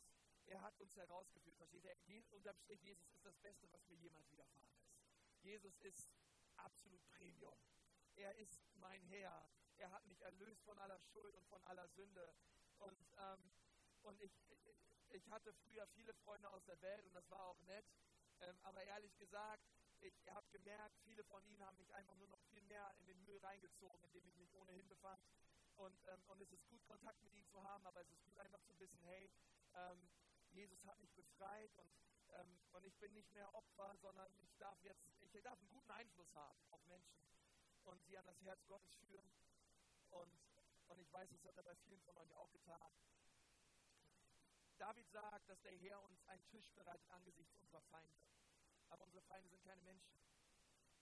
er 0.48 0.62
hat 0.62 0.78
uns 0.80 0.96
herausgeführt, 0.96 1.56
versteht 1.56 1.84
ihr? 1.84 2.24
Unterm 2.30 2.56
Strich, 2.58 2.82
Jesus 2.82 3.10
ist 3.12 3.24
das 3.24 3.36
Beste, 3.38 3.70
was 3.72 3.86
mir 3.88 3.96
jemals 3.96 4.30
widerfahren 4.30 4.68
ist. 4.72 4.88
Jesus 5.42 5.78
ist 5.80 6.10
absolut 6.56 7.06
Premium. 7.10 7.58
Er 8.16 8.34
ist 8.36 8.62
mein 8.74 9.02
Herr. 9.04 9.48
Er 9.76 9.90
hat 9.90 10.04
mich 10.06 10.20
erlöst 10.22 10.62
von 10.64 10.78
aller 10.78 10.98
Schuld 10.98 11.34
und 11.36 11.46
von 11.46 11.62
aller 11.64 11.88
Sünde. 11.88 12.34
Und, 12.78 13.06
ähm, 13.18 13.50
und 14.02 14.20
ich, 14.20 14.32
ich 15.10 15.30
hatte 15.30 15.52
früher 15.52 15.86
viele 15.88 16.12
Freunde 16.14 16.50
aus 16.50 16.64
der 16.64 16.80
Welt 16.82 17.06
und 17.06 17.14
das 17.14 17.30
war 17.30 17.44
auch 17.46 17.60
nett. 17.62 17.86
Ähm, 18.40 18.58
aber 18.62 18.82
ehrlich 18.84 19.16
gesagt, 19.18 19.64
ich 20.00 20.14
habe 20.30 20.48
gemerkt, 20.50 20.96
viele 21.04 21.24
von 21.24 21.44
ihnen 21.44 21.64
haben 21.64 21.76
mich 21.76 21.92
einfach 21.94 22.14
nur 22.16 22.28
noch 22.28 22.40
viel 22.50 22.62
mehr 22.62 22.94
in 22.98 23.06
den 23.06 23.24
Müll 23.24 23.38
reingezogen, 23.38 24.02
in 24.04 24.12
dem 24.12 24.26
ich 24.28 24.36
mich 24.36 24.52
ohnehin 24.54 24.86
befand. 24.88 25.22
Und, 25.76 25.96
ähm, 26.08 26.22
und 26.26 26.40
es 26.40 26.50
ist 26.52 26.66
gut, 26.68 26.84
Kontakt 26.86 27.22
mit 27.22 27.34
ihnen 27.34 27.48
zu 27.48 27.62
haben, 27.62 27.86
aber 27.86 28.00
es 28.00 28.10
ist 28.10 28.22
gut, 28.24 28.38
einfach 28.38 28.60
zu 28.62 28.78
wissen, 28.78 28.98
hey, 29.02 29.30
ähm, 29.74 30.08
Jesus 30.58 30.84
hat 30.86 30.98
mich 30.98 31.14
befreit 31.14 31.70
und, 31.76 31.88
ähm, 32.32 32.58
und 32.72 32.84
ich 32.84 32.96
bin 32.98 33.12
nicht 33.14 33.32
mehr 33.32 33.54
Opfer, 33.54 33.96
sondern 34.02 34.28
ich 34.38 34.56
darf 34.58 34.82
jetzt, 34.82 35.06
ich 35.20 35.30
darf 35.42 35.56
einen 35.60 35.68
guten 35.68 35.90
Einfluss 35.92 36.34
haben 36.34 36.58
auf 36.70 36.84
Menschen 36.86 37.22
und 37.84 38.02
sie 38.02 38.18
an 38.18 38.26
das 38.26 38.40
Herz 38.42 38.66
Gottes 38.66 38.92
führen. 38.96 39.30
Und, 40.10 40.34
und 40.88 40.98
ich 40.98 41.12
weiß, 41.12 41.30
das 41.30 41.44
hat 41.44 41.56
er 41.58 41.62
bei 41.62 41.76
vielen 41.76 42.00
von 42.02 42.16
euch 42.16 42.34
auch 42.34 42.50
getan. 42.50 42.92
David 44.78 45.08
sagt, 45.10 45.48
dass 45.48 45.60
der 45.62 45.76
Herr 45.76 46.02
uns 46.02 46.20
einen 46.24 46.44
Tisch 46.48 46.72
bereitet 46.72 47.08
angesichts 47.10 47.54
unserer 47.54 47.82
Feinde. 47.82 48.18
Aber 48.88 49.04
unsere 49.04 49.22
Feinde 49.22 49.48
sind 49.48 49.62
keine 49.62 49.82
Menschen, 49.82 50.18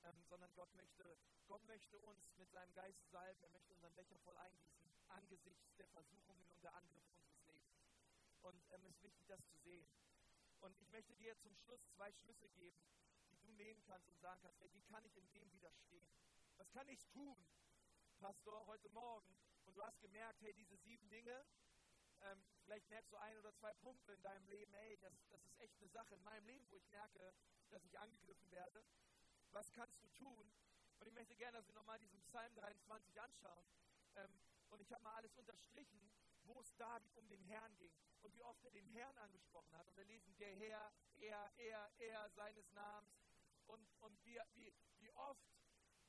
ähm, 0.05 0.23
sondern 0.29 0.53
Gott 0.55 0.75
möchte, 0.75 1.17
Gott 1.47 1.65
möchte 1.65 1.99
uns 2.01 2.37
mit 2.37 2.51
seinem 2.51 2.75
Geist 2.75 3.09
salben, 3.09 3.43
er 3.43 3.51
möchte 3.51 3.73
unseren 3.73 3.95
Becher 3.95 4.19
voll 4.19 4.37
eingießen 4.37 4.77
angesichts 5.09 5.75
der 5.77 5.89
Versuchungen 5.89 6.45
und 6.51 6.63
der 6.63 6.75
Angriffe 6.75 7.15
unseres 7.15 7.36
Und 8.47 8.63
ähm, 8.71 8.87
es 8.87 8.95
ist 8.95 9.03
wichtig, 9.03 9.27
das 9.27 9.45
zu 9.49 9.57
sehen. 9.57 9.89
Und 10.61 10.79
ich 10.81 10.89
möchte 10.91 11.17
dir 11.17 11.37
zum 11.41 11.57
Schluss 11.57 11.81
zwei 11.97 12.13
Schlüsse 12.13 12.49
geben, 12.51 12.81
die 13.33 13.39
du 13.39 13.51
nehmen 13.55 13.83
kannst 13.83 14.09
und 14.09 14.21
sagen 14.21 14.41
kannst, 14.41 14.61
hey, 14.61 14.73
wie 14.73 14.83
kann 14.83 15.05
ich 15.05 15.17
in 15.17 15.29
dem 15.33 15.53
widerstehen? 15.53 16.09
Was 16.57 16.71
kann 16.71 16.89
ich 16.89 17.05
tun, 17.07 17.37
Pastor, 18.21 18.65
heute 18.67 18.89
Morgen? 18.91 19.37
Und 19.65 19.77
du 19.77 19.83
hast 19.83 20.01
gemerkt, 20.01 20.41
hey, 20.43 20.55
diese 20.55 20.77
sieben 20.77 21.09
Dinge, 21.09 21.45
ähm, 22.21 22.41
vielleicht 22.63 22.89
merkst 22.89 23.11
du 23.13 23.17
ein 23.17 23.37
oder 23.39 23.53
zwei 23.57 23.75
Punkte 23.75 24.13
in 24.13 24.23
deinem 24.23 24.47
Leben, 24.47 24.73
hey, 24.75 24.97
das, 24.99 25.13
das 25.29 25.45
ist 25.45 25.59
echt 25.59 25.77
eine 25.79 25.89
Sache 25.89 26.15
in 26.15 26.23
meinem 26.23 26.47
Leben, 26.47 26.71
wo 26.71 26.77
ich 26.77 26.89
merke, 26.91 27.35
dass 27.71 27.85
ich 27.85 27.99
angegriffen 27.99 28.49
werde. 28.53 28.85
Was 29.51 29.73
kannst 29.73 30.01
du 30.05 30.09
tun? 30.11 30.53
Und 31.01 31.07
ich 31.09 31.15
möchte 31.15 31.35
gerne, 31.35 31.59
dass 31.59 31.67
wir 31.67 31.75
nochmal 31.75 31.99
diesen 31.99 32.23
Psalm 32.23 32.55
23 32.55 33.21
anschauen. 33.21 33.67
Ähm, 34.15 34.41
und 34.71 34.81
ich 34.81 34.93
habe 34.93 35.03
mal 35.03 35.15
alles 35.15 35.35
unterstrichen, 35.35 36.13
wo 36.47 36.61
es 36.61 36.75
David 36.77 37.15
um 37.17 37.29
den 37.29 37.43
Herrn 37.45 37.77
ging 37.77 37.93
und 38.23 38.35
wie 38.35 38.43
oft 38.43 38.65
er 38.65 38.71
den 38.71 38.87
Herrn 38.89 39.17
angesprochen 39.19 39.77
hat. 39.77 39.87
Und 39.89 39.97
wir 39.97 40.05
lesen, 40.05 40.37
der 40.39 40.55
Herr, 40.57 40.93
er, 41.21 41.53
er, 41.57 41.91
er 41.99 42.31
seines 42.31 42.71
Namens. 42.73 43.25
Und, 43.67 43.87
und 44.01 44.25
wie, 44.25 44.39
wie, 44.55 44.73
wie, 44.99 45.11
oft, 45.13 45.47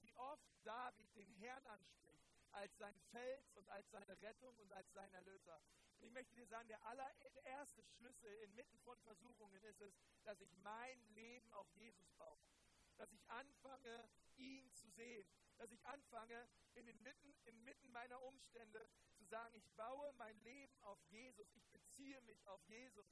wie 0.01 0.13
oft 0.15 0.47
David 0.63 1.15
den 1.15 1.31
Herrn 1.33 1.65
anspricht 1.67 2.27
als 2.51 2.77
sein 2.77 2.97
Fels 3.11 3.51
und 3.55 3.69
als 3.69 3.89
seine 3.91 4.19
Rettung 4.21 4.55
und 4.57 4.71
als 4.73 4.91
sein 4.93 5.11
Erlöser. 5.13 5.61
Und 5.99 6.07
ich 6.07 6.11
möchte 6.11 6.33
dir 6.35 6.45
sagen, 6.47 6.67
der 6.67 6.83
allererste 6.85 7.83
Schlüssel 7.83 8.31
inmitten 8.43 8.77
von 8.79 8.99
Versuchungen 9.01 9.63
ist 9.63 9.81
es, 9.81 9.93
dass 10.23 10.39
ich 10.41 10.53
mein 10.57 10.99
Leben 11.09 11.51
auf 11.53 11.67
Jesus 11.73 12.11
baue. 12.13 12.37
Dass 12.97 13.11
ich 13.11 13.29
anfange, 13.29 14.09
ihn 14.37 14.71
zu 14.73 14.89
sehen. 14.89 15.27
Dass 15.57 15.71
ich 15.71 15.83
anfange, 15.85 16.47
in 16.75 16.85
den 16.85 17.01
Mitten, 17.01 17.35
inmitten 17.45 17.91
meiner 17.91 18.21
Umstände 18.23 18.87
sagen, 19.27 19.53
ich 19.55 19.69
baue 19.75 20.11
mein 20.13 20.37
Leben 20.43 20.77
auf 20.81 20.99
Jesus. 21.09 21.47
Ich 21.55 21.67
beziehe 21.69 22.19
mich 22.21 22.47
auf 22.47 22.61
Jesus. 22.67 23.05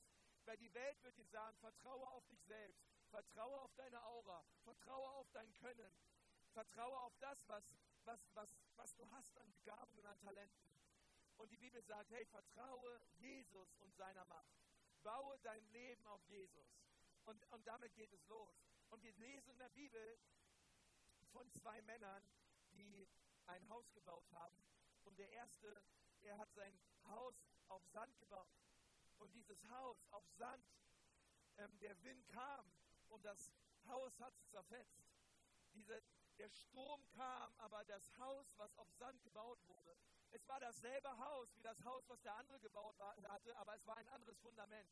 Weil 0.45 0.58
die 0.58 0.73
Welt 0.73 1.01
wird 1.04 1.17
dir 1.17 1.25
sagen, 1.25 1.58
vertraue 1.58 2.08
auf 2.10 2.25
dich 2.28 2.41
selbst. 2.43 2.84
Vertraue 3.10 3.60
auf 3.62 3.73
deine 3.75 4.04
Aura. 4.04 4.43
Vertraue 4.63 5.10
auf 5.12 5.30
dein 5.32 5.51
Können. 5.54 5.91
Vertraue 6.54 6.97
auf 7.01 7.15
das, 7.19 7.38
was, 7.47 7.63
was, 8.06 8.19
was, 8.34 8.49
was 8.75 8.95
du 8.95 9.10
hast 9.12 9.38
an 9.38 9.51
Begabungen 9.51 9.99
und 9.99 10.06
an 10.06 10.19
Talenten. 10.19 10.75
Und 11.38 11.51
die 11.51 11.58
Bibel 11.58 11.82
sagt, 11.84 12.12
hey, 12.12 12.25
vertraue 12.25 13.01
Jesus 13.17 13.75
und 13.80 13.93
seiner 13.95 14.25
Macht. 14.25 14.56
Baue 15.04 15.38
dein 15.39 15.65
Leben 15.71 16.06
auf 16.08 16.23
Jesus. 16.28 16.67
Und, 17.25 17.43
und 17.51 17.67
damit 17.67 17.93
geht 17.95 18.13
es 18.13 18.25
los. 18.28 18.56
Und 18.89 19.04
wir 19.04 19.13
lesen 19.13 19.49
in 19.51 19.58
der 19.58 19.69
Bibel 19.69 20.17
von 21.34 21.51
zwei 21.51 21.82
Männern, 21.82 22.23
die 22.73 23.08
ein 23.47 23.67
Haus 23.69 23.91
gebaut 23.93 24.32
haben. 24.32 24.56
Und 25.04 25.17
der 25.19 25.30
erste, 25.32 25.82
er 26.25 26.38
hat 26.38 26.51
sein 26.53 26.77
Haus 27.07 27.35
auf 27.67 27.85
Sand 27.88 28.17
gebaut. 28.19 28.49
Und 29.19 29.33
dieses 29.33 29.63
Haus 29.69 29.97
auf 30.11 30.27
Sand, 30.38 30.65
ähm, 31.57 31.77
der 31.79 32.01
Wind 32.03 32.27
kam 32.27 32.71
und 33.09 33.23
das 33.23 33.51
Haus 33.88 34.19
hat 34.19 34.33
es 34.35 34.49
zerfetzt. 34.49 35.03
Diese, 35.73 36.01
der 36.38 36.49
Sturm 36.49 37.05
kam, 37.11 37.53
aber 37.57 37.83
das 37.85 38.17
Haus, 38.17 38.45
was 38.57 38.75
auf 38.77 38.91
Sand 38.93 39.21
gebaut 39.23 39.59
wurde, 39.67 39.95
es 40.31 40.45
war 40.47 40.59
dasselbe 40.59 41.17
Haus 41.17 41.47
wie 41.55 41.61
das 41.61 41.81
Haus, 41.83 42.03
was 42.09 42.21
der 42.21 42.35
andere 42.35 42.59
gebaut 42.59 42.99
hatte, 42.99 43.55
aber 43.57 43.75
es 43.75 43.85
war 43.85 43.95
ein 43.97 44.07
anderes 44.09 44.38
Fundament. 44.39 44.89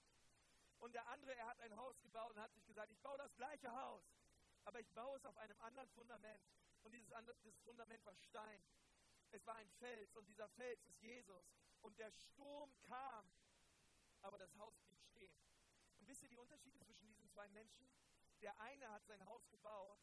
Und 0.79 0.93
der 0.93 1.07
andere, 1.07 1.35
er 1.35 1.47
hat 1.47 1.59
ein 1.61 1.75
Haus 1.75 1.99
gebaut 2.01 2.31
und 2.31 2.39
hat 2.39 2.53
sich 2.53 2.65
gesagt, 2.65 2.91
ich 2.91 2.99
baue 3.01 3.17
das 3.17 3.33
gleiche 3.35 3.71
Haus, 3.73 4.03
aber 4.65 4.79
ich 4.79 4.89
baue 4.91 5.17
es 5.17 5.25
auf 5.25 5.37
einem 5.37 5.59
anderen 5.61 5.89
Fundament. 5.89 6.41
Und 6.83 6.91
dieses, 6.91 7.11
andere, 7.13 7.35
Fundament 7.63 8.05
war 8.05 8.15
Stein. 8.15 8.63
Es 9.33 9.47
war 9.47 9.55
ein 9.55 9.69
Fels 9.79 10.15
und 10.15 10.27
dieser 10.27 10.47
Fels 10.47 10.85
ist 10.85 11.01
Jesus. 11.01 11.51
Und 11.81 11.97
der 11.97 12.11
Sturm 12.11 12.71
kam, 12.83 13.27
aber 14.21 14.37
das 14.37 14.55
Haus 14.57 14.79
blieb 14.83 15.03
stehen. 15.03 15.33
Und 15.99 16.07
wisst 16.07 16.21
ihr 16.21 16.29
die 16.29 16.37
Unterschiede 16.37 16.79
zwischen 16.79 17.07
diesen 17.07 17.27
zwei 17.27 17.47
Menschen? 17.49 17.89
Der 18.41 18.57
eine 18.59 18.89
hat 18.91 19.05
sein 19.05 19.25
Haus 19.25 19.49
gebaut 19.49 19.99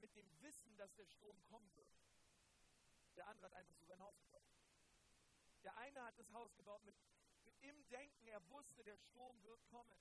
mit 0.00 0.14
dem 0.14 0.28
Wissen, 0.42 0.76
dass 0.76 0.94
der 0.94 1.06
Sturm 1.06 1.42
kommen 1.44 1.74
wird. 1.76 1.88
Der 3.16 3.26
andere 3.26 3.46
hat 3.46 3.54
einfach 3.54 3.74
so 3.74 3.86
sein 3.86 4.00
Haus 4.00 4.20
gebaut. 4.20 4.44
Der 5.64 5.76
eine 5.78 6.04
hat 6.04 6.18
das 6.18 6.30
Haus 6.32 6.54
gebaut 6.54 6.84
mit, 6.84 6.94
mit 7.44 7.56
im 7.62 7.88
Denken, 7.88 8.26
er 8.28 8.46
wusste, 8.50 8.84
der 8.84 8.96
Sturm 8.98 9.42
wird 9.44 9.64
kommen. 9.66 9.98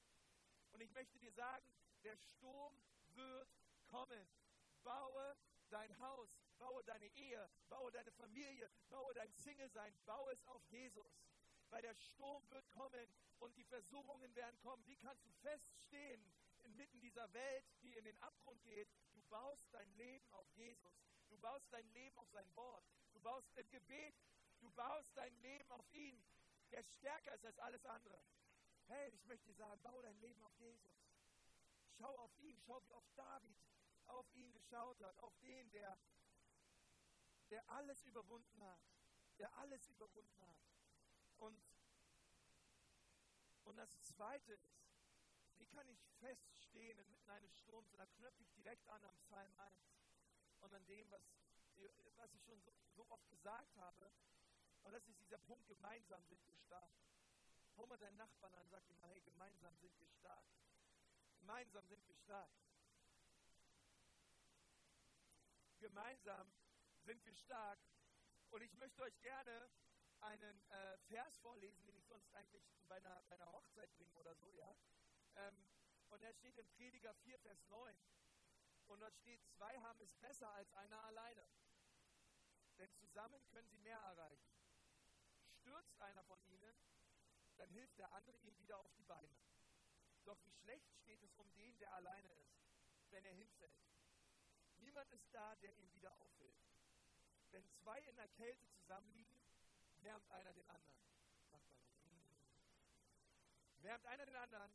Und 0.72 0.82
ich 0.82 0.92
möchte 0.92 1.18
dir 1.20 1.32
sagen, 1.32 1.66
der 2.04 2.18
Sturm 2.18 2.80
wird 3.16 3.50
kommen. 3.88 4.28
Baue 4.84 5.38
dein 5.70 5.98
Haus, 6.00 6.30
baue 6.58 6.84
deine 6.84 7.08
Ehe, 7.16 7.50
baue 7.70 7.92
deine 7.92 8.12
Familie, 8.12 8.70
baue 8.90 9.14
dein 9.14 9.32
Single-Sein, 9.34 9.94
baue 10.06 10.32
es 10.32 10.46
auf 10.48 10.64
Jesus. 10.70 11.12
Weil 11.70 11.82
der 11.82 11.96
Sturm 11.96 12.50
wird 12.50 12.70
kommen 12.70 13.08
und 13.40 13.56
die 13.58 13.66
Versuchungen 13.66 14.34
werden 14.36 14.58
kommen. 14.60 14.86
Wie 14.88 14.96
kannst 14.96 15.26
du 15.26 15.32
feststehen 15.42 16.34
inmitten 16.64 17.00
dieser 17.02 17.32
Welt, 17.34 17.66
die 17.82 17.94
in 17.96 18.06
den 18.06 18.18
Abgrund 18.22 18.64
geht? 18.64 18.88
Du 19.14 19.22
baust 19.24 19.68
dein 19.74 19.90
Leben 19.98 20.28
auf 20.32 20.50
Jesus. 20.56 21.04
Du 21.30 21.38
baust 21.40 21.72
dein 21.72 21.88
Leben 21.94 22.18
auf 22.18 22.30
sein 22.30 22.50
Wort. 22.56 22.86
Du 23.14 23.20
baust 23.20 23.52
im 23.58 23.70
Gebet 23.70 24.16
Du 24.60 24.72
baust 24.72 25.16
dein 25.16 25.36
Leben 25.42 25.72
auf 25.72 25.86
ihn, 25.94 26.24
der 26.72 26.84
stärker 26.84 27.34
ist 27.34 27.46
als 27.46 27.60
alles 27.60 27.86
andere. 27.86 28.20
Hey, 28.88 29.12
ich 29.14 29.26
möchte 29.26 29.46
dir 29.48 29.54
sagen, 29.54 29.80
bau 29.82 30.02
dein 30.02 30.18
Leben 30.20 30.42
auf 30.44 30.58
Jesus. 30.58 30.92
Schau 31.98 32.16
auf 32.18 32.36
ihn, 32.38 32.60
schau, 32.66 32.82
wie 32.84 32.94
oft 32.94 33.18
David 33.18 33.58
auf 34.08 34.26
ihn 34.34 34.52
geschaut 34.54 35.00
hat, 35.02 35.18
auf 35.20 35.38
den, 35.40 35.70
der, 35.72 35.98
der 37.50 37.68
alles 37.70 38.04
überwunden 38.04 38.64
hat, 38.64 38.80
der 39.38 39.56
alles 39.58 39.88
überwunden 39.90 40.46
hat. 40.48 40.58
Und, 41.38 41.62
und 43.66 43.78
das 43.78 44.02
Zweite 44.02 44.54
ist, 44.54 44.78
wie 45.58 45.66
kann 45.66 45.88
ich 45.90 46.00
feststehen 46.20 46.98
inmitten 47.00 47.30
eines 47.30 47.58
Sturms? 47.58 47.92
Und 47.92 47.98
da 47.98 48.06
knöpfe 48.06 48.44
ich 48.44 48.52
direkt 48.54 48.88
an 48.90 49.04
am 49.06 49.18
Psalm 49.20 49.54
1 49.58 49.74
und 50.62 50.74
an 50.74 50.86
dem, 50.86 51.10
was, 51.12 51.22
was 52.16 52.34
ich 52.34 52.44
schon 52.44 52.62
so, 52.62 52.74
so 52.96 53.06
oft 53.10 53.30
gesagt 53.30 53.76
habe. 53.78 54.12
Und 54.84 54.94
das 54.94 55.08
ist 55.08 55.20
dieser 55.22 55.38
Punkt, 55.40 55.68
gemeinsam 55.68 56.24
sind 56.26 56.46
wir 56.46 56.56
stark. 56.56 56.92
Hau 57.76 57.86
mal 57.86 57.98
deinen 57.98 58.18
Nachbarn 58.18 58.54
an 58.56 58.62
und 58.64 58.70
sag 58.70 58.88
ihm 58.90 59.02
hey, 59.04 59.22
gemeinsam 59.22 59.76
sind 59.78 60.00
wir 60.00 60.08
stark. 60.08 60.46
Gemeinsam 61.40 61.86
sind 61.88 62.08
wir 62.08 62.16
stark. 62.16 62.50
Gemeinsam 65.80 66.52
sind 67.08 67.26
wir 67.26 67.34
stark. 67.36 67.80
Und 68.52 68.62
ich 68.62 68.74
möchte 68.76 69.02
euch 69.02 69.20
gerne 69.22 69.70
einen 70.20 70.62
äh, 70.70 70.98
Vers 71.10 71.38
vorlesen, 71.40 71.84
den 71.86 71.96
ich 71.96 72.06
sonst 72.06 72.32
eigentlich 72.34 72.64
bei 72.88 72.98
einer, 72.98 73.24
bei 73.30 73.36
einer 73.36 73.52
Hochzeit 73.52 73.94
bringe 73.96 74.14
oder 74.16 74.36
so, 74.36 74.52
ja. 74.54 74.76
Ähm, 75.36 75.68
und 76.10 76.22
er 76.22 76.34
steht 76.34 76.58
im 76.58 76.70
Prediger 76.70 77.14
4, 77.16 77.40
Vers 77.40 77.66
9. 77.68 77.98
Und 78.88 79.02
dort 79.02 79.16
steht, 79.18 79.46
zwei 79.50 79.78
haben 79.80 80.00
es 80.02 80.14
besser 80.16 80.52
als 80.54 80.72
einer 80.74 81.04
alleine. 81.04 81.48
Denn 82.78 82.94
zusammen 82.94 83.46
können 83.48 83.68
sie 83.68 83.80
mehr 83.80 84.00
erreichen 84.00 84.58
stürzt 85.68 86.00
einer 86.02 86.24
von 86.24 86.42
ihnen, 86.46 86.76
dann 87.58 87.70
hilft 87.72 87.98
der 87.98 88.14
andere 88.14 88.38
ihm 88.40 88.58
wieder 88.58 88.80
auf 88.80 88.94
die 88.94 89.04
Beine. 89.04 89.36
Doch 90.24 90.42
wie 90.46 90.54
schlecht 90.54 90.96
steht 90.96 91.22
es 91.24 91.36
um 91.36 91.54
den, 91.56 91.78
der 91.78 91.94
alleine 91.94 92.32
ist, 92.36 92.56
wenn 93.10 93.26
er 93.26 93.34
hinfällt. 93.34 93.84
Niemand 94.78 95.12
ist 95.12 95.28
da, 95.34 95.56
der 95.58 95.76
ihn 95.76 95.94
wieder 95.94 96.16
aufhilft. 96.22 96.67
Wenn 97.52 97.68
zwei 97.84 98.00
in 98.00 98.16
der 98.16 98.28
Kälte 98.30 98.68
zusammenliegen, 98.70 99.38
wärmt 100.02 100.30
einer 100.32 100.54
den 100.54 100.68
anderen. 100.70 100.98
Wärmt 103.82 104.06
einer 104.06 104.26
den 104.26 104.36
anderen, 104.36 104.72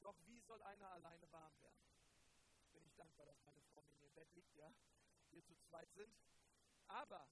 doch 0.00 0.16
wie 0.26 0.40
soll 0.40 0.60
einer 0.62 0.90
alleine 0.90 1.30
warm 1.32 1.52
werden? 1.60 1.78
Bin 2.72 2.84
ich 2.84 2.94
dankbar, 2.94 3.26
dass 3.26 3.40
meine 3.44 3.62
Frau 3.72 3.84
in 3.92 4.02
ihr 4.02 4.10
Bett 4.10 4.32
liegt, 4.34 4.54
ja? 4.56 4.72
Wir 5.30 5.44
zu 5.44 5.54
zweit 5.68 5.92
sind. 5.92 6.12
Aber 6.88 7.28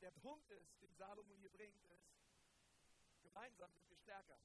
der 0.00 0.10
Punkt 0.12 0.48
ist, 0.50 0.80
den 0.80 0.94
Salomon 0.94 1.36
hier 1.38 1.50
bringt, 1.50 1.82
ist, 1.84 2.08
gemeinsam 3.22 3.72
sind 3.72 3.88
wir 3.90 3.96
stärker 3.96 4.38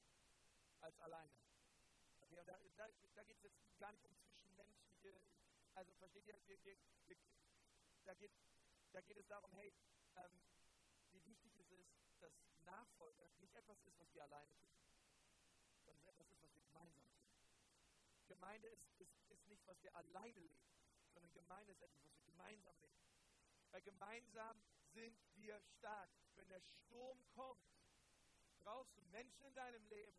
als 0.80 0.98
alleine. 1.00 1.32
Okay, 2.20 2.42
da, 2.44 2.58
da, 2.76 2.88
da 3.14 3.24
geht 3.24 3.36
es 3.36 3.42
jetzt 3.42 3.78
gar 3.78 3.92
nicht 3.92 4.04
um 4.04 4.14
zwischenmenschliche, 4.16 5.20
also 5.74 5.92
versteht 5.94 6.26
ihr, 6.26 6.38
wir, 6.46 6.64
wir, 6.64 6.76
wir, 7.06 7.16
da, 8.04 8.14
geht, 8.14 8.32
da 8.92 9.00
geht 9.00 9.16
es 9.16 9.26
darum, 9.26 9.50
hey, 9.52 9.72
ähm, 10.16 10.40
wie 11.10 11.24
wichtig 11.26 11.54
es 11.56 11.70
ist, 11.70 11.90
dass 12.20 12.32
Nachfolge 12.64 13.28
nicht 13.40 13.54
etwas 13.54 13.80
ist, 13.82 13.98
was 13.98 14.12
wir 14.14 14.22
alleine 14.22 14.54
tun, 14.56 14.74
sondern 15.84 16.06
etwas 16.06 16.30
ist, 16.30 16.42
was 16.42 16.54
wir 16.54 16.62
gemeinsam 16.62 17.04
tun. 17.12 17.24
Gemeinde 18.26 18.68
ist, 18.68 18.88
ist, 18.98 19.30
ist 19.30 19.46
nicht, 19.46 19.66
was 19.66 19.82
wir 19.82 19.94
alleine 19.94 20.40
leben, 20.40 20.74
sondern 21.12 21.32
Gemeinde 21.32 21.72
ist 21.72 21.82
etwas, 21.82 22.02
was 22.02 22.16
wir 22.16 22.24
gemeinsam 22.24 22.78
leben. 22.80 23.04
Weil 23.70 23.82
gemeinsam 23.82 24.62
sind 24.92 25.18
wir 25.34 25.60
stark. 25.60 26.10
Wenn 26.36 26.48
der 26.48 26.60
Sturm 26.60 27.24
kommt, 27.34 27.68
brauchst 28.62 28.96
du 28.96 29.02
Menschen 29.02 29.44
in 29.44 29.54
deinem 29.54 29.86
Leben, 29.86 30.16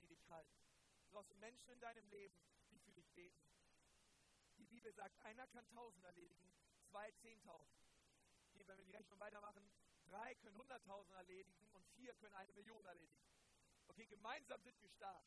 die 0.00 0.08
dich 0.08 0.28
halten. 0.28 0.60
Du 1.02 1.08
brauchst 1.10 1.34
Menschen 1.36 1.70
in 1.70 1.80
deinem 1.80 2.08
Leben, 2.10 2.36
die 2.70 2.78
für 2.78 2.92
dich 2.92 3.08
beten. 3.10 3.48
Die 4.58 4.66
Bibel 4.66 4.92
sagt, 4.92 5.18
einer 5.20 5.46
kann 5.46 5.66
tausend 5.68 6.04
erledigen, 6.04 6.57
zwei 6.90 7.10
zehntausend. 7.12 7.78
Okay, 8.48 8.66
wenn 8.66 8.78
wir 8.78 8.84
die 8.84 8.96
Rechnung 8.96 9.20
weitermachen, 9.20 9.70
drei 10.06 10.34
können 10.36 10.56
hunderttausend 10.56 11.14
erledigen 11.16 11.68
und 11.72 11.86
vier 11.96 12.14
können 12.14 12.34
eine 12.34 12.52
Million 12.52 12.84
erledigen. 12.84 13.28
Okay, 13.88 14.06
gemeinsam 14.06 14.62
sind 14.62 14.80
wir 14.80 14.88
stark. 14.90 15.24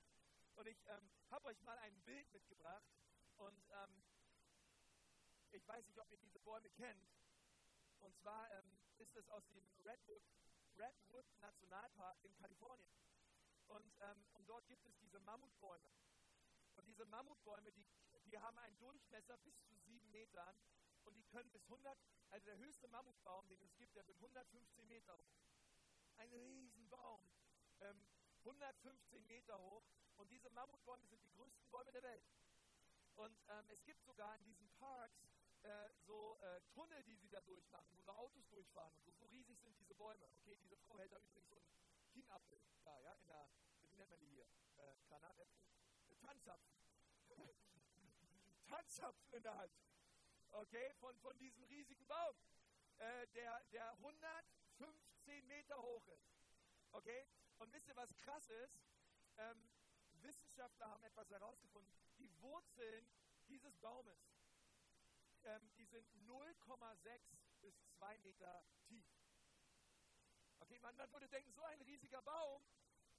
Und 0.55 0.67
ich 0.67 0.77
ähm, 0.87 1.11
habe 1.29 1.47
euch 1.47 1.61
mal 1.61 1.77
ein 1.79 2.01
Bild 2.01 2.31
mitgebracht 2.31 2.85
und 3.37 3.63
ähm, 3.71 4.03
ich 5.51 5.67
weiß 5.67 5.85
nicht, 5.87 5.99
ob 5.99 6.09
ihr 6.11 6.17
diese 6.17 6.39
Bäume 6.39 6.69
kennt. 6.71 7.07
Und 7.99 8.15
zwar 8.17 8.51
ähm, 8.51 8.77
ist 8.97 9.15
es 9.15 9.29
aus 9.29 9.45
dem 9.49 9.65
Redwood, 9.85 10.23
Redwood 10.77 11.25
Nationalpark 11.39 12.17
in 12.23 12.35
Kalifornien. 12.35 12.91
Und, 13.67 13.93
ähm, 14.01 14.25
und 14.33 14.49
dort 14.49 14.67
gibt 14.67 14.85
es 14.85 14.97
diese 14.97 15.19
Mammutbäume. 15.19 15.89
Und 16.75 16.87
diese 16.87 17.05
Mammutbäume, 17.05 17.71
die, 17.71 17.85
die 18.25 18.39
haben 18.39 18.57
einen 18.57 18.77
Durchmesser 18.79 19.37
bis 19.39 19.53
zu 19.63 19.75
sieben 19.85 20.09
Metern 20.11 20.57
und 21.11 21.17
die 21.17 21.25
können 21.25 21.51
bis 21.51 21.63
100, 21.65 21.97
also 22.29 22.45
der 22.45 22.57
höchste 22.57 22.87
Mammutbaum, 22.87 23.45
den 23.49 23.61
es 23.61 23.75
gibt, 23.75 23.95
der 23.95 24.07
wird 24.07 24.15
115 24.17 24.87
Meter 24.87 25.17
hoch. 25.17 25.35
Ein 26.15 26.31
Riesenbaum, 26.31 27.27
ähm, 27.81 28.07
115 28.45 29.27
Meter 29.27 29.59
hoch. 29.59 29.83
Und 30.15 30.31
diese 30.31 30.49
Mammutbäume 30.51 31.05
sind 31.07 31.21
die 31.23 31.31
größten 31.31 31.69
Bäume 31.69 31.91
der 31.91 32.03
Welt. 32.03 32.23
Und 33.15 33.37
ähm, 33.49 33.69
es 33.71 33.83
gibt 33.83 34.03
sogar 34.05 34.37
in 34.37 34.43
diesen 34.45 34.69
Parks 34.79 35.27
äh, 35.63 35.89
so 36.05 36.39
äh, 36.41 36.61
Tunnel, 36.73 37.03
die 37.03 37.17
sie 37.17 37.29
da 37.29 37.41
durchmachen, 37.41 37.91
wo 37.97 38.01
so 38.01 38.11
Autos 38.11 38.47
durchfahren 38.47 38.93
und 38.95 39.03
so. 39.03 39.11
So 39.11 39.25
riesig 39.25 39.59
sind 39.59 39.77
diese 39.77 39.95
Bäume. 39.95 40.29
Okay, 40.39 40.55
diese 40.55 40.77
Frau 40.77 40.97
hält 40.97 41.11
da 41.11 41.19
übrigens 41.19 41.49
so 41.49 41.55
ein 41.55 41.65
Kienapfel, 42.07 42.61
da, 42.83 42.99
ja, 43.01 43.13
in 43.15 43.27
der, 43.27 43.49
wie 43.89 43.97
nennt 43.97 44.09
man 44.09 44.19
die 44.19 44.29
hier? 44.29 44.47
Äh, 44.77 44.95
Granatäpfel? 45.07 45.61
Tanzapfen. 46.21 46.73
Tanzapfen 48.67 49.33
in 49.33 49.43
der 49.43 49.57
Hand. 49.57 49.90
Okay, 50.51 50.93
von, 50.99 51.17
von 51.19 51.37
diesem 51.37 51.63
riesigen 51.63 52.05
Baum, 52.07 52.35
äh, 52.97 53.27
der, 53.27 53.63
der 53.71 53.91
115 53.93 55.47
Meter 55.47 55.81
hoch 55.81 56.05
ist. 56.07 56.29
Okay, 56.91 57.25
und 57.59 57.71
wisst 57.71 57.87
ihr, 57.87 57.95
was 57.95 58.15
krass 58.17 58.49
ist? 58.49 58.81
Ähm, 59.37 59.69
Wissenschaftler 60.21 60.89
haben 60.89 61.03
etwas 61.03 61.29
herausgefunden. 61.29 61.93
Die 62.17 62.29
Wurzeln 62.41 63.09
dieses 63.47 63.75
Baumes, 63.77 64.19
ähm, 65.43 65.71
die 65.77 65.85
sind 65.85 66.07
0,6 66.27 67.21
bis 67.61 67.73
2 67.97 68.17
Meter 68.19 68.63
tief. 68.83 69.05
Okay, 70.59 70.79
man, 70.79 70.95
man 70.97 71.11
würde 71.11 71.27
denken, 71.29 71.51
so 71.53 71.63
ein 71.63 71.81
riesiger 71.81 72.21
Baum, 72.21 72.63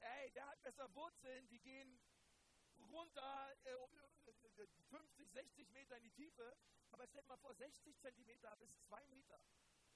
ey, 0.00 0.30
der 0.32 0.46
hat 0.46 0.62
besser 0.62 0.94
Wurzeln, 0.94 1.48
die 1.48 1.60
gehen 1.60 1.98
runter 2.90 3.56
äh, 3.64 3.76
50, 4.90 5.30
60 5.30 5.70
Meter 5.70 5.96
in 5.96 6.04
die 6.04 6.10
Tiefe. 6.10 6.56
Aber 6.90 7.06
stellt 7.06 7.26
mal 7.28 7.38
vor, 7.38 7.54
60 7.54 7.98
Zentimeter 8.00 8.54
bis 8.56 8.70
2 8.88 9.06
Meter 9.06 9.42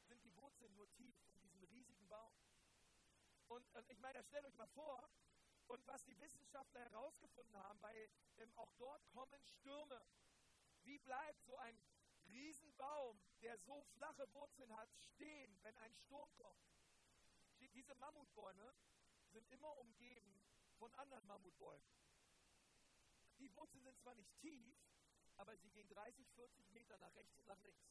sind 0.09 0.25
die 0.25 0.35
Wurzeln 0.37 0.75
nur 0.75 0.91
tief 0.93 1.15
in 1.33 1.41
diesem 1.41 1.63
riesigen 1.65 2.09
Baum. 2.09 2.33
Und, 3.49 3.75
und 3.75 3.91
ich 3.91 3.99
meine, 3.99 4.23
stellt 4.25 4.47
euch 4.47 4.57
mal 4.57 4.69
vor, 4.69 5.09
und 5.69 5.87
was 5.87 6.05
die 6.05 6.19
Wissenschaftler 6.21 6.81
herausgefunden 6.81 7.57
haben, 7.57 7.81
weil 7.83 8.09
ähm, 8.39 8.53
auch 8.57 8.73
dort 8.79 9.07
kommen 9.09 9.45
Stürme. 9.45 10.07
Wie 10.85 10.99
bleibt 10.99 11.43
so 11.43 11.57
ein 11.57 11.79
Riesenbaum, 12.29 13.21
der 13.43 13.59
so 13.59 13.83
flache 13.97 14.33
Wurzeln 14.35 14.75
hat, 14.77 14.89
stehen, 14.95 15.59
wenn 15.63 15.77
ein 15.79 15.95
Sturm 15.95 16.33
kommt? 16.37 16.63
Diese 17.75 17.95
Mammutbäume 17.97 18.75
sind 19.33 19.51
immer 19.51 19.77
umgeben 19.79 20.41
von 20.79 20.95
anderen 20.95 21.27
Mammutbäumen. 21.27 21.87
Die 23.39 23.55
Wurzeln 23.55 23.83
sind 23.83 23.99
zwar 23.99 24.15
nicht 24.15 24.35
tief, 24.39 24.77
aber 25.37 25.57
sie 25.57 25.71
gehen 25.71 25.89
30, 25.89 26.29
40 26.33 26.71
Meter 26.71 26.97
nach 26.99 27.15
rechts 27.15 27.37
und 27.39 27.47
nach 27.47 27.61
links, 27.61 27.87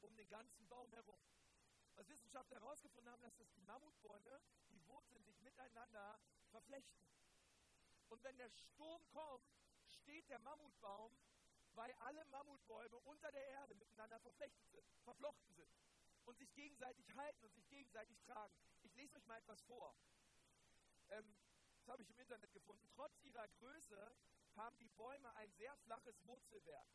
um 0.00 0.16
den 0.16 0.28
ganzen 0.28 0.66
Baum 0.68 0.92
herum. 0.92 1.20
Was 1.94 2.08
Wissenschaftler 2.08 2.60
herausgefunden 2.60 3.10
haben, 3.10 3.22
dass 3.22 3.36
das 3.36 3.50
die 3.52 3.62
Mammutbäume, 3.62 4.40
die 4.70 4.84
Wurzeln 4.86 5.22
sich 5.24 5.40
miteinander 5.40 6.18
verflechten. 6.50 7.04
Und 8.08 8.22
wenn 8.24 8.36
der 8.36 8.50
Sturm 8.50 9.06
kommt, 9.08 9.48
steht 9.88 10.28
der 10.28 10.40
Mammutbaum, 10.40 11.16
weil 11.74 11.92
alle 12.00 12.24
Mammutbäume 12.26 12.96
unter 12.98 13.30
der 13.32 13.46
Erde 13.48 13.74
miteinander 13.74 14.18
verflechtet 14.20 14.68
sind, 14.70 14.86
verflochten 15.02 15.52
sind 15.54 15.72
und 16.24 16.38
sich 16.38 16.52
gegenseitig 16.54 17.14
halten 17.14 17.44
und 17.44 17.54
sich 17.54 17.68
gegenseitig 17.68 18.20
tragen. 18.22 18.54
Ich 18.82 18.94
lese 18.94 19.16
euch 19.16 19.26
mal 19.26 19.38
etwas 19.38 19.60
vor. 19.62 19.94
Ähm, 21.10 21.36
das 21.78 21.88
habe 21.88 22.02
ich 22.02 22.10
im 22.10 22.18
Internet 22.18 22.52
gefunden. 22.52 22.88
Trotz 22.94 23.18
ihrer 23.22 23.46
Größe 23.48 24.16
haben 24.56 24.78
die 24.78 24.88
Bäume 24.90 25.34
ein 25.36 25.52
sehr 25.52 25.76
flaches 25.78 26.24
Wurzelwerk. 26.26 26.88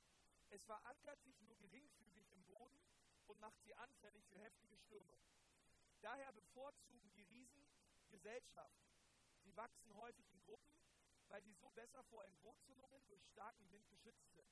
Es 0.50 0.64
verankert 0.64 1.22
sich 1.24 1.40
nur 1.42 1.58
geringfügig 1.58 2.32
im 2.32 2.44
Boden 2.46 2.80
und 3.28 3.40
macht 3.40 3.62
sie 3.64 3.74
anfällig 3.76 4.26
für 4.28 4.40
heftige 4.40 4.78
Stürme. 4.78 5.18
Daher 6.02 6.32
bevorzugen 6.32 7.12
die 7.12 7.24
Riesen 7.24 7.68
Gesellschaft. 8.10 8.80
Sie 9.44 9.56
wachsen 9.56 9.96
häufig 9.96 10.28
in 10.32 10.42
Gruppen, 10.42 10.74
weil 11.28 11.44
sie 11.44 11.54
so 11.54 11.70
besser 11.72 12.04
vor 12.06 12.26
Entwurzelungen 12.26 13.06
durch 13.08 13.24
starken 13.28 13.72
Wind 13.72 13.88
geschützt 13.90 14.34
sind. 14.34 14.50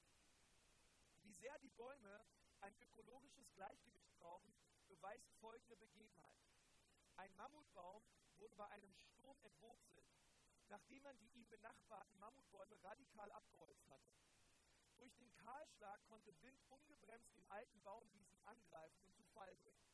Wie 1.23 1.33
sehr 1.33 1.57
die 1.59 1.69
Bäume 1.69 2.25
ein 2.61 2.75
ökologisches 2.81 3.51
Gleichgewicht 3.53 4.15
brauchen, 4.19 4.53
beweist 4.87 5.31
folgende 5.39 5.75
Begebenheit. 5.77 6.37
Ein 7.17 7.35
Mammutbaum 7.35 8.03
wurde 8.37 8.55
bei 8.55 8.67
einem 8.69 8.93
Sturm 8.93 9.37
entwurzelt, 9.43 10.05
nachdem 10.69 11.03
man 11.03 11.17
die 11.17 11.29
ihm 11.29 11.47
benachbarten 11.47 12.19
Mammutbäume 12.19 12.81
radikal 12.83 13.31
abgeholzt 13.31 13.87
hatte. 13.89 14.11
Durch 14.97 15.15
den 15.15 15.33
Kahlschlag 15.37 16.03
konnte 16.07 16.33
Wind 16.41 16.61
ungebremst 16.69 17.35
den 17.35 17.49
alten 17.49 17.81
Baumwiesen 17.83 18.39
angreifen 18.45 19.01
und 19.03 19.15
zu 19.15 19.23
Fall 19.33 19.55
bringen. 19.57 19.87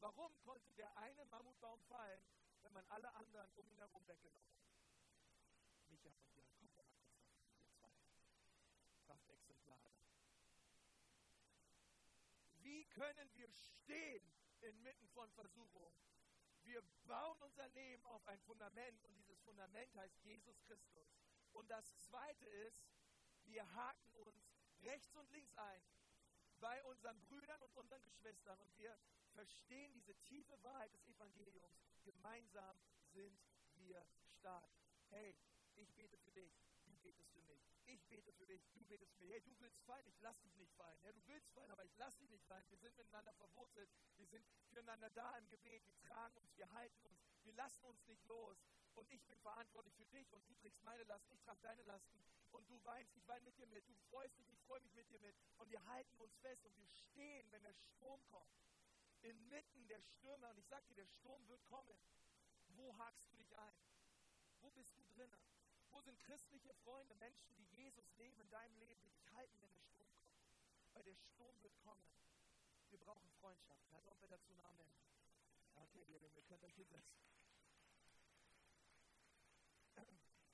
Warum 0.00 0.36
konnte 0.40 0.72
der 0.74 0.94
eine 0.98 1.24
Mammutbaum 1.26 1.80
fallen, 1.84 2.22
wenn 2.62 2.72
man 2.72 2.84
alle 2.88 3.12
anderen 3.14 3.50
um 3.54 3.68
ihn 3.68 3.78
herum 3.78 4.06
weggenommen 4.06 4.52
hat? 4.52 4.66
Micha 5.88 6.10
und 6.10 6.76
Jan, 6.76 6.90
kommt 7.80 7.80
mal 7.80 7.90
kurz 8.08 8.28
nach 8.28 8.44
ihr 8.44 8.76
zwei 8.76 8.98
Kraftexemplare. 9.06 9.92
Wie 12.58 12.84
können 12.86 13.30
wir 13.36 13.50
stehen 13.52 14.32
inmitten 14.60 15.08
von 15.08 15.30
Versuchungen? 15.30 15.94
Wir 16.66 16.82
bauen 17.06 17.40
unser 17.42 17.68
Leben 17.68 18.04
auf 18.06 18.26
ein 18.26 18.40
Fundament 18.40 19.02
und 19.04 19.14
dieses 19.14 19.38
Fundament 19.40 19.94
heißt 19.94 20.20
Jesus 20.24 20.60
Christus. 20.62 21.06
Und 21.52 21.70
das 21.70 21.96
Zweite 22.00 22.44
ist, 22.44 22.84
wir 23.44 23.72
haken 23.74 24.10
uns 24.14 24.52
rechts 24.82 25.14
und 25.16 25.30
links 25.30 25.56
ein 25.56 25.82
bei 26.58 26.82
unseren 26.84 27.20
Brüdern 27.20 27.62
und 27.62 27.76
unseren 27.76 28.02
Geschwistern 28.02 28.60
und 28.60 28.76
wir 28.78 28.98
verstehen 29.34 29.92
diese 29.92 30.14
tiefe 30.22 30.60
Wahrheit 30.64 30.92
des 30.92 31.06
Evangeliums. 31.06 31.78
Gemeinsam 32.04 32.76
sind 33.12 33.38
wir 33.76 34.04
stark. 34.38 34.70
Hey, 35.10 35.36
ich 35.76 35.94
bete 35.94 36.18
für 36.18 36.32
dich, 36.32 36.52
du 36.86 36.96
betest 36.96 37.30
für 37.30 37.42
mich. 37.42 37.76
Ich 38.48 38.52
bete 38.52 38.62
für 38.68 38.78
dich, 38.78 38.78
du 38.78 38.84
betest 38.84 39.18
mich. 39.18 39.30
Hey, 39.30 39.40
du 39.40 39.58
willst 39.58 39.80
fallen, 39.82 40.06
ich 40.06 40.20
lass 40.20 40.40
dich 40.40 40.54
nicht 40.54 40.72
fallen. 40.74 41.02
Ja, 41.02 41.12
du 41.12 41.26
willst 41.26 41.50
fallen, 41.50 41.70
aber 41.70 41.84
ich 41.84 41.96
lass 41.96 42.16
dich 42.16 42.30
nicht 42.30 42.44
fallen. 42.44 42.64
Wir 42.70 42.78
sind 42.78 42.96
miteinander 42.96 43.32
verwurzelt, 43.34 43.90
wir 44.16 44.26
sind 44.26 44.46
füreinander 44.68 45.10
da 45.10 45.36
im 45.38 45.48
Gebet, 45.48 45.84
wir 45.88 45.98
tragen 45.98 46.36
uns, 46.36 46.56
wir 46.56 46.70
halten 46.72 47.06
uns, 47.06 47.20
wir 47.42 47.52
lassen 47.54 47.84
uns 47.84 48.06
nicht 48.06 48.24
los. 48.26 48.56
Und 48.94 49.10
ich 49.10 49.26
bin 49.26 49.38
verantwortlich 49.40 49.94
für 49.94 50.06
dich 50.06 50.32
und 50.32 50.48
du 50.48 50.54
trägst 50.54 50.82
meine 50.84 51.02
Lasten, 51.04 51.34
ich 51.34 51.42
trage 51.42 51.60
deine 51.60 51.82
Lasten 51.82 52.22
und 52.52 52.70
du 52.70 52.82
weinst, 52.84 53.14
ich 53.16 53.26
weine 53.26 53.44
mit 53.44 53.58
dir 53.58 53.66
mit, 53.66 53.86
du 53.88 53.94
freust 54.08 54.38
dich, 54.38 54.48
ich 54.48 54.60
freue 54.60 54.80
mich 54.80 54.94
mit 54.94 55.10
dir 55.10 55.18
mit 55.18 55.36
und 55.58 55.68
wir 55.68 55.84
halten 55.84 56.16
uns 56.18 56.34
fest 56.38 56.64
und 56.64 56.76
wir 56.78 56.86
stehen, 56.86 57.50
wenn 57.50 57.62
der 57.62 57.74
Sturm 57.74 58.24
kommt. 58.28 58.56
Inmitten 59.22 59.86
der 59.88 60.00
Stürme 60.00 60.48
und 60.48 60.58
ich 60.58 60.66
sage 60.66 60.86
dir, 60.86 60.94
der 60.94 61.06
Sturm 61.06 61.46
wird 61.48 61.62
kommen. 61.64 61.98
Wo 62.68 62.96
hakst 62.96 63.28
du 63.28 63.36
dich 63.36 63.58
ein? 63.58 63.76
Wo 64.60 64.70
bist 64.70 64.96
du 64.96 65.02
drinnen? 65.14 65.42
Wo 65.90 66.00
sind 66.00 66.18
christliche 66.20 66.72
Freunde, 66.84 67.14
Menschen, 67.16 67.54
die 67.56 67.64
Jesus 67.76 68.12
leben 68.16 68.40
in 68.40 68.50
deinem 68.50 68.76
Leben, 68.78 69.00
die 69.02 69.10
dich 69.10 69.32
halten, 69.32 69.60
wenn 69.60 69.72
der 69.72 69.82
Sturm 69.82 70.12
kommt? 70.22 70.44
Weil 70.92 71.02
der 71.04 71.14
Sturm 71.14 71.62
wird 71.62 71.78
kommen. 71.80 72.06
Wir 72.90 72.98
brauchen 72.98 73.30
Freundschaft. 73.40 73.92
Hat 73.92 74.20
wir 74.20 74.28
dazu 74.28 74.52
einen 74.52 74.60
Amen? 74.60 74.92
Okay, 75.74 76.02
ihr, 76.04 76.20
ihr 76.22 76.42
könnt 76.42 76.62
euch 76.64 76.74
hinsetzen. 76.74 77.26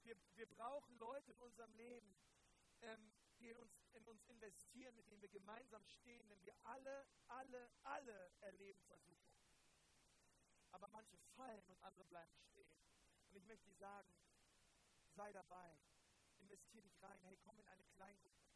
Wir, 0.05 0.17
wir 0.35 0.47
brauchen 0.47 0.99
Leute 0.99 1.31
in 1.31 1.39
unserem 1.39 1.73
Leben, 1.75 2.17
ähm, 2.83 3.13
die 3.39 3.55
uns, 3.55 3.73
in 3.93 4.05
uns 4.07 4.25
investieren, 4.27 4.95
mit 4.97 5.09
denen 5.11 5.23
wir 5.23 5.29
gemeinsam 5.29 5.85
stehen, 5.87 6.29
denn 6.29 6.43
wir 6.45 6.55
alle, 6.65 7.07
alle, 7.29 7.71
alle 7.83 8.33
erleben 8.41 8.83
Versuchung. 8.85 9.33
Aber 10.73 10.89
manche 10.89 11.17
fallen 11.37 11.65
und 11.69 11.83
andere 11.83 12.05
bleiben 12.05 12.37
stehen. 12.51 12.79
Und 13.29 13.37
ich 13.37 13.45
möchte 13.47 13.73
sagen, 13.73 14.13
sei 15.15 15.33
dabei, 15.33 15.79
investiere 16.39 16.83
dich 16.83 17.03
rein, 17.03 17.21
hey, 17.23 17.37
komm 17.45 17.59
in 17.59 17.69
eine 17.69 17.85
Kleingruppe. 17.85 18.47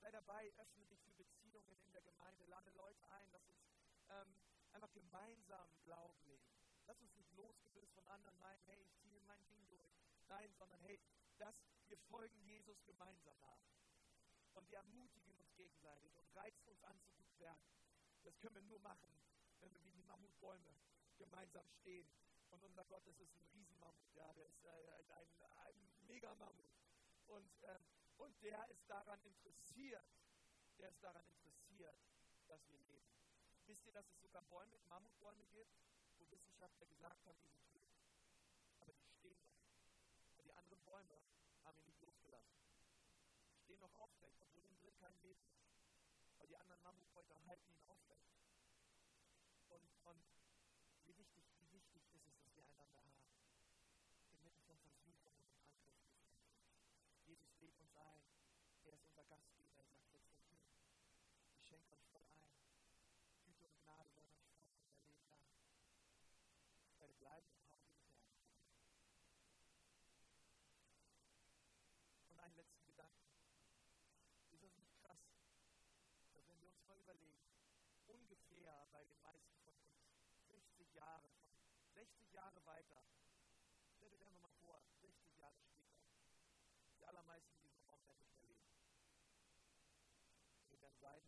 Sei 0.00 0.10
dabei, 0.10 0.52
öffne 0.58 0.86
dich 0.86 1.00
für 1.02 1.12
Beziehungen 1.12 1.78
in 1.84 1.92
der 1.92 2.02
Gemeinde, 2.02 2.44
lade 2.46 2.70
Leute 2.70 3.08
ein, 3.10 3.30
lass 3.30 3.46
uns 3.46 3.60
ähm, 4.08 4.34
einfach 4.72 4.92
gemeinsam 4.92 5.68
Glauben 5.84 6.20
leben. 6.24 6.50
Lass 6.86 7.00
uns 7.00 7.14
nicht 7.14 7.30
losgelöst 7.32 7.92
von 7.94 8.06
anderen 8.08 8.38
meinen, 8.38 8.62
hey, 8.64 8.82
ich 8.82 8.94
ziehe 8.96 9.20
mein 9.22 9.46
Ding 9.46 9.66
durch. 9.68 9.92
Nein, 10.28 10.52
sondern 10.54 10.80
hey, 10.80 11.00
das, 11.38 11.54
wir 11.88 11.98
folgen 11.98 12.40
Jesus 12.42 12.82
gemeinsam 12.84 13.38
nach. 13.40 13.62
Und 14.54 14.68
wir 14.70 14.78
ermutigen 14.78 15.34
uns 15.36 15.54
gegenseitig 15.54 16.16
und 16.16 16.34
reizen 16.34 16.68
uns 16.68 16.82
an 16.84 17.00
zu 17.00 17.12
gut 17.12 17.38
werden. 17.38 17.64
Das 18.24 18.38
können 18.40 18.54
wir 18.56 18.62
nur 18.62 18.80
machen, 18.80 19.16
wenn 19.60 19.72
wir 19.72 19.82
wie 19.84 19.92
die 19.92 20.02
Mammutbäume 20.02 20.76
gemeinsam 21.18 21.68
stehen. 21.80 22.08
Und 22.52 22.62
unser 22.64 22.84
Gott, 22.84 23.06
das 23.06 23.18
ist 23.18 23.34
ein 23.34 23.46
Riesenmammut, 23.52 24.14
ja, 24.14 24.30
der 24.34 24.46
ist 24.46 24.62
äh, 24.64 24.68
ein, 25.14 25.26
ein 25.66 26.06
Megamammut. 26.06 26.70
Und, 27.26 27.62
äh, 27.62 27.78
und 28.18 28.42
der 28.42 28.68
ist 28.68 28.88
daran 28.88 29.18
interessiert, 29.22 30.04
der 30.78 30.90
ist 30.90 31.02
daran 31.02 31.26
interessiert, 31.26 31.98
dass 32.46 32.68
wir 32.68 32.78
leben. 32.80 33.10
Wisst 33.66 33.86
ihr, 33.86 33.92
dass 33.92 34.06
es 34.10 34.20
sogar 34.20 34.42
Bäume, 34.42 34.78
Mammutbäume 34.88 35.46
gibt, 35.46 35.72
wo 36.18 36.30
Wissenschaftler 36.30 36.86
gesagt 36.86 37.24
haben, 37.24 37.38
die 37.40 37.48
sind 37.48 37.70
tot. 37.72 37.88
Aber 38.80 38.92
die 38.92 39.06
stehen 39.06 39.40
noch. 39.40 39.56
Und 40.36 40.44
die 40.44 40.52
anderen 40.52 40.82
Bäume 40.84 41.22
haben 41.64 41.78
ihn 41.78 41.86
nicht 41.86 42.02
losgelassen. 42.02 42.60
Die 43.54 43.60
stehen 43.60 43.80
noch 43.80 43.94
aufrecht, 43.94 44.38
obwohl 44.42 44.64
innen 44.64 44.78
drin 44.80 44.96
kein 44.98 45.16
Leben 45.22 45.42
ist. 45.48 45.64
Aber 46.36 46.46
die 46.46 46.56
anderen 46.56 46.82
Mammutbäume 46.82 47.46
halten 47.46 47.72
ihn 47.72 47.82
aufrecht. 47.86 48.28
Und, 49.68 49.88
und 50.04 50.41
schenkt 61.72 61.90
uns 61.90 62.04
voll 62.12 62.20
ein. 62.28 62.44
Güte 63.46 63.64
und 63.64 63.80
Gnade 63.80 64.12
wollen 64.14 64.28
uns 64.28 64.44
folgen 64.44 64.68
unser 64.76 65.00
Leben 65.06 65.24
lang. 65.30 65.40
Ich 66.84 67.00
werde 67.00 67.14
bleiben 67.14 67.48
und 67.56 67.70
haben 67.70 67.82
die 67.86 67.96
Herrn. 67.96 68.20
Und 72.28 72.38
einen 72.38 72.56
letzten 72.56 72.84
Gedanken. 72.84 73.24
Ist 74.52 74.62
das 74.62 74.76
nicht 74.76 74.92
krass, 75.00 75.18
dass 76.34 76.46
wenn 76.46 76.60
wir 76.60 76.68
uns 76.68 76.84
mal 76.84 76.98
überlegen, 76.98 77.48
ungefähr 78.06 78.86
bei 78.92 79.04
den 79.04 79.20
meisten 79.22 79.56
von 79.64 79.74
uns 79.74 79.96
60 80.48 80.92
Jahre, 80.92 81.32
60 81.94 82.32
Jahre 82.32 82.64
weiter, 82.66 83.02
stellt 83.96 84.12
euch 84.12 84.24
einfach 84.26 84.40
mal 84.40 84.52
vor, 84.60 84.82
60 85.00 85.36
Jahre 85.38 85.56
später, 85.62 85.96
die 86.98 87.06
allermeisten, 87.06 87.62
die 87.62 87.70
so 87.80 87.88
auf 87.88 88.04
der 88.04 88.16
Welt 88.18 88.36
erleben, 88.36 88.62
wir 90.68 90.80
werden 90.80 90.98
sein, 91.00 91.22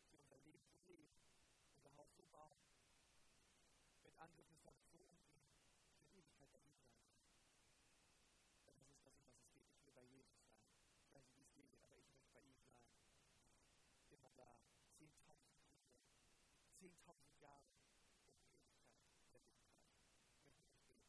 Dass 0.00 0.12
unser 0.12 0.38
Leben 0.38 0.66
so 0.70 0.78
leben, 0.86 1.12
unser 1.74 1.94
Haus 1.96 2.08
so 2.16 2.24
bauen, 2.30 2.58
mit 4.02 4.18
Angriffen 4.18 4.54
des 4.54 4.62
Teufels 4.62 4.90
so 4.90 4.98
umgehen, 4.98 5.44
für 6.00 6.10
Ewigkeit 6.10 6.50
bei 6.50 6.58
ihm 6.60 6.74
sein 6.74 6.94
können. 6.98 7.22
Das 8.66 8.76
ist 8.78 8.90
das, 9.04 9.14
um 9.18 9.28
was 9.28 9.36
es 9.36 9.48
geht. 9.52 9.68
Ich 9.72 9.84
will 9.84 9.92
bei 9.92 10.04
Jesus 10.04 10.34
sein. 10.42 10.58
Ich 11.06 11.14
weiß 11.14 11.24
nicht, 11.28 11.38
wie 11.38 11.44
es 11.44 11.52
dir 11.54 11.66
geht, 11.66 11.84
aber 11.84 11.96
ich 11.98 12.10
möchte 12.10 12.32
bei 12.32 12.42
ihm 12.42 12.58
sein 12.58 12.78
immer 14.10 14.30
da. 14.36 14.58
10.000 14.98 15.54
Jahre. 15.54 15.78
10.000 16.80 17.40
Jahre 17.40 17.70
in 17.70 17.78
die 17.78 18.18
Ewigkeit 18.26 18.58
der 19.32 19.42
Ewigkeit. 19.42 19.94
Ich 20.18 20.42
möchte 20.42 20.64
dich 20.64 20.82
beten. 20.90 21.06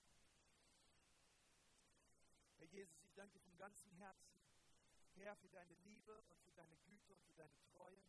Herr 2.58 2.68
Jesus, 2.80 3.04
ich 3.04 3.14
danke 3.14 3.34
dir 3.34 3.42
vom 3.42 3.58
ganzen 3.58 3.92
Herzen, 3.92 4.40
Herr, 5.16 5.36
für 5.36 5.50
deine 5.50 5.74
Liebe 5.84 6.22
und 6.30 6.40
für 6.44 6.54
deine 6.54 6.78
Güte 6.78 7.12
und 7.12 7.22
für 7.26 7.34
deine 7.34 7.60
Treue. 7.76 8.02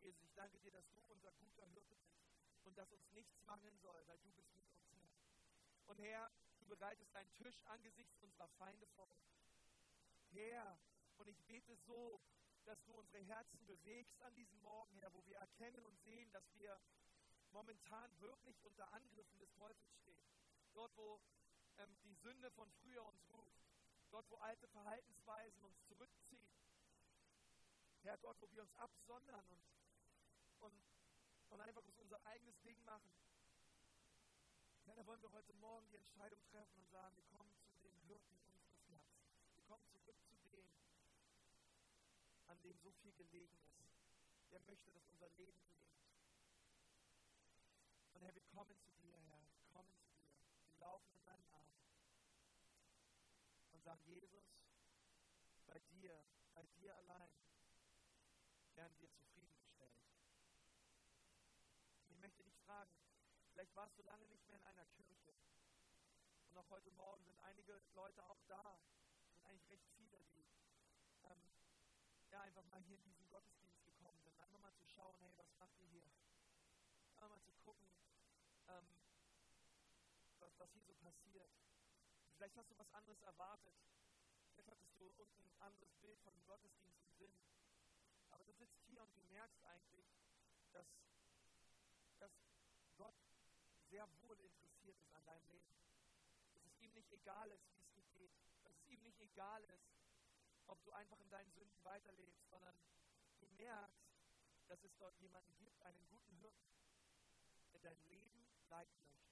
Jesus, 0.00 0.22
ich 0.22 0.32
danke 0.32 0.58
dir, 0.60 0.70
dass 0.70 0.88
du 0.88 1.02
unser 1.08 1.32
guter 1.32 1.66
Hirte 1.66 1.94
bist 1.98 2.24
und 2.64 2.78
dass 2.78 2.90
uns 2.92 3.12
nichts 3.12 3.38
mangeln 3.44 3.76
soll, 3.76 4.06
weil 4.06 4.18
du 4.20 4.30
bist 4.30 4.54
mit 4.54 4.66
uns, 4.70 4.90
Herr. 4.90 5.12
Und 5.84 5.98
Herr, 6.00 6.30
du 6.60 6.64
bereitest 6.64 7.14
einen 7.14 7.30
Tisch 7.34 7.60
angesichts 7.66 8.16
unserer 8.22 8.48
Feinde 8.56 8.86
vor 8.86 9.06
uns. 9.10 9.36
Herr, 10.30 10.78
und 11.18 11.28
ich 11.28 11.44
bete 11.44 11.76
so, 11.76 12.18
dass 12.64 12.82
du 12.84 12.94
unsere 12.94 13.22
Herzen 13.22 13.66
bewegst 13.66 14.22
an 14.22 14.34
diesem 14.34 14.58
Morgen, 14.62 14.96
Herr, 14.96 15.12
wo 15.12 15.22
wir 15.26 15.36
erkennen 15.36 15.84
und 15.84 16.00
sehen, 16.00 16.32
dass 16.32 16.54
wir 16.54 16.80
momentan 17.50 18.18
wirklich 18.20 18.64
unter 18.64 18.90
Angriffen 18.94 19.38
des 19.40 19.52
Teufels 19.56 19.94
stehen. 19.98 20.24
Dort, 20.72 20.96
wo 20.96 21.20
ähm, 21.76 21.94
die 22.02 22.14
Sünde 22.14 22.50
von 22.52 22.72
früher 22.80 23.04
uns 23.04 23.22
ruft. 23.28 23.65
Dort, 24.16 24.30
wo 24.30 24.36
alte 24.36 24.66
Verhaltensweisen 24.68 25.62
uns 25.62 25.76
zurückziehen. 25.84 26.48
Herr, 28.00 28.16
dort, 28.16 28.40
wo 28.40 28.50
wir 28.50 28.62
uns 28.62 28.72
absondern 28.76 29.44
und, 29.50 29.62
und, 30.60 30.82
und 31.50 31.60
einfach 31.60 31.82
unser 31.98 32.24
eigenes 32.24 32.58
Ding 32.62 32.82
machen. 32.84 33.12
Herr, 34.86 34.94
da 34.94 35.04
wollen 35.04 35.20
wir 35.20 35.30
heute 35.32 35.52
Morgen 35.52 35.86
die 35.88 35.96
Entscheidung 35.96 36.42
treffen 36.46 36.78
und 36.78 36.88
sagen, 36.88 37.14
wir 37.14 37.24
kommen 37.24 37.52
zu 37.68 37.78
den 37.80 37.94
Hirten 38.06 38.38
unseres 38.38 38.88
Herzens. 38.88 39.20
Wir 39.54 39.62
kommen 39.64 39.86
zurück 39.90 40.16
zu 40.24 40.34
denen, 40.48 40.72
an 42.46 42.58
dem 42.62 42.78
so 42.78 42.92
viel 42.92 43.12
gelegen 43.12 43.58
ist. 43.58 43.84
Der 44.50 44.60
möchte, 44.60 44.90
dass 44.92 45.06
unser 45.08 45.28
Leben 45.36 45.60
gelingt. 45.68 46.00
Und 48.14 48.22
Herr, 48.22 48.34
wir 48.34 48.44
kommen 48.44 48.78
zu 48.78 48.92
dir, 48.92 49.18
Herr. 49.28 49.46
Wir 49.52 49.66
kommen 49.74 49.92
zu 49.92 50.06
dir. 50.08 50.24
Wir 50.70 50.78
laufen 50.78 51.12
in 51.12 51.24
deinen 51.26 51.44
Arm. 51.52 51.76
Sagen, 53.86 54.02
Jesus, 54.04 54.42
bei 55.64 55.78
dir, 55.78 56.26
bei 56.54 56.66
dir 56.74 56.96
allein 56.96 57.30
werden 58.74 58.98
wir 58.98 59.08
zufriedengestellt. 59.12 59.94
Ich 62.08 62.18
möchte 62.18 62.42
dich 62.42 62.58
fragen, 62.66 62.90
vielleicht 63.52 63.76
warst 63.76 63.96
du 63.96 64.02
lange 64.02 64.26
nicht 64.26 64.44
mehr 64.48 64.56
in 64.56 64.64
einer 64.64 64.86
Kirche. 64.86 65.36
Und 66.50 66.58
auch 66.58 66.68
heute 66.68 66.90
Morgen 66.90 67.22
sind 67.26 67.38
einige 67.38 67.80
Leute 67.94 68.28
auch 68.28 68.42
da. 68.48 68.76
Sind 69.30 69.44
eigentlich 69.44 69.70
recht 69.70 69.86
viele, 69.94 70.20
die 70.34 70.44
ähm, 71.22 71.48
ja, 72.32 72.40
einfach 72.40 72.64
mal 72.64 72.82
hier 72.82 72.96
in 72.96 73.04
diesen 73.04 73.28
Gottesdienst 73.28 73.84
gekommen 73.84 74.20
sind. 74.20 74.36
Einfach 74.40 74.58
mal 74.58 74.74
zu 74.74 74.86
schauen, 74.88 75.16
hey, 75.20 75.32
was 75.36 75.54
macht 75.58 75.78
ihr 75.78 75.86
hier? 75.86 76.10
Einfach 77.14 77.28
mal 77.28 77.42
zu 77.44 77.52
gucken, 77.64 77.86
ähm, 78.66 78.88
was, 80.40 80.58
was 80.58 80.72
hier 80.72 80.82
so 80.82 80.94
passiert. 80.94 81.52
Vielleicht 82.36 82.56
hast 82.56 82.70
du 82.70 82.76
was 82.76 82.92
anderes 82.92 83.22
erwartet. 83.22 83.72
Vielleicht 84.52 84.68
hattest 84.70 85.00
du 85.00 85.08
unten 85.16 85.40
ein 85.40 85.54
anderes 85.62 85.94
Bild 86.02 86.20
von 86.20 86.34
Gottesdienst 86.44 87.00
im 87.00 87.10
Sinn. 87.14 87.34
Aber 88.30 88.44
du 88.44 88.52
sitzt 88.52 88.78
hier 88.84 89.02
und 89.02 89.16
du 89.16 89.22
merkst 89.22 89.64
eigentlich, 89.64 90.06
dass, 90.72 90.86
dass 92.18 92.32
Gott 92.98 93.16
sehr 93.88 94.06
wohl 94.20 94.38
interessiert 94.40 95.00
ist 95.00 95.12
an 95.14 95.24
deinem 95.24 95.48
Leben. 95.48 95.72
Dass 96.52 96.66
es 96.66 96.78
ihm 96.78 96.92
nicht 96.92 97.10
egal 97.10 97.50
ist, 97.52 97.70
wie 97.72 97.78
es 97.78 97.90
dir 97.92 98.04
geht. 98.04 98.32
Dass 98.64 98.74
es 98.74 98.86
ihm 98.86 99.02
nicht 99.02 99.18
egal 99.20 99.64
ist, 99.64 99.96
ob 100.66 100.82
du 100.84 100.92
einfach 100.92 101.18
in 101.20 101.30
deinen 101.30 101.50
Sünden 101.52 101.82
weiterlebst, 101.84 102.50
sondern 102.50 102.76
du 103.40 103.46
merkst, 103.56 104.04
dass 104.66 104.84
es 104.84 104.94
dort 104.98 105.16
jemanden 105.20 105.56
gibt, 105.56 105.80
einen 105.80 106.06
guten 106.08 106.36
Hirten, 106.36 106.68
der 107.72 107.80
dein 107.80 108.02
Leben 108.08 108.46
leiten 108.68 109.06
möchte. 109.06 109.25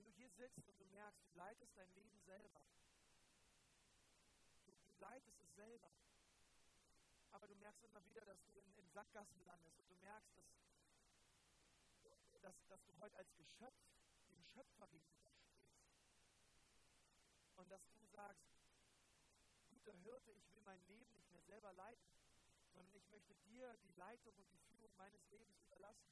Wenn 0.00 0.06
du 0.06 0.16
hier 0.16 0.30
sitzt 0.30 0.66
und 0.66 0.80
du 0.80 0.86
merkst, 0.86 1.22
du 1.26 1.30
leitest 1.36 1.76
dein 1.76 1.92
Leben 1.92 2.18
selber, 2.20 2.62
du, 4.64 4.72
du 4.72 4.94
leitest 4.98 5.38
es 5.38 5.54
selber, 5.54 5.90
aber 7.32 7.46
du 7.46 7.54
merkst 7.56 7.84
immer 7.84 8.02
wieder, 8.06 8.24
dass 8.24 8.42
du 8.44 8.52
in, 8.52 8.72
in 8.78 8.88
Sackgassen 8.88 9.44
landest 9.44 9.78
und 9.78 9.90
du 9.90 9.96
merkst, 9.96 10.32
dass, 12.02 12.40
dass, 12.40 12.66
dass 12.68 12.82
du 12.86 12.98
heute 12.98 13.18
als 13.18 13.36
Geschöpf 13.36 13.76
dem 14.30 14.42
Schöpfer 14.42 14.88
gegenüberstehst. 14.88 15.68
Und 17.56 17.70
dass 17.70 17.82
du 17.92 18.06
sagst, 18.06 18.48
guter 19.68 19.92
Hirte, 19.96 20.32
ich 20.32 20.50
will 20.50 20.62
mein 20.62 20.80
Leben 20.86 21.12
nicht 21.12 21.30
mehr 21.30 21.42
selber 21.42 21.74
leiten, 21.74 22.10
sondern 22.72 22.94
ich 22.94 23.06
möchte 23.10 23.34
dir 23.44 23.76
die 23.84 23.92
Leitung 23.98 24.34
und 24.34 24.50
die 24.50 24.60
Führung 24.60 24.96
meines 24.96 25.28
Lebens 25.28 25.60
überlassen. 25.60 26.08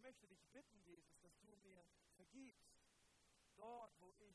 Ich 0.00 0.04
möchte 0.04 0.26
dich 0.28 0.42
bitten, 0.46 0.80
Jesus, 0.80 1.20
dass 1.20 1.38
du 1.40 1.46
mir 1.58 1.84
vergibst, 2.16 2.72
dort, 3.54 3.92
wo 4.00 4.14
ich, 4.18 4.34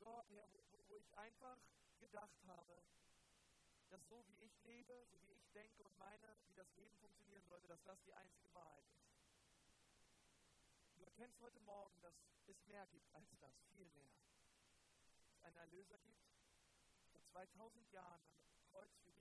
dort, 0.00 0.28
her, 0.30 0.48
wo, 0.52 0.64
wo 0.88 0.96
ich 0.96 1.16
einfach 1.16 1.56
gedacht 2.00 2.42
habe, 2.44 2.82
dass 3.90 4.04
so 4.08 4.26
wie 4.26 4.36
ich 4.40 4.60
lebe, 4.64 5.06
so 5.12 5.22
wie 5.22 5.34
ich 5.34 5.48
denke 5.52 5.84
und 5.84 5.96
meine, 5.96 6.36
wie 6.48 6.54
das 6.54 6.74
Leben 6.74 6.96
funktionieren 6.96 7.44
sollte, 7.44 7.68
dass 7.68 7.84
das 7.84 8.02
die 8.02 8.12
einzige 8.14 8.52
Wahrheit 8.52 8.84
ist. 8.90 9.14
Du 10.96 11.04
erkennst 11.04 11.40
heute 11.40 11.60
Morgen, 11.60 12.00
dass 12.00 12.16
es 12.48 12.60
mehr 12.66 12.88
gibt 12.88 13.14
als 13.14 13.30
das, 13.38 13.54
viel 13.70 13.88
mehr. 13.90 14.10
Dass 15.06 15.36
es 15.36 15.40
einen 15.44 15.56
Erlöser 15.56 15.98
gibt, 15.98 16.26
der 17.12 17.24
2000 17.26 17.92
Jahren 17.92 18.22
am 18.48 18.60
Kreuz 18.72 18.92
für. 19.04 19.13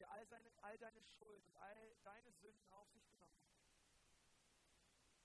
Der 0.00 0.10
all, 0.10 0.26
seine, 0.26 0.50
all 0.62 0.78
deine 0.78 1.02
Schuld 1.02 1.44
und 1.44 1.56
all 1.56 1.94
deine 2.04 2.32
Sünden 2.32 2.66
auf 2.72 2.88
sich 2.88 3.06
genommen 3.10 3.36
hat. 3.44 3.60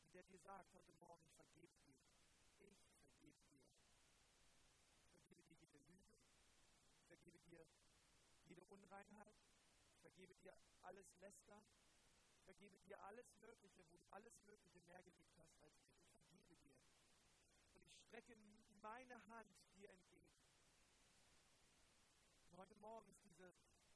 Und 0.03 0.13
der 0.13 0.23
dir 0.23 0.37
sagt 0.37 0.73
heute 0.73 0.91
Morgen, 0.99 1.23
ich 1.23 1.33
vergebe 1.33 1.73
dir. 1.87 1.95
Ich 2.43 2.51
vergebe 2.51 3.39
dir. 3.47 3.63
Ich 5.05 5.23
vergebe 5.23 5.43
dir 5.45 5.55
jede 5.55 5.77
Lüge. 5.77 6.17
Ich 6.99 7.07
vergebe 7.07 7.39
dir 7.39 7.65
jede 8.43 8.65
Unreinheit. 8.65 9.37
Ich 9.93 10.01
vergebe 10.01 10.35
dir 10.35 10.53
alles 10.81 11.07
Lästern. 11.21 11.63
Ich 12.35 12.43
vergebe 12.43 12.77
dir 12.79 13.01
alles 13.03 13.33
Mögliche, 13.37 13.87
wo 13.87 13.97
du 13.97 14.05
alles 14.11 14.37
Mögliche 14.41 14.81
mehr 14.81 15.01
geliebt 15.03 15.37
hast 15.37 15.57
als 15.61 15.79
ich. 15.79 16.03
Ich 16.11 16.27
vergebe 16.27 16.67
dir. 16.67 16.83
Und 17.75 17.85
ich 17.85 17.97
strecke 18.01 18.35
meine 18.81 19.25
Hand 19.27 19.55
dir 19.73 19.89
entgegen. 19.89 20.35
Und 22.51 22.57
heute 22.57 22.75
Morgen 22.75 23.09
ist 23.09 23.23
diese 23.23 23.53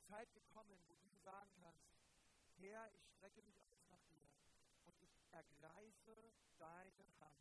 Zeit 0.09 0.33
gekommen, 0.33 0.75
wo 0.87 0.95
du 0.95 1.15
sagen 1.23 1.51
kannst, 1.61 1.85
Herr, 2.57 2.91
ich 2.95 3.05
strecke 3.11 3.43
mich 3.43 3.61
aus 3.69 3.85
nach 3.91 4.01
dir 4.09 4.27
und 4.85 4.99
ich 5.03 5.15
ergreife 5.31 6.33
deine 6.57 7.19
Hand. 7.19 7.37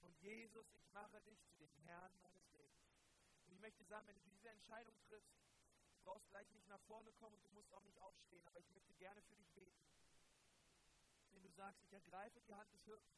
Und 0.00 0.18
Jesus, 0.22 0.66
ich 0.72 0.88
mache 0.92 1.20
dich 1.20 1.38
zu 1.44 1.58
dem 1.58 1.76
Herrn 1.84 2.12
meines 2.22 2.50
Lebens. 2.54 2.88
Und 3.44 3.52
ich 3.52 3.60
möchte 3.60 3.84
sagen, 3.84 4.08
wenn 4.08 4.16
du 4.16 4.30
diese 4.30 4.48
Entscheidung 4.48 4.96
triffst, 5.06 5.36
du 5.92 6.00
brauchst 6.02 6.30
gleich 6.30 6.50
nicht 6.52 6.66
nach 6.68 6.80
vorne 6.88 7.12
kommen 7.12 7.36
und 7.36 7.44
du 7.44 7.50
musst 7.50 7.72
auch 7.74 7.84
nicht 7.84 8.00
aufstehen, 8.00 8.46
aber 8.46 8.60
ich 8.60 8.70
möchte 8.70 8.94
gerne 8.94 9.20
für 9.22 9.36
dich 9.36 9.50
beten. 9.50 9.84
Wenn 11.32 11.42
du 11.42 11.50
sagst, 11.50 11.82
ich 11.84 11.92
ergreife 11.92 12.40
die 12.40 12.54
Hand 12.54 12.72
des 12.72 12.82
Hirten 12.84 13.12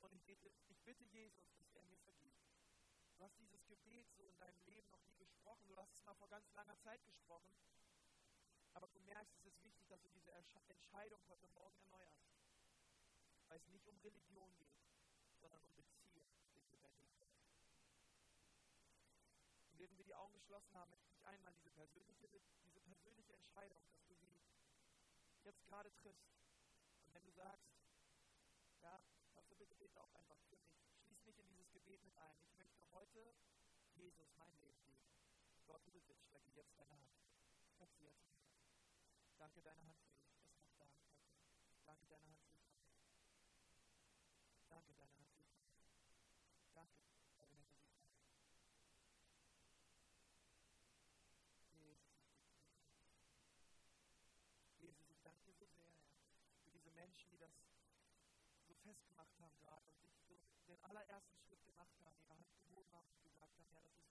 und 0.00 0.14
ich 0.14 0.22
bitte, 0.24 0.50
ich 0.68 0.80
bitte 0.80 1.04
Jesus, 1.04 1.52
dass 1.58 1.74
er 1.74 1.84
mir 1.84 1.98
vergibt. 1.98 2.29
Du 3.20 3.26
hast 3.26 3.38
dieses 3.38 3.62
Gebet 3.66 4.08
so 4.16 4.24
in 4.24 4.38
deinem 4.38 4.64
Leben 4.64 4.90
noch 4.90 5.04
nie 5.04 5.14
gesprochen. 5.18 5.68
Du 5.68 5.76
hast 5.76 5.92
es 5.92 6.02
mal 6.06 6.14
vor 6.14 6.30
ganz 6.30 6.50
langer 6.54 6.78
Zeit 6.80 7.04
gesprochen. 7.04 7.52
Aber 8.72 8.86
du 8.86 8.98
merkst, 9.00 9.36
es 9.36 9.44
ist 9.44 9.62
wichtig, 9.62 9.86
dass 9.88 10.00
du 10.00 10.08
diese 10.08 10.32
Entscheidung 10.32 11.20
heute 11.28 11.46
Morgen 11.48 11.78
erneuerst. 11.82 12.32
Weil 13.48 13.58
es 13.58 13.68
nicht 13.68 13.86
um 13.88 13.98
Religion 13.98 14.56
geht, 14.56 14.72
sondern 15.38 15.62
um 15.64 15.74
Beziehung 15.74 16.32
mit 16.54 16.66
Lebendigkeit. 16.70 17.36
Und 19.68 19.78
während 19.78 19.98
wir 19.98 20.04
die 20.06 20.14
Augen 20.14 20.32
geschlossen 20.32 20.72
haben, 20.72 20.88
möchte 20.88 21.10
ich 21.12 21.26
einmal 21.26 21.52
diese 21.52 21.70
persönliche, 21.72 22.26
diese 22.64 22.80
persönliche 22.80 23.34
Entscheidung, 23.34 23.82
dass 23.90 24.02
du 24.06 24.14
sie 24.14 24.40
jetzt 25.42 25.62
gerade 25.66 25.92
triffst. 25.92 26.32
Und 27.04 27.12
wenn 27.12 27.24
du 27.24 27.32
sagst, 27.32 27.69
heute 33.14 33.34
Jesus 33.94 34.32
mein 34.36 34.54
Leben 34.60 34.82
geben. 34.84 35.02
Gott, 35.66 35.84
du 35.84 35.90
bist 35.90 36.08
jetzt, 36.08 36.22
strecke 36.24 36.50
jetzt 36.52 36.78
deine 36.78 36.96
Hand. 37.00 37.18
Strecke 37.74 37.96
sie 37.98 38.04
jetzt 38.06 38.22
meine 38.22 38.38
Hand. 38.38 38.60
Danke, 39.38 39.62
deine 39.62 39.84
Hand 39.86 39.98
für 40.00 40.10
dich. 40.14 40.30
Es 41.72 41.84
macht 41.84 42.10
deine 42.10 42.26
Hand. 42.28 42.38
Danke, 44.68 44.94
deine 44.94 45.12
Hand 45.14 45.28
für 45.32 45.42
dich. 45.42 45.58
Danke, 46.74 47.00
deine 47.02 47.16
Hand 47.18 47.26
für 47.34 47.34
dich. 47.34 47.34
Danke, 47.34 47.34
deine 47.34 47.56
Hand 47.56 47.74
für 47.74 47.88
dich. 47.88 47.98
Jesus, 54.78 55.10
ich 55.10 55.20
danke 55.22 55.42
dir 55.44 55.54
so 55.54 55.66
sehr, 55.66 55.92
Herr, 55.92 56.14
für 56.62 56.70
diese 56.70 56.90
Menschen, 56.92 57.30
die 57.30 57.38
das 57.38 57.52
so 58.66 58.74
festgemacht 58.74 59.38
haben 59.40 59.58
gerade 59.58 59.90
und 59.90 60.00
sich 60.00 60.14
so 60.26 60.40
den 60.66 60.82
allerersten 60.84 61.38
Schritt 61.40 61.64
gemacht 61.64 61.98
haben, 62.04 62.16
ihre 62.20 62.38
Hand 62.38 62.49
out 63.72 63.78
of 63.78 64.06
his 64.06 64.09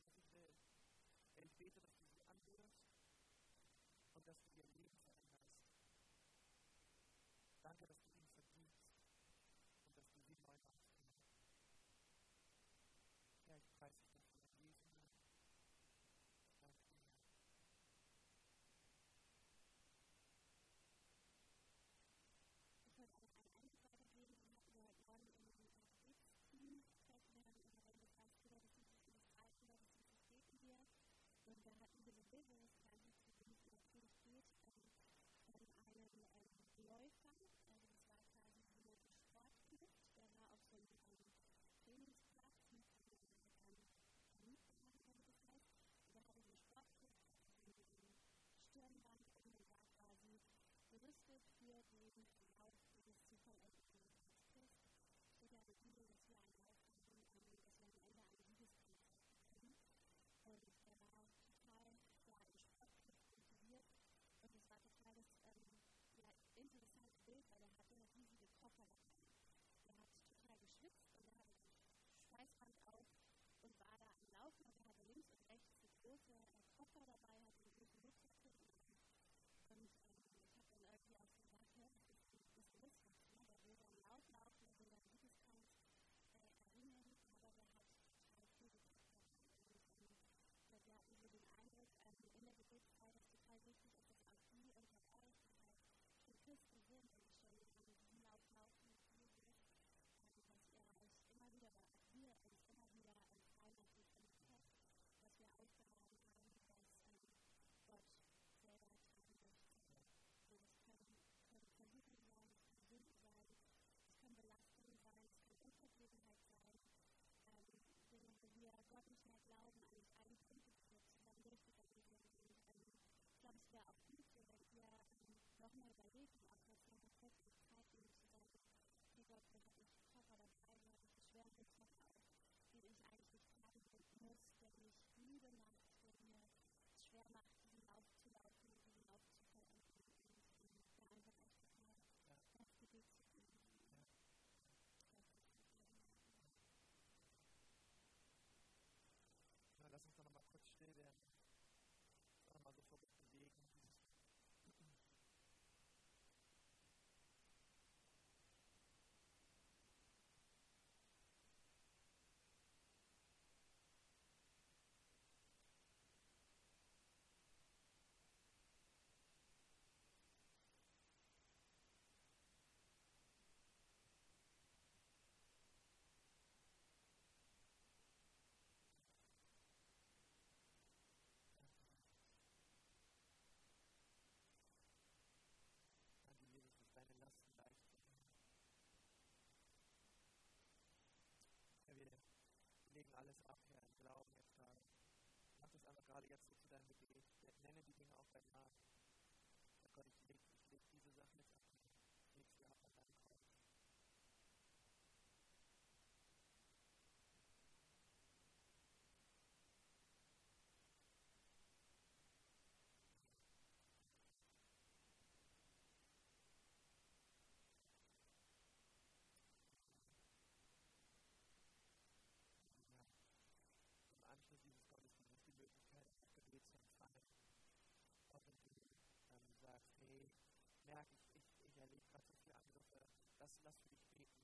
Jesus, 233.59 233.65
lass 233.65 233.79
für 233.81 233.89
dich 233.89 234.07
beten. 234.15 234.39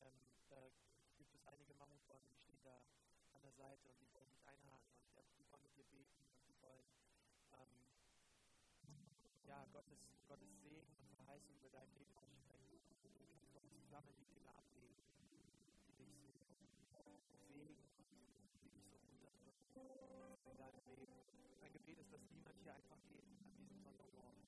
Ähm, 0.00 0.14
da 0.48 0.70
gibt 1.16 1.34
es 1.34 1.46
einige 1.46 1.74
Mammutbäume, 1.74 2.28
die 2.30 2.38
stehen 2.38 2.62
da 2.62 2.80
an 3.32 3.42
der 3.42 3.52
Seite 3.52 3.88
und 3.90 4.00
die 4.00 4.10
wollen 4.12 4.30
dich 4.30 4.40
einhaken 4.46 4.88
und 5.16 5.28
die, 5.36 5.36
die 5.36 5.50
wollen 5.52 5.62
mit 5.64 5.76
dir 5.76 5.84
beten 5.84 6.24
und 6.32 6.48
die 6.48 6.60
wollen 6.62 6.88
ähm, 7.52 7.84
ja, 9.44 9.66
Gottes, 9.72 9.98
Gottes 10.26 10.48
Segen 10.62 10.96
und 10.96 11.12
Verheißung 11.16 11.56
über 11.56 11.68
dein 11.68 11.92
Leben 11.92 12.14
aussprechen. 12.16 12.72
Und 12.72 13.52
Gott 13.52 13.68
zusammen 13.68 14.14
die 14.16 14.24
Dinge 14.32 14.54
abgeben, 14.56 14.96
die 15.18 15.28
dich 15.28 15.44
so 15.92 15.92
bewegen, 15.92 16.32
die 17.52 18.70
dich 18.70 18.88
so 18.88 19.00
unterdrücken 19.12 19.52
in 20.46 20.56
deinem 20.56 20.84
Leben. 20.86 21.12
Mein 21.60 21.72
Gebet 21.72 21.98
ist, 21.98 22.12
dass 22.12 22.22
niemand 22.30 22.56
hier 22.62 22.74
einfach 22.74 23.00
geht 23.08 23.24
an 23.28 23.60
diesem 23.60 23.82
Sonntagmorgen. 23.82 24.40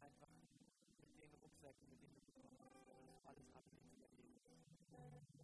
Einfach 0.00 0.28
mit 0.30 0.50
dem 0.54 0.68
Rucksäcken, 1.42 1.88
mit 1.90 2.00
denen 2.02 2.14
du 2.14 2.37
alles 3.28 3.44
ablegst 3.54 3.94
bei 4.00 4.08
Jesus. 4.16 4.48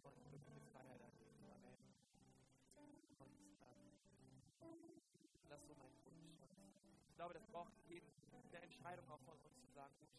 Und 0.03 0.31
wirkliche 0.31 0.61
Freiheit 0.73 1.01
anlegst. 1.01 1.39
Amen. 1.49 1.77
Und 2.75 3.37
ähm, 3.61 5.01
das 5.49 5.61
ist 5.61 5.67
so 5.67 5.75
mein 5.75 5.93
Wunsch. 6.03 6.41
Ich 7.07 7.15
glaube, 7.15 7.33
das 7.33 7.45
braucht 7.47 7.73
jeden, 7.87 8.11
eine 8.33 8.59
Entscheidung 8.63 9.09
auch 9.09 9.21
von 9.21 9.37
uns 9.37 9.55
zu 9.61 9.71
sagen, 9.73 9.93
gut, 9.99 10.09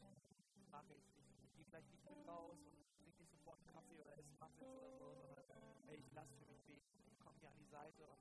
mache 0.70 0.94
ich 0.94 1.02
es. 1.02 1.16
Ich 1.42 1.54
gehe 1.56 1.64
vielleicht 1.64 1.90
nicht 1.90 2.04
mit 2.04 2.28
raus 2.28 2.58
und 2.70 2.86
trinke 2.98 3.18
nicht 3.18 3.32
sofort 3.32 3.58
Kaffee 3.72 3.98
oder 3.98 4.12
esse 4.18 4.34
Muffins 4.38 4.70
oder 4.76 4.92
so, 4.98 5.14
sondern 5.48 5.74
hey, 5.86 5.96
ich 5.98 6.12
lasse 6.12 6.34
für 6.36 6.46
mich 6.46 6.62
beten. 6.66 6.86
Ich 7.10 7.18
komme 7.20 7.36
hier 7.40 7.50
an 7.50 7.58
die 7.58 7.70
Seite 7.70 8.06
und, 8.06 8.20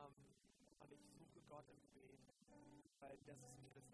ähm, 0.00 0.14
und 0.80 0.92
ich 0.92 1.02
suche 1.18 1.40
Gott 1.48 1.68
im 1.68 1.80
Gebet, 1.82 2.20
weil 3.00 3.18
das 3.26 3.36
ist 3.42 3.58
Schlüssel. 3.70 3.82
Ja. 3.82 3.91